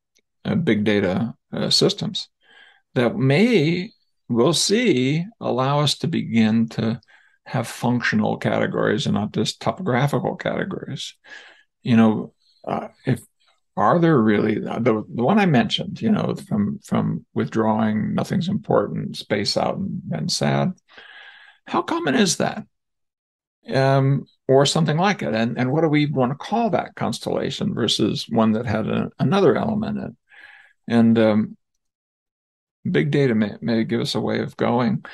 [0.45, 1.35] uh, big data
[1.69, 2.29] systems
[2.95, 3.91] that may
[4.29, 6.99] we'll see allow us to begin to
[7.45, 11.13] have functional categories and not just topographical categories.
[11.83, 12.33] You know,
[13.05, 13.19] if
[13.75, 19.17] are there really the, the one I mentioned, you know, from from withdrawing, nothing's important,
[19.17, 20.71] space out and, and sad.
[21.67, 22.65] How common is that?
[23.69, 25.33] Um, or something like it.
[25.33, 29.09] And, and what do we want to call that constellation versus one that had a,
[29.19, 30.11] another element in it?
[30.88, 31.57] And um,
[32.89, 35.05] big data may, may give us a way of going.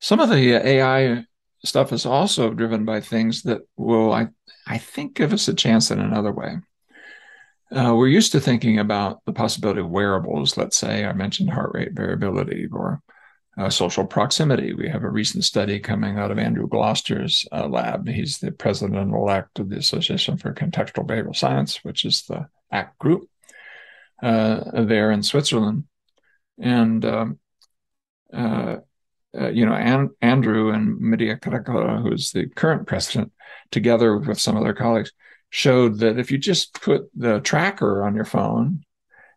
[0.00, 1.24] Some of the AI
[1.64, 4.28] stuff is also driven by things that will, I,
[4.66, 6.58] I think, give us a chance in another way.
[7.70, 10.56] Uh, we're used to thinking about the possibility of wearables.
[10.56, 13.02] Let's say I mentioned heart rate variability or
[13.58, 14.72] uh, social proximity.
[14.72, 18.08] We have a recent study coming out of Andrew Gloster's uh, lab.
[18.08, 22.98] He's the president elect of the Association for Contextual Behavioral Science, which is the ACT
[22.98, 23.28] group
[24.22, 25.84] uh, there in Switzerland.
[26.60, 27.38] And um,
[28.32, 28.76] uh,
[29.38, 33.32] uh, you know, An- Andrew and Maria Karekla, who's the current president,
[33.70, 35.12] together with some of their colleagues,
[35.50, 38.84] showed that if you just put the tracker on your phone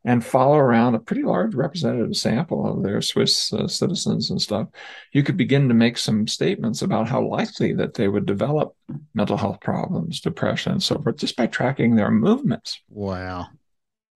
[0.03, 4.67] and follow around a pretty large representative sample of their Swiss uh, citizens and stuff,
[5.13, 8.75] you could begin to make some statements about how likely that they would develop
[9.13, 12.81] mental health problems, depression, and so forth, just by tracking their movements.
[12.89, 13.47] Wow.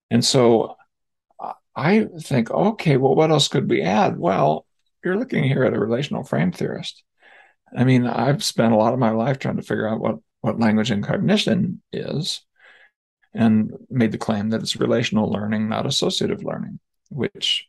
[0.10, 0.76] And so
[1.76, 4.18] I think, okay, well, what else could we add?
[4.18, 4.66] Well,
[5.03, 7.03] you're looking here at a relational frame theorist.
[7.78, 10.60] I mean, I've spent a lot of my life trying to figure out what, what
[10.60, 12.41] language and cognition is
[13.36, 16.80] and made the claim that it's relational learning, not associative learning,
[17.10, 17.68] which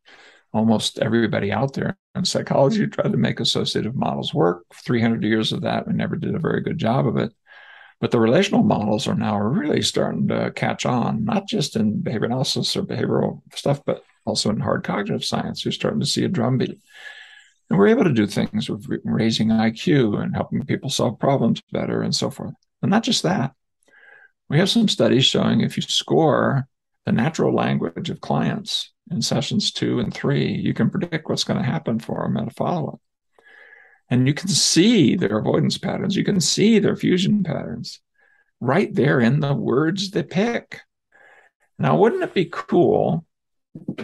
[0.52, 4.64] almost everybody out there in psychology tried to make associative models work.
[4.74, 7.32] 300 years of that, we never did a very good job of it.
[8.00, 12.26] But the relational models are now really starting to catch on, not just in behavior
[12.26, 15.64] analysis or behavioral stuff, but also in hard cognitive science.
[15.64, 16.78] You're starting to see a drumbeat.
[17.68, 22.02] And we're able to do things with raising IQ and helping people solve problems better
[22.02, 22.54] and so forth.
[22.82, 23.54] And not just that.
[24.48, 26.68] We have some studies showing if you score
[27.04, 31.58] the natural language of clients in sessions two and three, you can predict what's going
[31.58, 33.00] to happen for them at a follow up.
[34.10, 38.00] And you can see their avoidance patterns, you can see their fusion patterns
[38.60, 40.80] right there in the words they pick.
[41.78, 43.24] Now, wouldn't it be cool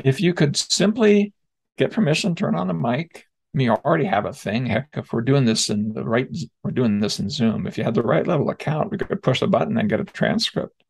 [0.05, 1.33] if you could simply
[1.79, 3.27] get permission, turn on the mic,
[3.59, 4.67] mean, you already have a thing.
[4.67, 6.29] Heck, if we're doing this in the right,
[6.63, 7.67] we're doing this in Zoom.
[7.67, 10.05] If you had the right level account, we could push a button and get a
[10.05, 10.83] transcript.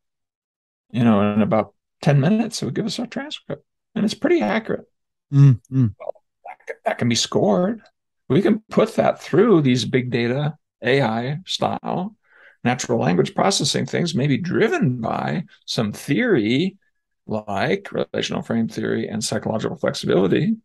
[0.91, 3.65] You know, in about 10 minutes, it would give us our transcript.
[3.95, 4.85] And it's pretty accurate.
[5.33, 5.87] Mm-hmm.
[5.99, 6.13] Well,
[6.45, 7.81] that, that can be scored.
[8.29, 12.15] We can put that through these big data AI style
[12.63, 16.77] natural language processing things, maybe driven by some theory
[17.25, 20.55] like relational frame theory and psychological flexibility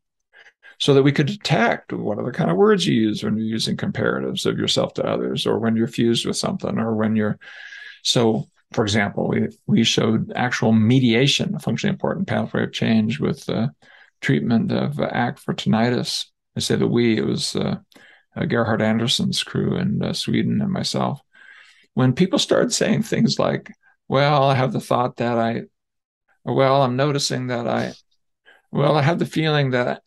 [0.79, 3.77] so that we could detect what other kind of words you use when you're using
[3.77, 7.39] comparatives of yourself to others or when you're fused with something or when you're
[8.03, 13.45] so for example we we showed actual mediation a functionally important pathway of change with
[13.47, 13.71] the
[14.21, 16.27] treatment of act for tinnitus
[16.57, 17.77] i say the we it was uh,
[18.37, 21.21] uh, Gerhard Andersson's crew in uh, sweden and myself.
[21.95, 23.73] When people started saying things like
[24.09, 25.63] well i have the thought that i
[26.45, 27.93] well i'm noticing that i
[28.73, 30.03] well i have the feeling that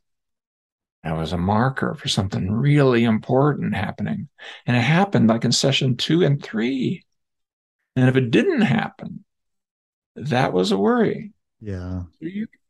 [1.03, 4.29] that was a marker for something really important happening.
[4.65, 7.05] And it happened like in session two and three.
[7.95, 9.25] And if it didn't happen,
[10.15, 11.33] that was a worry.
[11.59, 12.03] Yeah.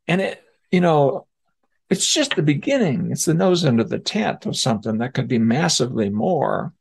[0.07, 1.27] And it, you know,
[1.89, 3.11] it's just the beginning.
[3.11, 6.73] It's the nose end of the tent of something that could be massively more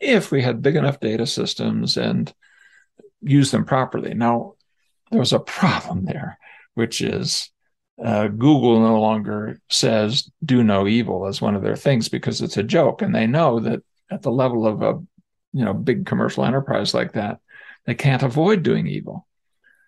[0.00, 2.32] if we had big enough data systems and
[3.22, 4.14] use them properly.
[4.14, 4.54] Now,
[5.10, 6.38] there was a problem there,
[6.74, 7.50] which is
[8.04, 12.56] uh, Google no longer says "do no evil" as one of their things because it's
[12.56, 15.00] a joke, and they know that at the level of a
[15.52, 17.38] you know big commercial enterprise like that,
[17.86, 19.26] they can't avoid doing evil.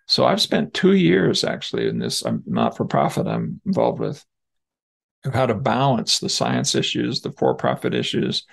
[0.07, 4.25] So I've spent two years actually in this I'm not for profit I'm involved with
[5.33, 8.45] how to balance the science issues, the for profit issues.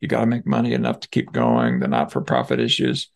[0.00, 1.80] You got to make money enough to keep going.
[1.80, 3.10] The not for profit issues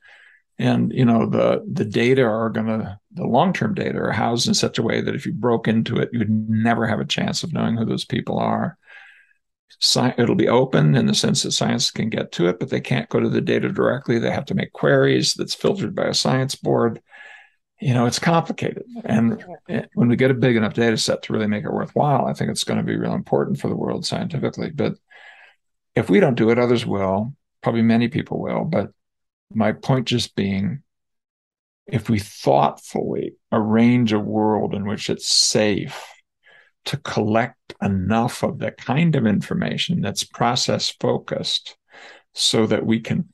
[0.59, 4.55] and you know the the data are going to the long-term data are housed in
[4.55, 7.43] such a way that if you broke into it you would never have a chance
[7.43, 8.78] of knowing who those people are.
[9.80, 12.80] Sci- it'll be open in the sense that science can get to it but they
[12.80, 14.18] can't go to the data directly.
[14.18, 17.01] They have to make queries that's filtered by a science board.
[17.80, 18.84] You know it's complicated.
[19.05, 19.44] And
[19.94, 22.51] when we get a big enough data set to really make it worthwhile i think
[22.51, 24.70] it's going to be real important for the world scientifically.
[24.70, 24.94] But
[25.94, 28.64] if we don't do it others will probably many people will.
[28.64, 28.90] But
[29.55, 30.82] my point just being
[31.93, 36.09] if we thoughtfully arrange a world in which it's safe
[36.86, 41.77] to collect enough of the kind of information that's process focused
[42.32, 43.28] so that we can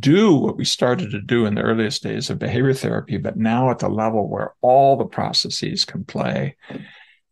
[0.00, 3.70] do what we started to do in the earliest days of behavior therapy, but now
[3.70, 6.56] at the level where all the processes can play.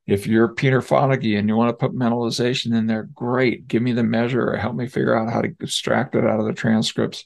[0.07, 3.69] If you're Peter Fonagy and you want to put mentalization in there, great.
[3.69, 6.47] Give me the measure or help me figure out how to extract it out of
[6.47, 7.25] the transcripts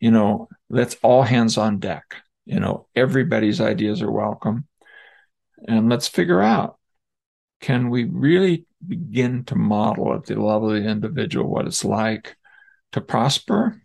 [0.00, 2.16] you know, that's all hands on deck.
[2.44, 4.66] You know, everybody's ideas are welcome.
[5.66, 6.78] And let's figure out
[7.60, 12.36] can we really begin to model at the level of the individual what it's like
[12.92, 13.80] to prosper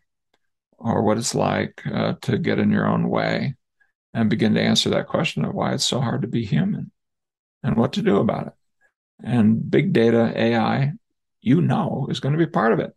[0.77, 3.56] or what it's like uh, to get in your own way
[4.14, 6.91] and begin to answer that question of why it's so hard to be human
[7.64, 8.53] and what to do about it.
[9.23, 10.94] And big data, AI,
[11.41, 12.94] you know, is going to be part of it.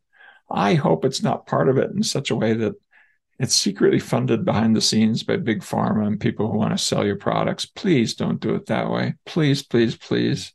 [0.50, 2.74] I hope it's not part of it in such a way that
[3.38, 7.06] it's secretly funded behind the scenes by big pharma and people who want to sell
[7.06, 7.66] your products.
[7.66, 9.14] Please don't do it that way.
[9.26, 10.52] Please, please, please.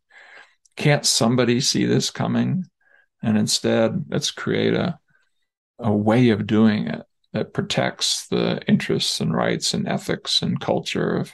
[0.76, 2.66] Can't somebody see this coming?
[3.22, 5.00] And instead, let's create a,
[5.80, 11.16] a way of doing it that protects the interests and rights and ethics and culture
[11.16, 11.34] of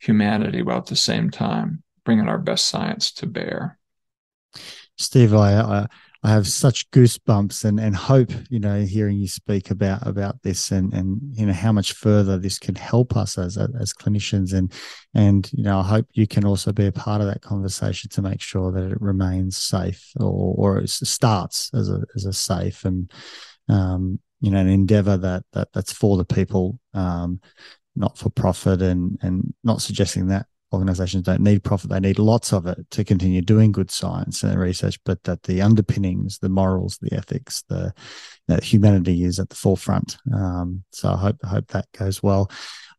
[0.00, 3.78] humanity while at the same time bringing our best science to bear.
[4.98, 5.86] Steve, I, I,
[6.22, 10.70] I have such goosebumps and, and hope, you know, hearing you speak about about this
[10.70, 14.52] and and you know how much further this can help us as as clinicians.
[14.52, 14.70] And
[15.14, 18.22] and you know I hope you can also be a part of that conversation to
[18.22, 22.84] make sure that it remains safe or or it starts as a as a safe
[22.84, 23.10] and
[23.70, 27.40] um, you know an endeavor that that that's for the people um,
[27.96, 31.90] not for profit and and not suggesting that organizations don't need profit.
[31.90, 35.62] They need lots of it to continue doing good science and research but that the
[35.62, 37.92] underpinnings the morals the ethics the
[38.62, 40.16] humanity is at the forefront.
[40.34, 42.50] Um, so i hope I hope that goes well.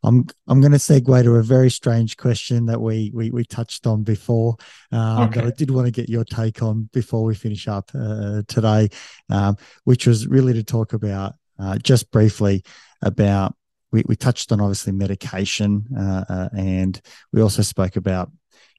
[0.03, 3.85] I'm i'm going to segue to a very strange question that we we, we touched
[3.85, 4.56] on before
[4.91, 5.41] um, okay.
[5.41, 8.89] that i did want to get your take on before we finish up uh, today
[9.30, 12.64] um, which was really to talk about uh, just briefly
[13.03, 13.56] about
[13.92, 17.02] we, we touched on obviously medication uh, uh, and
[17.34, 18.32] we also spoke about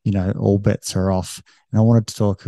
[0.05, 1.43] you know all bets are off.
[1.71, 2.47] And i wanted to talk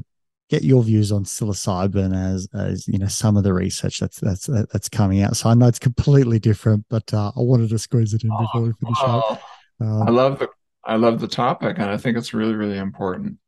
[0.51, 4.47] get your views on psilocybin as as you know some of the research that's that's
[4.47, 5.37] that's coming out.
[5.37, 8.63] So i know it's completely different but uh, i wanted to squeeze it in before
[8.63, 9.43] we finish oh, up
[9.81, 10.49] um, i love the
[10.85, 13.39] i love the topic and i think it's really really important.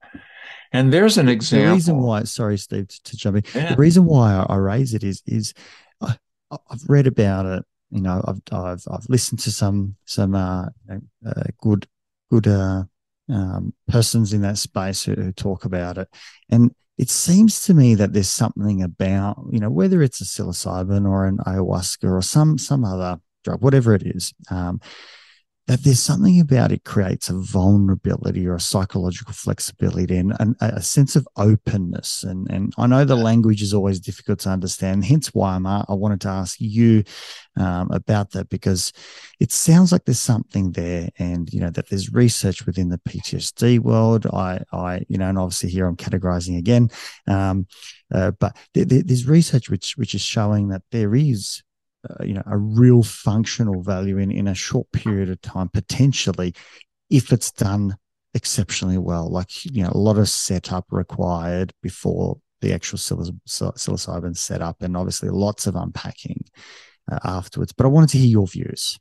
[0.73, 3.43] And there's an example the reason why sorry steve to, to jump in.
[3.55, 3.71] Yeah.
[3.71, 5.55] the reason why I, I raise it is is
[6.01, 6.17] I,
[6.51, 7.65] i've read about it
[7.97, 11.89] you know, I've I've I've listened to some some uh, uh, good
[12.31, 12.85] good uh,
[13.31, 16.09] um, persons in that space who, who, talk about it,
[16.51, 21.09] and it seems to me that there's something about you know whether it's a psilocybin
[21.09, 24.35] or an ayahuasca or some some other drug, whatever it is.
[24.51, 24.79] Um,
[25.67, 30.81] that there's something about it creates a vulnerability or a psychological flexibility and, and a
[30.81, 32.23] sense of openness.
[32.23, 35.85] And, and I know the language is always difficult to understand, hence why I'm, I
[35.89, 37.03] wanted to ask you
[37.57, 38.93] um, about that because
[39.41, 43.81] it sounds like there's something there and, you know, that there's research within the PTSD
[43.81, 44.27] world.
[44.27, 46.91] I, I, you know, and obviously here I'm categorizing again.
[47.27, 47.67] Um,
[48.15, 51.65] uh, but there, there's research which, which is showing that there is
[52.09, 56.55] uh, you know a real functional value in in a short period of time potentially
[57.11, 57.97] if it's done
[58.35, 59.29] exceptionally well.
[59.31, 65.29] Like you know a lot of setup required before the actual psilocybin setup and obviously
[65.29, 66.45] lots of unpacking
[67.11, 67.73] uh, afterwards.
[67.73, 68.99] But i wanted to hear your views.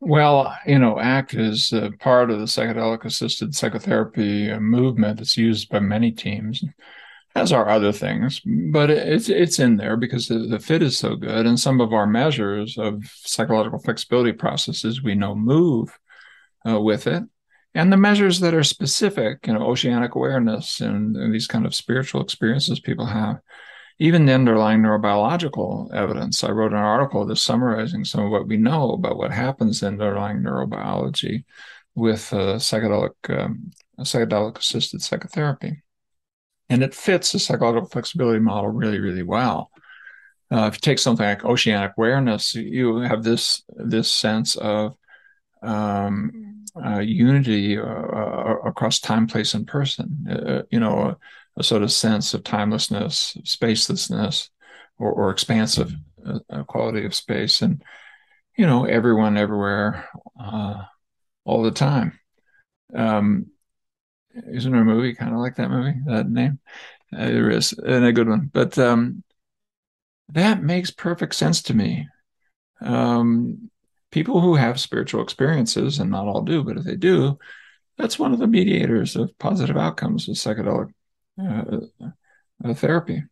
[0.00, 5.80] Well, you know, ACT is part of the psychedelic assisted psychotherapy movement that's used by
[5.80, 6.62] many teams
[7.34, 8.40] as are other things,
[8.72, 12.06] but it's it's in there because the, fit is so good, and some of our
[12.06, 15.98] measures of psychological flexibility processes we know move
[16.68, 17.24] uh, with it,
[17.74, 21.74] and the measures that are specific, you know, oceanic awareness and, and these kind of
[21.74, 23.40] spiritual experiences people have,
[23.98, 26.44] even the underlying neurobiological evidence.
[26.44, 29.94] I wrote an article that's summarizing some of what we know about what happens in
[29.94, 31.44] underlying neurobiology
[31.96, 35.82] with uh, psychedelic um, psychedelic assisted psychotherapy
[36.74, 39.70] and it fits the psychological flexibility model really, really well.
[40.50, 44.96] Uh, if you take something like oceanic awareness, you have this this sense of
[45.62, 50.26] um, uh, unity uh, uh across time, place, and person.
[50.28, 51.16] Uh, you know, a,
[51.58, 54.50] a, sort of sense of timelessness, spacelessness,
[54.98, 55.94] or, or expansive
[56.50, 57.84] uh, quality of space, and
[58.56, 60.08] you know, everyone, everywhere,
[61.44, 62.18] all the time.
[62.92, 63.46] Um,
[64.34, 65.94] isn't there a movie kind of like that movie?
[66.06, 66.58] That name?
[67.12, 68.50] Uh, there is and a good one.
[68.52, 69.22] But um,
[70.30, 72.08] that makes perfect sense to me.
[72.80, 73.70] Um,
[74.10, 77.38] people who have spiritual experiences and not all do but if they do
[77.96, 80.92] that's one of the mediators of positive outcomes of psychedelic
[81.40, 81.78] uh,
[82.64, 83.22] uh, therapy.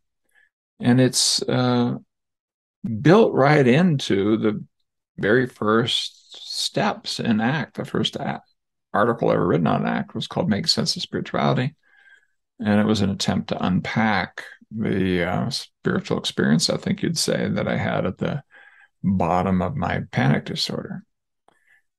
[0.79, 1.95] And it's uh,
[3.01, 4.63] built right into the
[5.17, 8.49] very first steps in act the first act
[8.93, 11.75] article ever written on ACT was called Make Sense of Spirituality.
[12.59, 17.49] And it was an attempt to unpack the uh, spiritual experience, I think you'd say,
[17.49, 18.43] that I had at the
[19.03, 21.03] bottom of my panic disorder.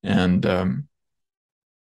[0.03, 0.89] And um,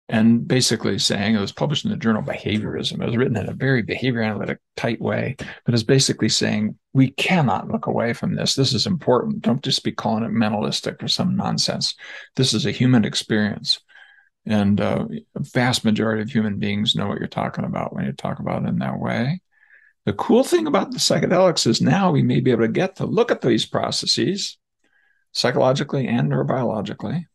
[0.09, 3.01] and basically saying it was published in the journal Behaviorism.
[3.01, 5.35] It was written in a very behavior analytic tight way,
[5.65, 8.53] but it's basically saying we cannot look away from this.
[8.53, 9.41] This is important.
[9.41, 11.95] Don't just be calling it mentalistic or some nonsense.
[12.35, 13.79] This is a human experience.
[14.45, 18.11] And uh, a vast majority of human beings know what you're talking about when you
[18.11, 19.41] talk about it in that way.
[20.05, 23.05] The cool thing about the psychedelics is now we may be able to get to
[23.05, 24.57] look at these processes
[25.31, 27.25] psychologically and neurobiologically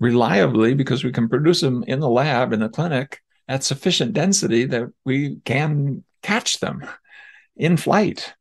[0.00, 4.64] reliably because we can produce them in the lab in the clinic at sufficient density
[4.64, 6.82] that we can catch them
[7.56, 8.34] in flight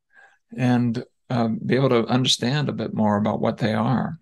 [0.55, 4.17] and um, be able to understand a bit more about what they are.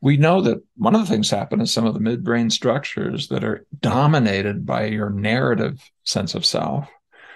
[0.00, 3.44] We know that one of the things happen is some of the midbrain structures that
[3.44, 6.88] are dominated by your narrative sense of self,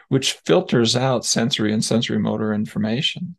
[0.09, 3.37] which filters out sensory and sensory motor information,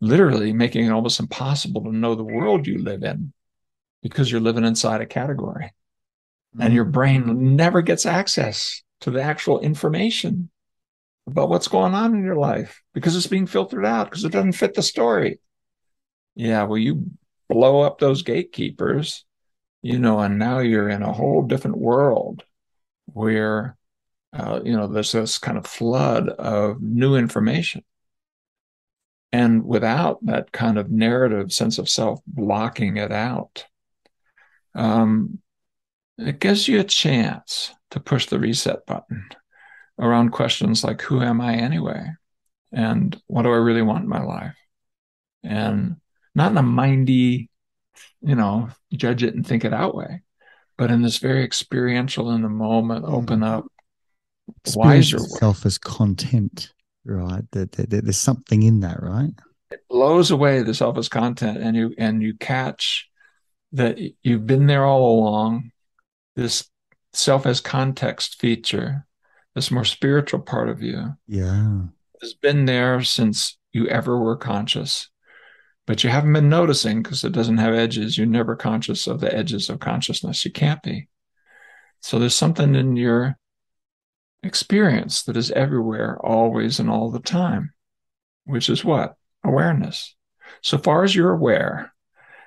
[0.00, 3.32] literally making it almost impossible to know the world you live in
[4.02, 5.72] because you're living inside a category
[6.54, 6.62] mm-hmm.
[6.62, 10.50] and your brain never gets access to the actual information
[11.26, 14.52] about what's going on in your life because it's being filtered out because it doesn't
[14.52, 15.38] fit the story.
[16.34, 17.10] Yeah, well, you
[17.48, 19.24] blow up those gatekeepers,
[19.82, 22.44] you know, and now you're in a whole different world
[23.06, 23.76] where,
[24.32, 27.82] uh, you know, there's this kind of flood of new information.
[29.32, 33.66] And without that kind of narrative sense of self blocking it out,
[34.74, 35.38] um,
[36.16, 39.28] it gives you a chance to push the reset button
[39.98, 42.08] around questions like who am I anyway?
[42.72, 44.56] And what do I really want in my life?
[45.42, 45.96] And
[46.38, 47.50] not in a mindy,
[48.22, 50.22] you know, judge it and think it out way,
[50.78, 53.66] but in this very experiential in the moment, open up,
[54.74, 56.72] wiser self as content,
[57.04, 57.42] right?
[57.50, 59.32] That, that, that, there's something in that, right?
[59.70, 63.10] It blows away the self as content, and you and you catch
[63.72, 65.72] that you've been there all along.
[66.36, 66.70] This
[67.12, 69.06] self as context feature,
[69.56, 71.80] this more spiritual part of you, yeah,
[72.22, 75.10] has been there since you ever were conscious.
[75.88, 78.18] But you haven't been noticing because it doesn't have edges.
[78.18, 80.44] You're never conscious of the edges of consciousness.
[80.44, 81.08] You can't be.
[82.02, 83.38] So there's something in your
[84.42, 87.72] experience that is everywhere, always, and all the time,
[88.44, 89.16] which is what?
[89.42, 90.14] Awareness.
[90.60, 91.94] So far as you're aware,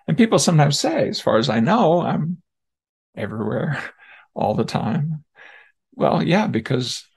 [0.07, 2.43] and people sometimes say, as far as I know, I'm
[3.17, 3.81] everywhere
[4.35, 5.23] all the time.
[5.95, 7.07] Well, yeah, because,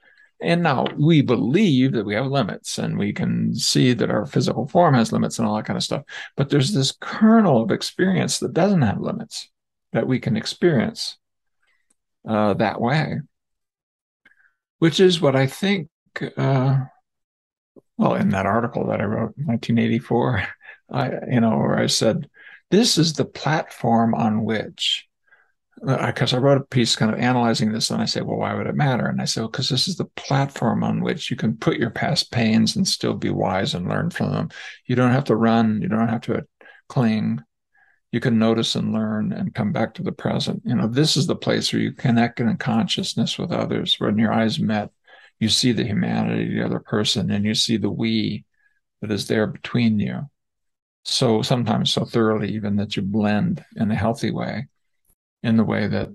[0.41, 4.67] and now we believe that we have limits and we can see that our physical
[4.67, 6.03] form has limits and all that kind of stuff.
[6.35, 9.49] But there's this kernel of experience that doesn't have limits
[9.93, 11.17] that we can experience
[12.27, 13.21] uh, that way,
[14.79, 15.89] which is what I think.
[16.37, 16.79] Uh,
[17.97, 20.47] well, in that article that I wrote in 1984,
[20.91, 22.29] I, you know, where I said,
[22.71, 25.07] this is the platform on which
[25.81, 28.67] because I wrote a piece kind of analyzing this, and I say, well, why would
[28.67, 29.07] it matter?
[29.07, 31.89] And I say, well, because this is the platform on which you can put your
[31.89, 34.49] past pains and still be wise and learn from them.
[34.85, 36.45] You don't have to run, you don't have to
[36.87, 37.41] cling.
[38.11, 40.61] You can notice and learn and come back to the present.
[40.65, 43.99] You know, this is the place where you connect in consciousness with others.
[43.99, 44.91] When your eyes met,
[45.39, 48.45] you see the humanity of the other person, and you see the we
[49.01, 50.21] that is there between you
[51.05, 54.67] so sometimes so thoroughly even that you blend in a healthy way
[55.45, 56.09] in the way that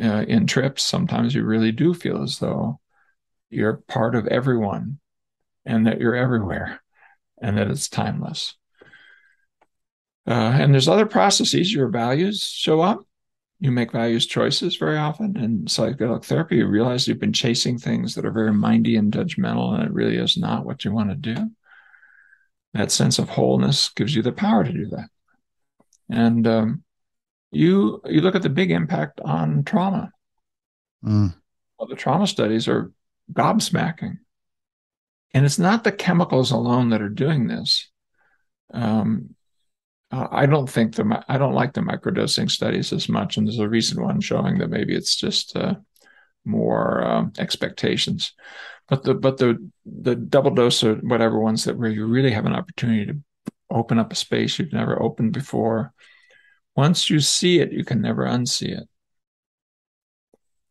[0.00, 2.78] uh, in trips sometimes you really do feel as though
[3.50, 5.00] you're part of everyone
[5.66, 6.80] and that you're everywhere
[7.42, 8.54] and that it's timeless.
[10.26, 11.72] Uh, and there's other processes.
[11.72, 13.00] Your values show up.
[13.58, 15.36] You make values choices very often.
[15.36, 19.74] In psychedelic therapy you realize you've been chasing things that are very mindy and judgmental
[19.74, 21.50] and it really is not what you want to do.
[22.72, 25.08] That sense of wholeness gives you the power to do that.
[26.08, 26.84] And um,
[27.50, 30.12] you you look at the big impact on trauma.
[31.04, 31.34] Mm.
[31.78, 32.92] Well, the trauma studies are
[33.32, 34.18] gobsmacking,
[35.34, 37.90] and it's not the chemicals alone that are doing this.
[38.72, 39.34] Um,
[40.10, 43.68] I don't think the I don't like the microdosing studies as much, and there's a
[43.68, 45.74] recent one showing that maybe it's just uh,
[46.44, 48.32] more um, expectations.
[48.88, 52.46] But the but the the double dose or whatever ones that where you really have
[52.46, 53.18] an opportunity to
[53.70, 55.92] open up a space you've never opened before.
[56.78, 58.88] Once you see it, you can never unsee it.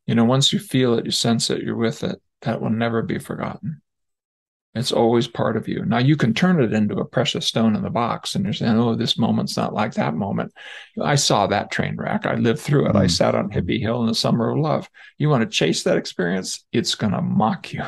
[0.06, 2.22] You know, once you feel it, you sense it, you're with it.
[2.44, 3.82] That will never be forgotten.
[4.74, 5.84] It's always part of you.
[5.84, 8.80] Now you can turn it into a precious stone in the box and you're saying,
[8.80, 10.54] oh, this moment's not like that moment.
[11.04, 12.26] I saw that train wreck.
[12.26, 12.94] I lived through it.
[12.94, 13.02] Mm.
[13.02, 14.90] I sat on Hippie Hill in the summer of love.
[15.18, 16.64] You want to chase that experience?
[16.72, 17.84] It's going to mock you.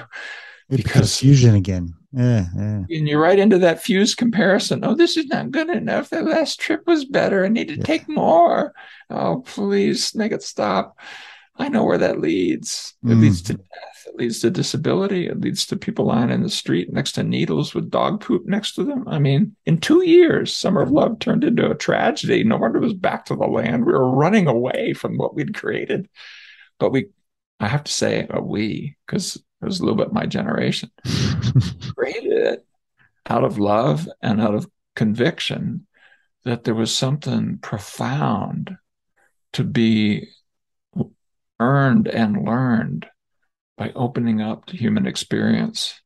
[0.67, 1.93] because fusion again.
[2.11, 2.83] Yeah, yeah.
[2.89, 4.83] And you're right into that fuse comparison.
[4.83, 6.09] Oh, this is not good enough.
[6.09, 7.45] The last trip was better.
[7.45, 7.83] I need to yeah.
[7.83, 8.73] take more.
[9.09, 10.97] Oh, please make it stop.
[11.55, 12.95] I know where that leads.
[13.03, 13.21] It mm.
[13.21, 14.07] leads to death.
[14.07, 15.27] It leads to disability.
[15.27, 18.75] It leads to people lying in the street next to needles with dog poop next
[18.75, 19.07] to them.
[19.07, 22.43] I mean, in two years, Summer of Love turned into a tragedy.
[22.43, 23.85] No wonder it was back to the land.
[23.85, 26.09] We were running away from what we'd created.
[26.79, 27.07] But we,
[27.59, 30.91] I have to say, a we, because it was a little bit my generation,
[31.95, 32.65] created it
[33.27, 35.85] out of love and out of conviction
[36.45, 38.77] that there was something profound
[39.53, 40.27] to be
[41.59, 43.05] earned and learned
[43.77, 46.01] by opening up to human experience.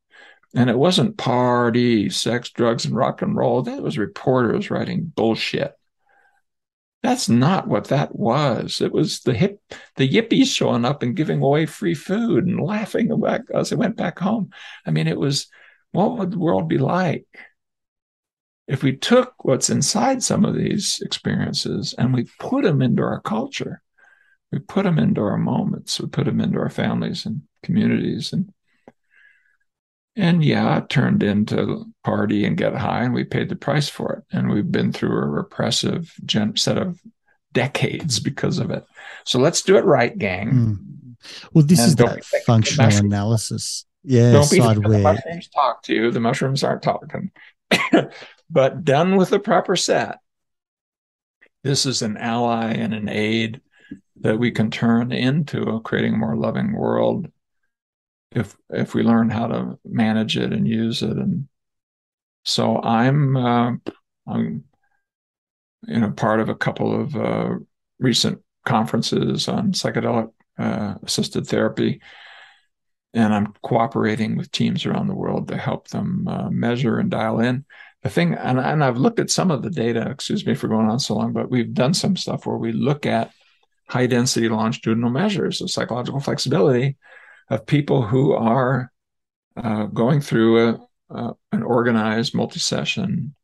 [0.55, 3.63] And it wasn't party, sex, drugs, and rock and roll.
[3.63, 5.73] That was reporters writing bullshit.
[7.03, 8.79] That's not what that was.
[8.81, 9.61] It was the hip,
[9.97, 13.97] the yippies showing up and giving away free food and laughing back as they went
[13.97, 14.51] back home.
[14.85, 15.47] I mean, it was
[15.91, 17.25] what would the world be like
[18.67, 23.19] if we took what's inside some of these experiences and we put them into our
[23.21, 23.83] culture?
[24.53, 28.52] we put them into our moments we put them into our families and communities and
[30.15, 34.13] and yeah it turned into party and get high and we paid the price for
[34.13, 34.35] it.
[34.35, 36.99] And we've been through a repressive gen- set of
[37.51, 38.85] decades because of it.
[39.25, 40.51] So let's do it right gang.
[40.51, 41.15] Mm.
[41.53, 43.85] well this and is that functional analysis.
[44.03, 46.11] Yeah don't be the mushrooms talk to you.
[46.11, 47.31] The mushrooms aren't talking.
[48.53, 50.19] But done with the proper set.
[51.63, 53.61] This is an ally and an aid
[54.21, 57.31] that we can turn into creating a more loving world
[58.35, 61.11] if if we learn how to manage it and use it.
[61.11, 61.47] And
[62.43, 63.71] so i'm uh,
[64.27, 64.63] i'm
[65.83, 67.55] you know part of a couple of uh,
[67.99, 72.01] recent conferences on psychedelic uh, assisted therapy.
[73.13, 77.39] And i'm cooperating with teams around the world to help them uh, measure and dial
[77.39, 77.65] in.
[78.01, 80.89] The thing and, and i've looked at some of the data excuse me for going
[80.89, 83.31] on so long but we've done some stuff where we look at
[83.87, 86.97] high density longitudinal measures of psychological flexibility
[87.49, 88.91] of people who are
[89.55, 93.35] uh, going through a, uh, an organized multi session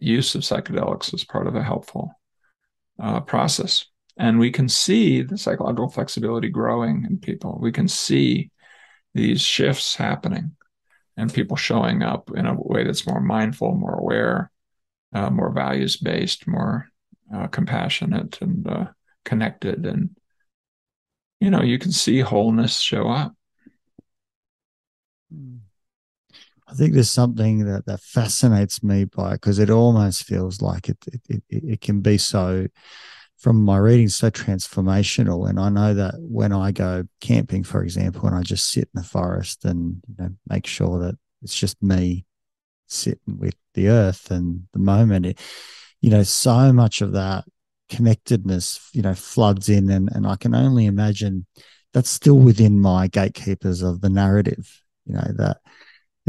[0.00, 2.10] use of psychedelics as part of a helpful
[3.00, 3.86] uh, process.
[4.18, 7.58] And we can see the psychological flexibility growing in people.
[7.60, 8.50] We can see
[9.14, 10.56] these shifts happening
[11.16, 14.50] and people showing up in a way that's more mindful, more aware,
[15.14, 16.88] uh, more values based, more
[17.34, 18.86] uh, compassionate, and uh,
[19.26, 20.16] connected and
[21.40, 23.35] you know you can see wholeness show up
[26.68, 30.88] i think there's something that that fascinates me by it because it almost feels like
[30.88, 32.66] it, it it, it can be so
[33.38, 38.26] from my reading so transformational and i know that when i go camping for example
[38.26, 41.80] and i just sit in the forest and you know make sure that it's just
[41.82, 42.24] me
[42.86, 45.38] sitting with the earth and the moment it
[46.00, 47.44] you know so much of that
[47.88, 51.46] connectedness, you know, floods in, and and I can only imagine
[51.92, 54.82] that's still within my gatekeepers of the narrative.
[55.06, 55.58] You know that,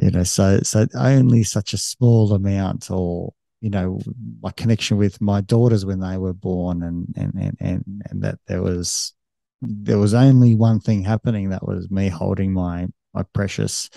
[0.02, 4.00] you know, so so only such a small amount, or you know,
[4.42, 8.40] my connection with my daughters when they were born, and and and and, and that
[8.48, 9.14] there was
[9.62, 13.90] there was only one thing happening that was me holding my my precious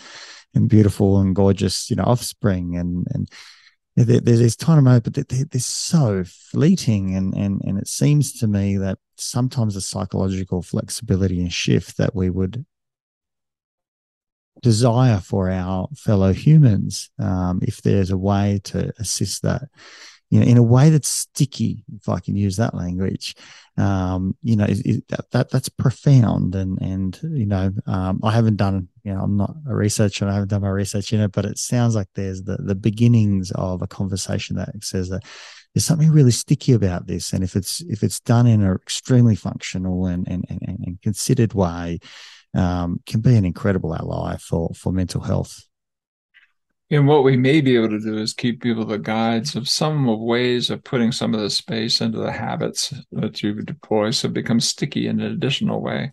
[0.55, 3.31] and beautiful and gorgeous you know offspring and and
[3.97, 8.47] there's this tiny moment, but they're, they're so fleeting, and and and it seems to
[8.47, 12.65] me that sometimes the psychological flexibility and shift that we would
[14.63, 19.63] desire for our fellow humans, um, if there's a way to assist that,
[20.31, 23.35] you know, in a way that's sticky, if I can use that language,
[23.77, 26.55] um, you know, is, that, that that's profound.
[26.55, 30.35] And, and, you know, um, I haven't done, you know, I'm not a researcher I
[30.35, 33.83] haven't done my research in it, but it sounds like there's the, the beginnings of
[33.83, 35.25] a conversation that says that
[35.75, 37.33] there's something really sticky about this.
[37.33, 41.55] And if it's, if it's done in an extremely functional and, and, and, and considered
[41.55, 41.99] way,
[42.55, 45.67] um, can be an incredible ally for, for mental health.
[46.93, 50.09] And what we may be able to do is keep people the guides of some
[50.09, 54.27] of ways of putting some of the space into the habits that you deploy so
[54.27, 56.13] it becomes sticky in an additional way.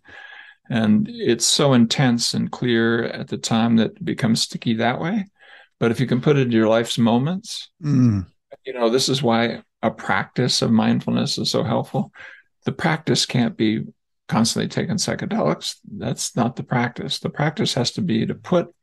[0.69, 5.25] And it's so intense and clear at the time that it becomes sticky that way.
[5.79, 8.25] But if you can put it into your life's moments, mm.
[8.63, 12.11] you know, this is why a practice of mindfulness is so helpful.
[12.65, 13.85] The practice can't be
[14.27, 15.75] constantly taking psychedelics.
[15.89, 17.19] That's not the practice.
[17.19, 18.73] The practice has to be to put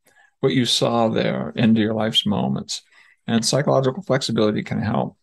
[0.41, 2.83] what you saw there into your life's moments.
[3.27, 5.17] And psychological flexibility can help.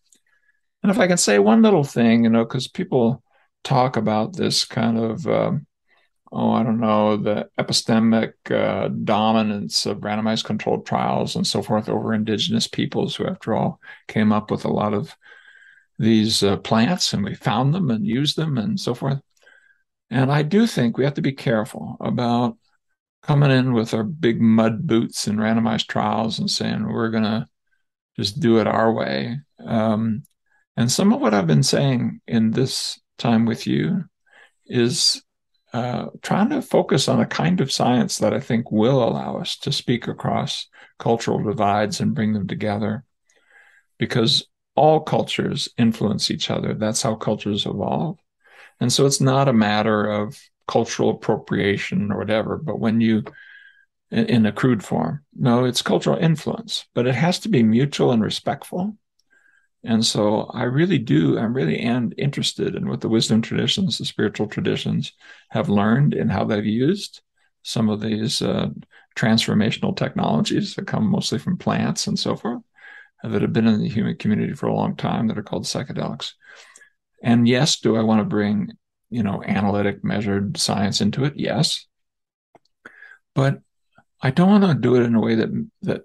[0.81, 3.23] And if I can say one little thing, you know, because people
[3.64, 5.68] talk about this kind of, um,
[6.31, 11.88] oh, I don't know, the epistemic uh, dominance of randomized controlled trials and so forth
[11.88, 15.15] over indigenous peoples who, after all, came up with a lot of
[15.99, 19.22] these uh, plants and we found them and used them and so forth.
[20.11, 22.57] And I do think we have to be careful about
[23.23, 27.47] coming in with our big mud boots and randomized trials and saying we're going to
[28.17, 29.39] just do it our way.
[29.65, 30.23] Um,
[30.75, 34.03] and some of what I've been saying in this time with you
[34.65, 35.23] is
[35.73, 39.57] uh, trying to focus on a kind of science that I think will allow us
[39.59, 40.67] to speak across
[40.99, 43.05] cultural divides and bring them together.
[43.97, 46.73] Because all cultures influence each other.
[46.73, 48.17] That's how cultures evolve.
[48.81, 50.37] And so it's not a matter of
[50.67, 53.23] cultural appropriation or whatever, but when you,
[54.09, 58.11] in, in a crude form, no, it's cultural influence, but it has to be mutual
[58.11, 58.97] and respectful.
[59.83, 64.05] And so I really do, I'm really am interested in what the wisdom traditions, the
[64.05, 65.13] spiritual traditions
[65.49, 67.21] have learned and how they've used
[67.63, 68.69] some of these uh,
[69.15, 72.63] transformational technologies that come mostly from plants and so forth
[73.23, 76.33] that have been in the human community for a long time that are called psychedelics.
[77.22, 78.72] And yes, do I want to bring,
[79.10, 81.34] you know, analytic measured science into it?
[81.35, 81.85] Yes.
[83.34, 83.60] But
[84.22, 86.03] I don't want to do it in a way that that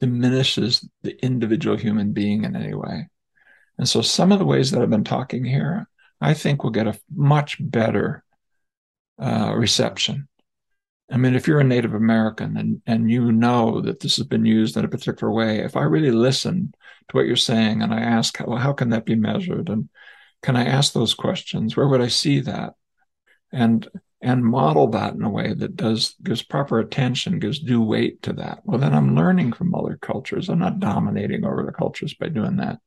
[0.00, 3.08] diminishes the individual human being in any way.
[3.78, 5.88] And so some of the ways that I've been talking here,
[6.20, 8.24] I think will get a much better
[9.18, 10.28] uh, reception
[11.10, 14.46] I mean, if you're a Native American and, and you know that this has been
[14.46, 16.74] used in a particular way, if I really listen
[17.08, 19.68] to what you're saying and I ask, well, how can that be measured?
[19.68, 19.90] And
[20.44, 21.76] can I ask those questions?
[21.76, 22.74] Where would I see that?
[23.52, 23.88] And
[24.20, 28.32] and model that in a way that does gives proper attention, gives due weight to
[28.34, 28.60] that.
[28.64, 30.48] Well, then I'm learning from other cultures.
[30.48, 32.78] I'm not dominating over the cultures by doing that.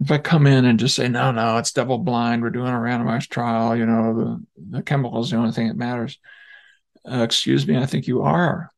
[0.00, 2.78] If I come in and just say, no, no, it's double blind, we're doing a
[2.78, 6.18] randomized trial, you know, the, the chemical is the only thing that matters
[7.08, 8.70] uh, excuse me, I think you are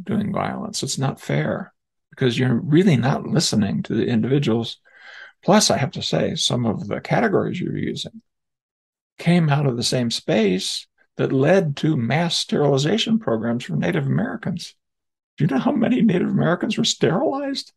[0.00, 0.82] doing violence.
[0.82, 1.72] It's not fair
[2.10, 4.78] because you're really not listening to the individuals.
[5.42, 8.22] Plus, I have to say, some of the categories you're using
[9.18, 10.86] came out of the same space
[11.16, 14.74] that led to mass sterilization programs for Native Americans.
[15.36, 17.72] Do you know how many Native Americans were sterilized?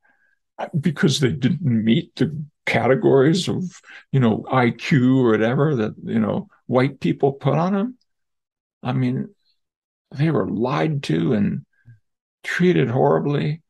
[0.57, 3.63] Uh, because they didn't meet the categories of,
[4.11, 7.97] you know, IQ or whatever that, you know, white people put on them.
[8.83, 9.33] I mean,
[10.11, 11.65] they were lied to and
[12.43, 13.61] treated horribly.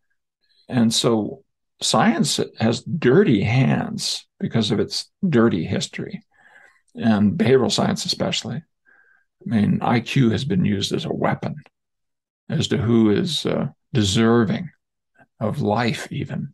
[0.67, 1.42] And so
[1.83, 6.23] science has dirty hands because of its dirty history
[6.95, 8.55] and behavioral science, especially.
[8.55, 11.55] I mean, IQ has been used as a weapon
[12.49, 14.69] as to who is uh, deserving
[15.39, 16.53] of life, even.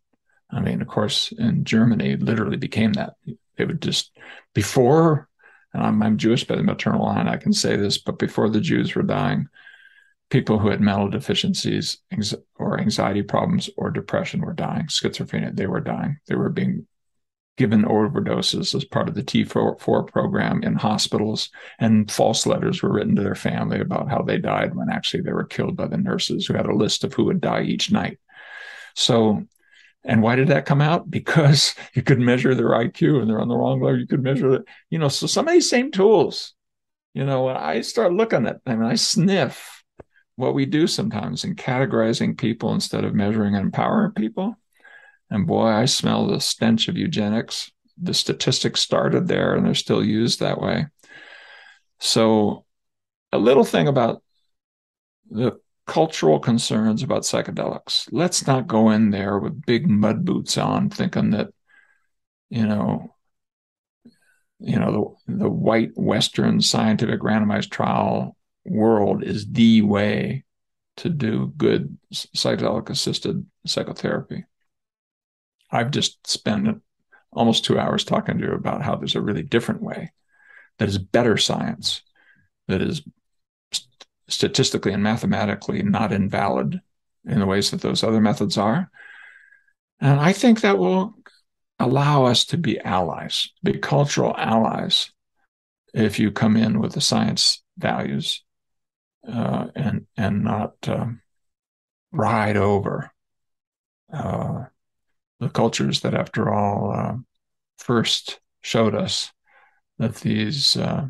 [0.51, 3.13] I mean, of course, in Germany, it literally became that.
[3.57, 4.11] It would just,
[4.55, 5.27] before,
[5.73, 8.61] and I'm, I'm Jewish by the maternal line, I can say this, but before the
[8.61, 9.47] Jews were dying,
[10.29, 11.97] people who had mental deficiencies
[12.55, 14.85] or anxiety problems or depression were dying.
[14.85, 16.17] Schizophrenia, they were dying.
[16.27, 16.87] They were being
[17.57, 23.15] given overdoses as part of the T4 program in hospitals, and false letters were written
[23.17, 26.45] to their family about how they died when actually they were killed by the nurses
[26.45, 28.17] who had a list of who would die each night.
[28.95, 29.43] So,
[30.05, 31.09] and why did that come out?
[31.19, 33.99] Because you could measure their IQ and they're on the wrong level.
[33.99, 36.53] You could measure it, you know, so some of these same tools,
[37.13, 39.78] you know, when I start looking at, I mean, I sniff
[40.39, 44.55] what we do sometimes in categorizing people instead of measuring and empowering people.
[45.29, 47.69] And boy, I smell the stench of eugenics.
[48.01, 50.85] The statistics started there and they're still used that way.
[51.99, 52.65] So,
[53.33, 54.23] a little thing about
[55.29, 58.07] the cultural concerns about psychedelics.
[58.09, 61.49] Let's not go in there with big mud boots on, thinking that,
[62.49, 63.13] you know,
[64.61, 70.43] you know the, the white Western scientific randomized trial world is the way
[70.97, 74.45] to do good psychedelic assisted psychotherapy.
[75.71, 76.81] I've just spent
[77.31, 80.11] almost two hours talking to you about how there's a really different way
[80.77, 82.01] that is better science,
[82.67, 83.01] that is
[84.27, 86.81] statistically and mathematically not invalid
[87.25, 88.89] in the ways that those other methods are.
[89.99, 91.13] And I think that will
[91.79, 95.11] allow us to be allies, be cultural allies,
[95.93, 98.43] if you come in with the science values
[99.27, 101.21] uh, and and not um,
[102.11, 103.11] ride over
[104.11, 104.65] uh,
[105.39, 107.15] the cultures that, after all, uh,
[107.77, 109.31] first showed us
[109.97, 111.05] that these uh,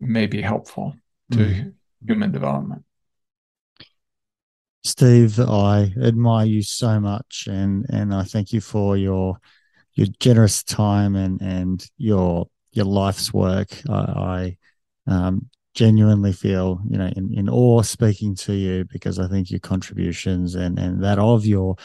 [0.00, 0.94] may be helpful
[1.30, 1.72] to mm.
[2.04, 2.82] human development.
[4.84, 9.38] Steve, I admire you so much, and and I thank you for your
[9.94, 13.68] your generous time and and your your life's work.
[13.88, 14.56] I,
[15.06, 19.50] I um, genuinely feel you know in, in awe speaking to you because I think
[19.50, 21.76] your contributions and and that of your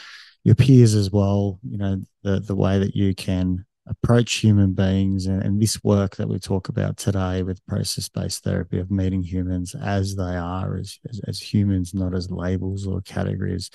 [0.44, 5.26] your peers as well you know the the way that you can approach human beings
[5.26, 9.74] and, and, this work that we talk about today with process-based therapy of meeting humans
[9.74, 13.70] as they are as, as, as humans not as labels or categories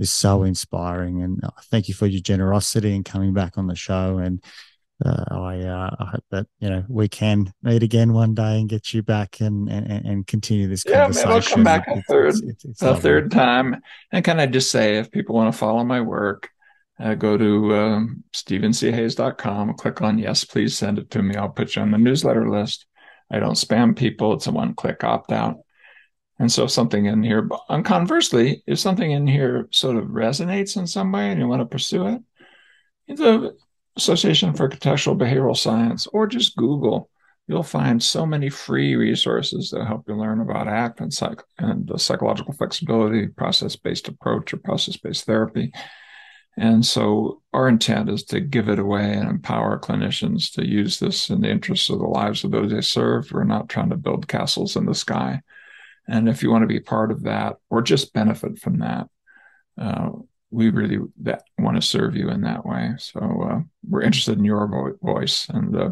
[0.00, 1.22] is so inspiring.
[1.22, 4.42] And uh, thank you for your generosity and coming back on the show and
[5.04, 8.68] uh, I, uh, I hope that you know we can meet again one day and
[8.68, 11.30] get you back and and, and continue this yeah, conversation.
[11.30, 13.80] Yeah, I'll come back a third it's, it's, a third time.
[14.12, 16.50] And can I just say, if people want to follow my work,
[16.98, 18.24] uh, go to um,
[19.78, 21.34] click on yes, please send it to me.
[21.34, 22.86] I'll put you on the newsletter list.
[23.30, 24.34] I don't spam people.
[24.34, 25.58] It's a one-click opt-out.
[26.38, 30.86] And so something in here, and conversely, if something in here sort of resonates in
[30.86, 32.22] some way and you want to pursue it,
[33.08, 33.56] the
[33.96, 37.10] Association for Contextual Behavioral Science, or just Google,
[37.46, 41.90] you'll find so many free resources that help you learn about ACT and, psych- and
[42.00, 45.72] psychological flexibility, process based approach, or process based therapy.
[46.56, 51.30] And so our intent is to give it away and empower clinicians to use this
[51.30, 53.32] in the interests of the lives of those they serve.
[53.32, 55.40] We're not trying to build castles in the sky.
[56.06, 59.08] And if you want to be part of that or just benefit from that,
[59.78, 60.10] uh,
[60.50, 62.92] we really that want to serve you in that way.
[62.98, 65.90] So uh, we're interested in your vo- voice and uh,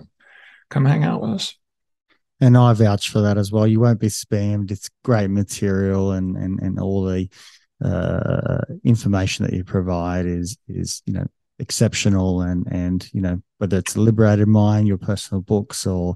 [0.70, 1.54] come hang out with us.
[2.40, 3.66] And I vouch for that as well.
[3.66, 4.70] You won't be spammed.
[4.70, 7.28] It's great material, and and and all the
[7.84, 11.26] uh, information that you provide is is you know
[11.58, 16.14] exceptional and and you know whether it's liberated mind your personal books or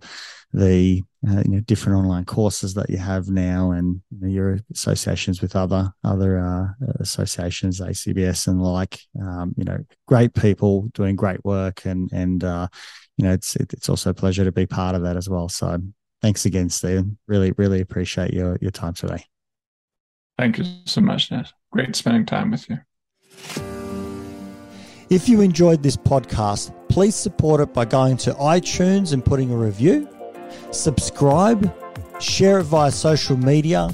[0.52, 4.58] the uh, you know different online courses that you have now and you know, your
[4.72, 6.66] associations with other other uh,
[7.00, 12.68] associations acbs and like um, you know great people doing great work and and uh,
[13.16, 15.48] you know it's it's also a pleasure to be part of that as well.
[15.48, 15.78] So
[16.20, 17.18] thanks again stephen.
[17.26, 19.24] Really really appreciate your your time today.
[20.38, 21.30] Thank you so much
[21.70, 23.71] great spending time with you
[25.12, 29.56] if you enjoyed this podcast, please support it by going to iTunes and putting a
[29.56, 30.08] review,
[30.70, 31.70] subscribe,
[32.18, 33.90] share it via social media,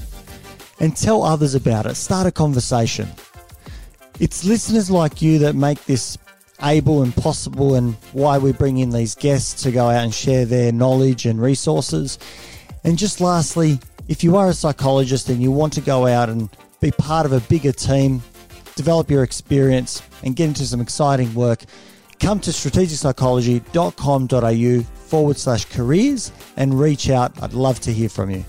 [0.78, 1.96] and tell others about it.
[1.96, 3.08] Start a conversation.
[4.20, 6.16] It's listeners like you that make this
[6.62, 10.44] able and possible, and why we bring in these guests to go out and share
[10.44, 12.20] their knowledge and resources.
[12.84, 16.48] And just lastly, if you are a psychologist and you want to go out and
[16.80, 18.22] be part of a bigger team,
[18.78, 21.64] develop your experience, and get into some exciting work,
[22.20, 27.42] come to strategicpsychology.com.au forward slash careers and reach out.
[27.42, 28.44] I'd love to hear from you.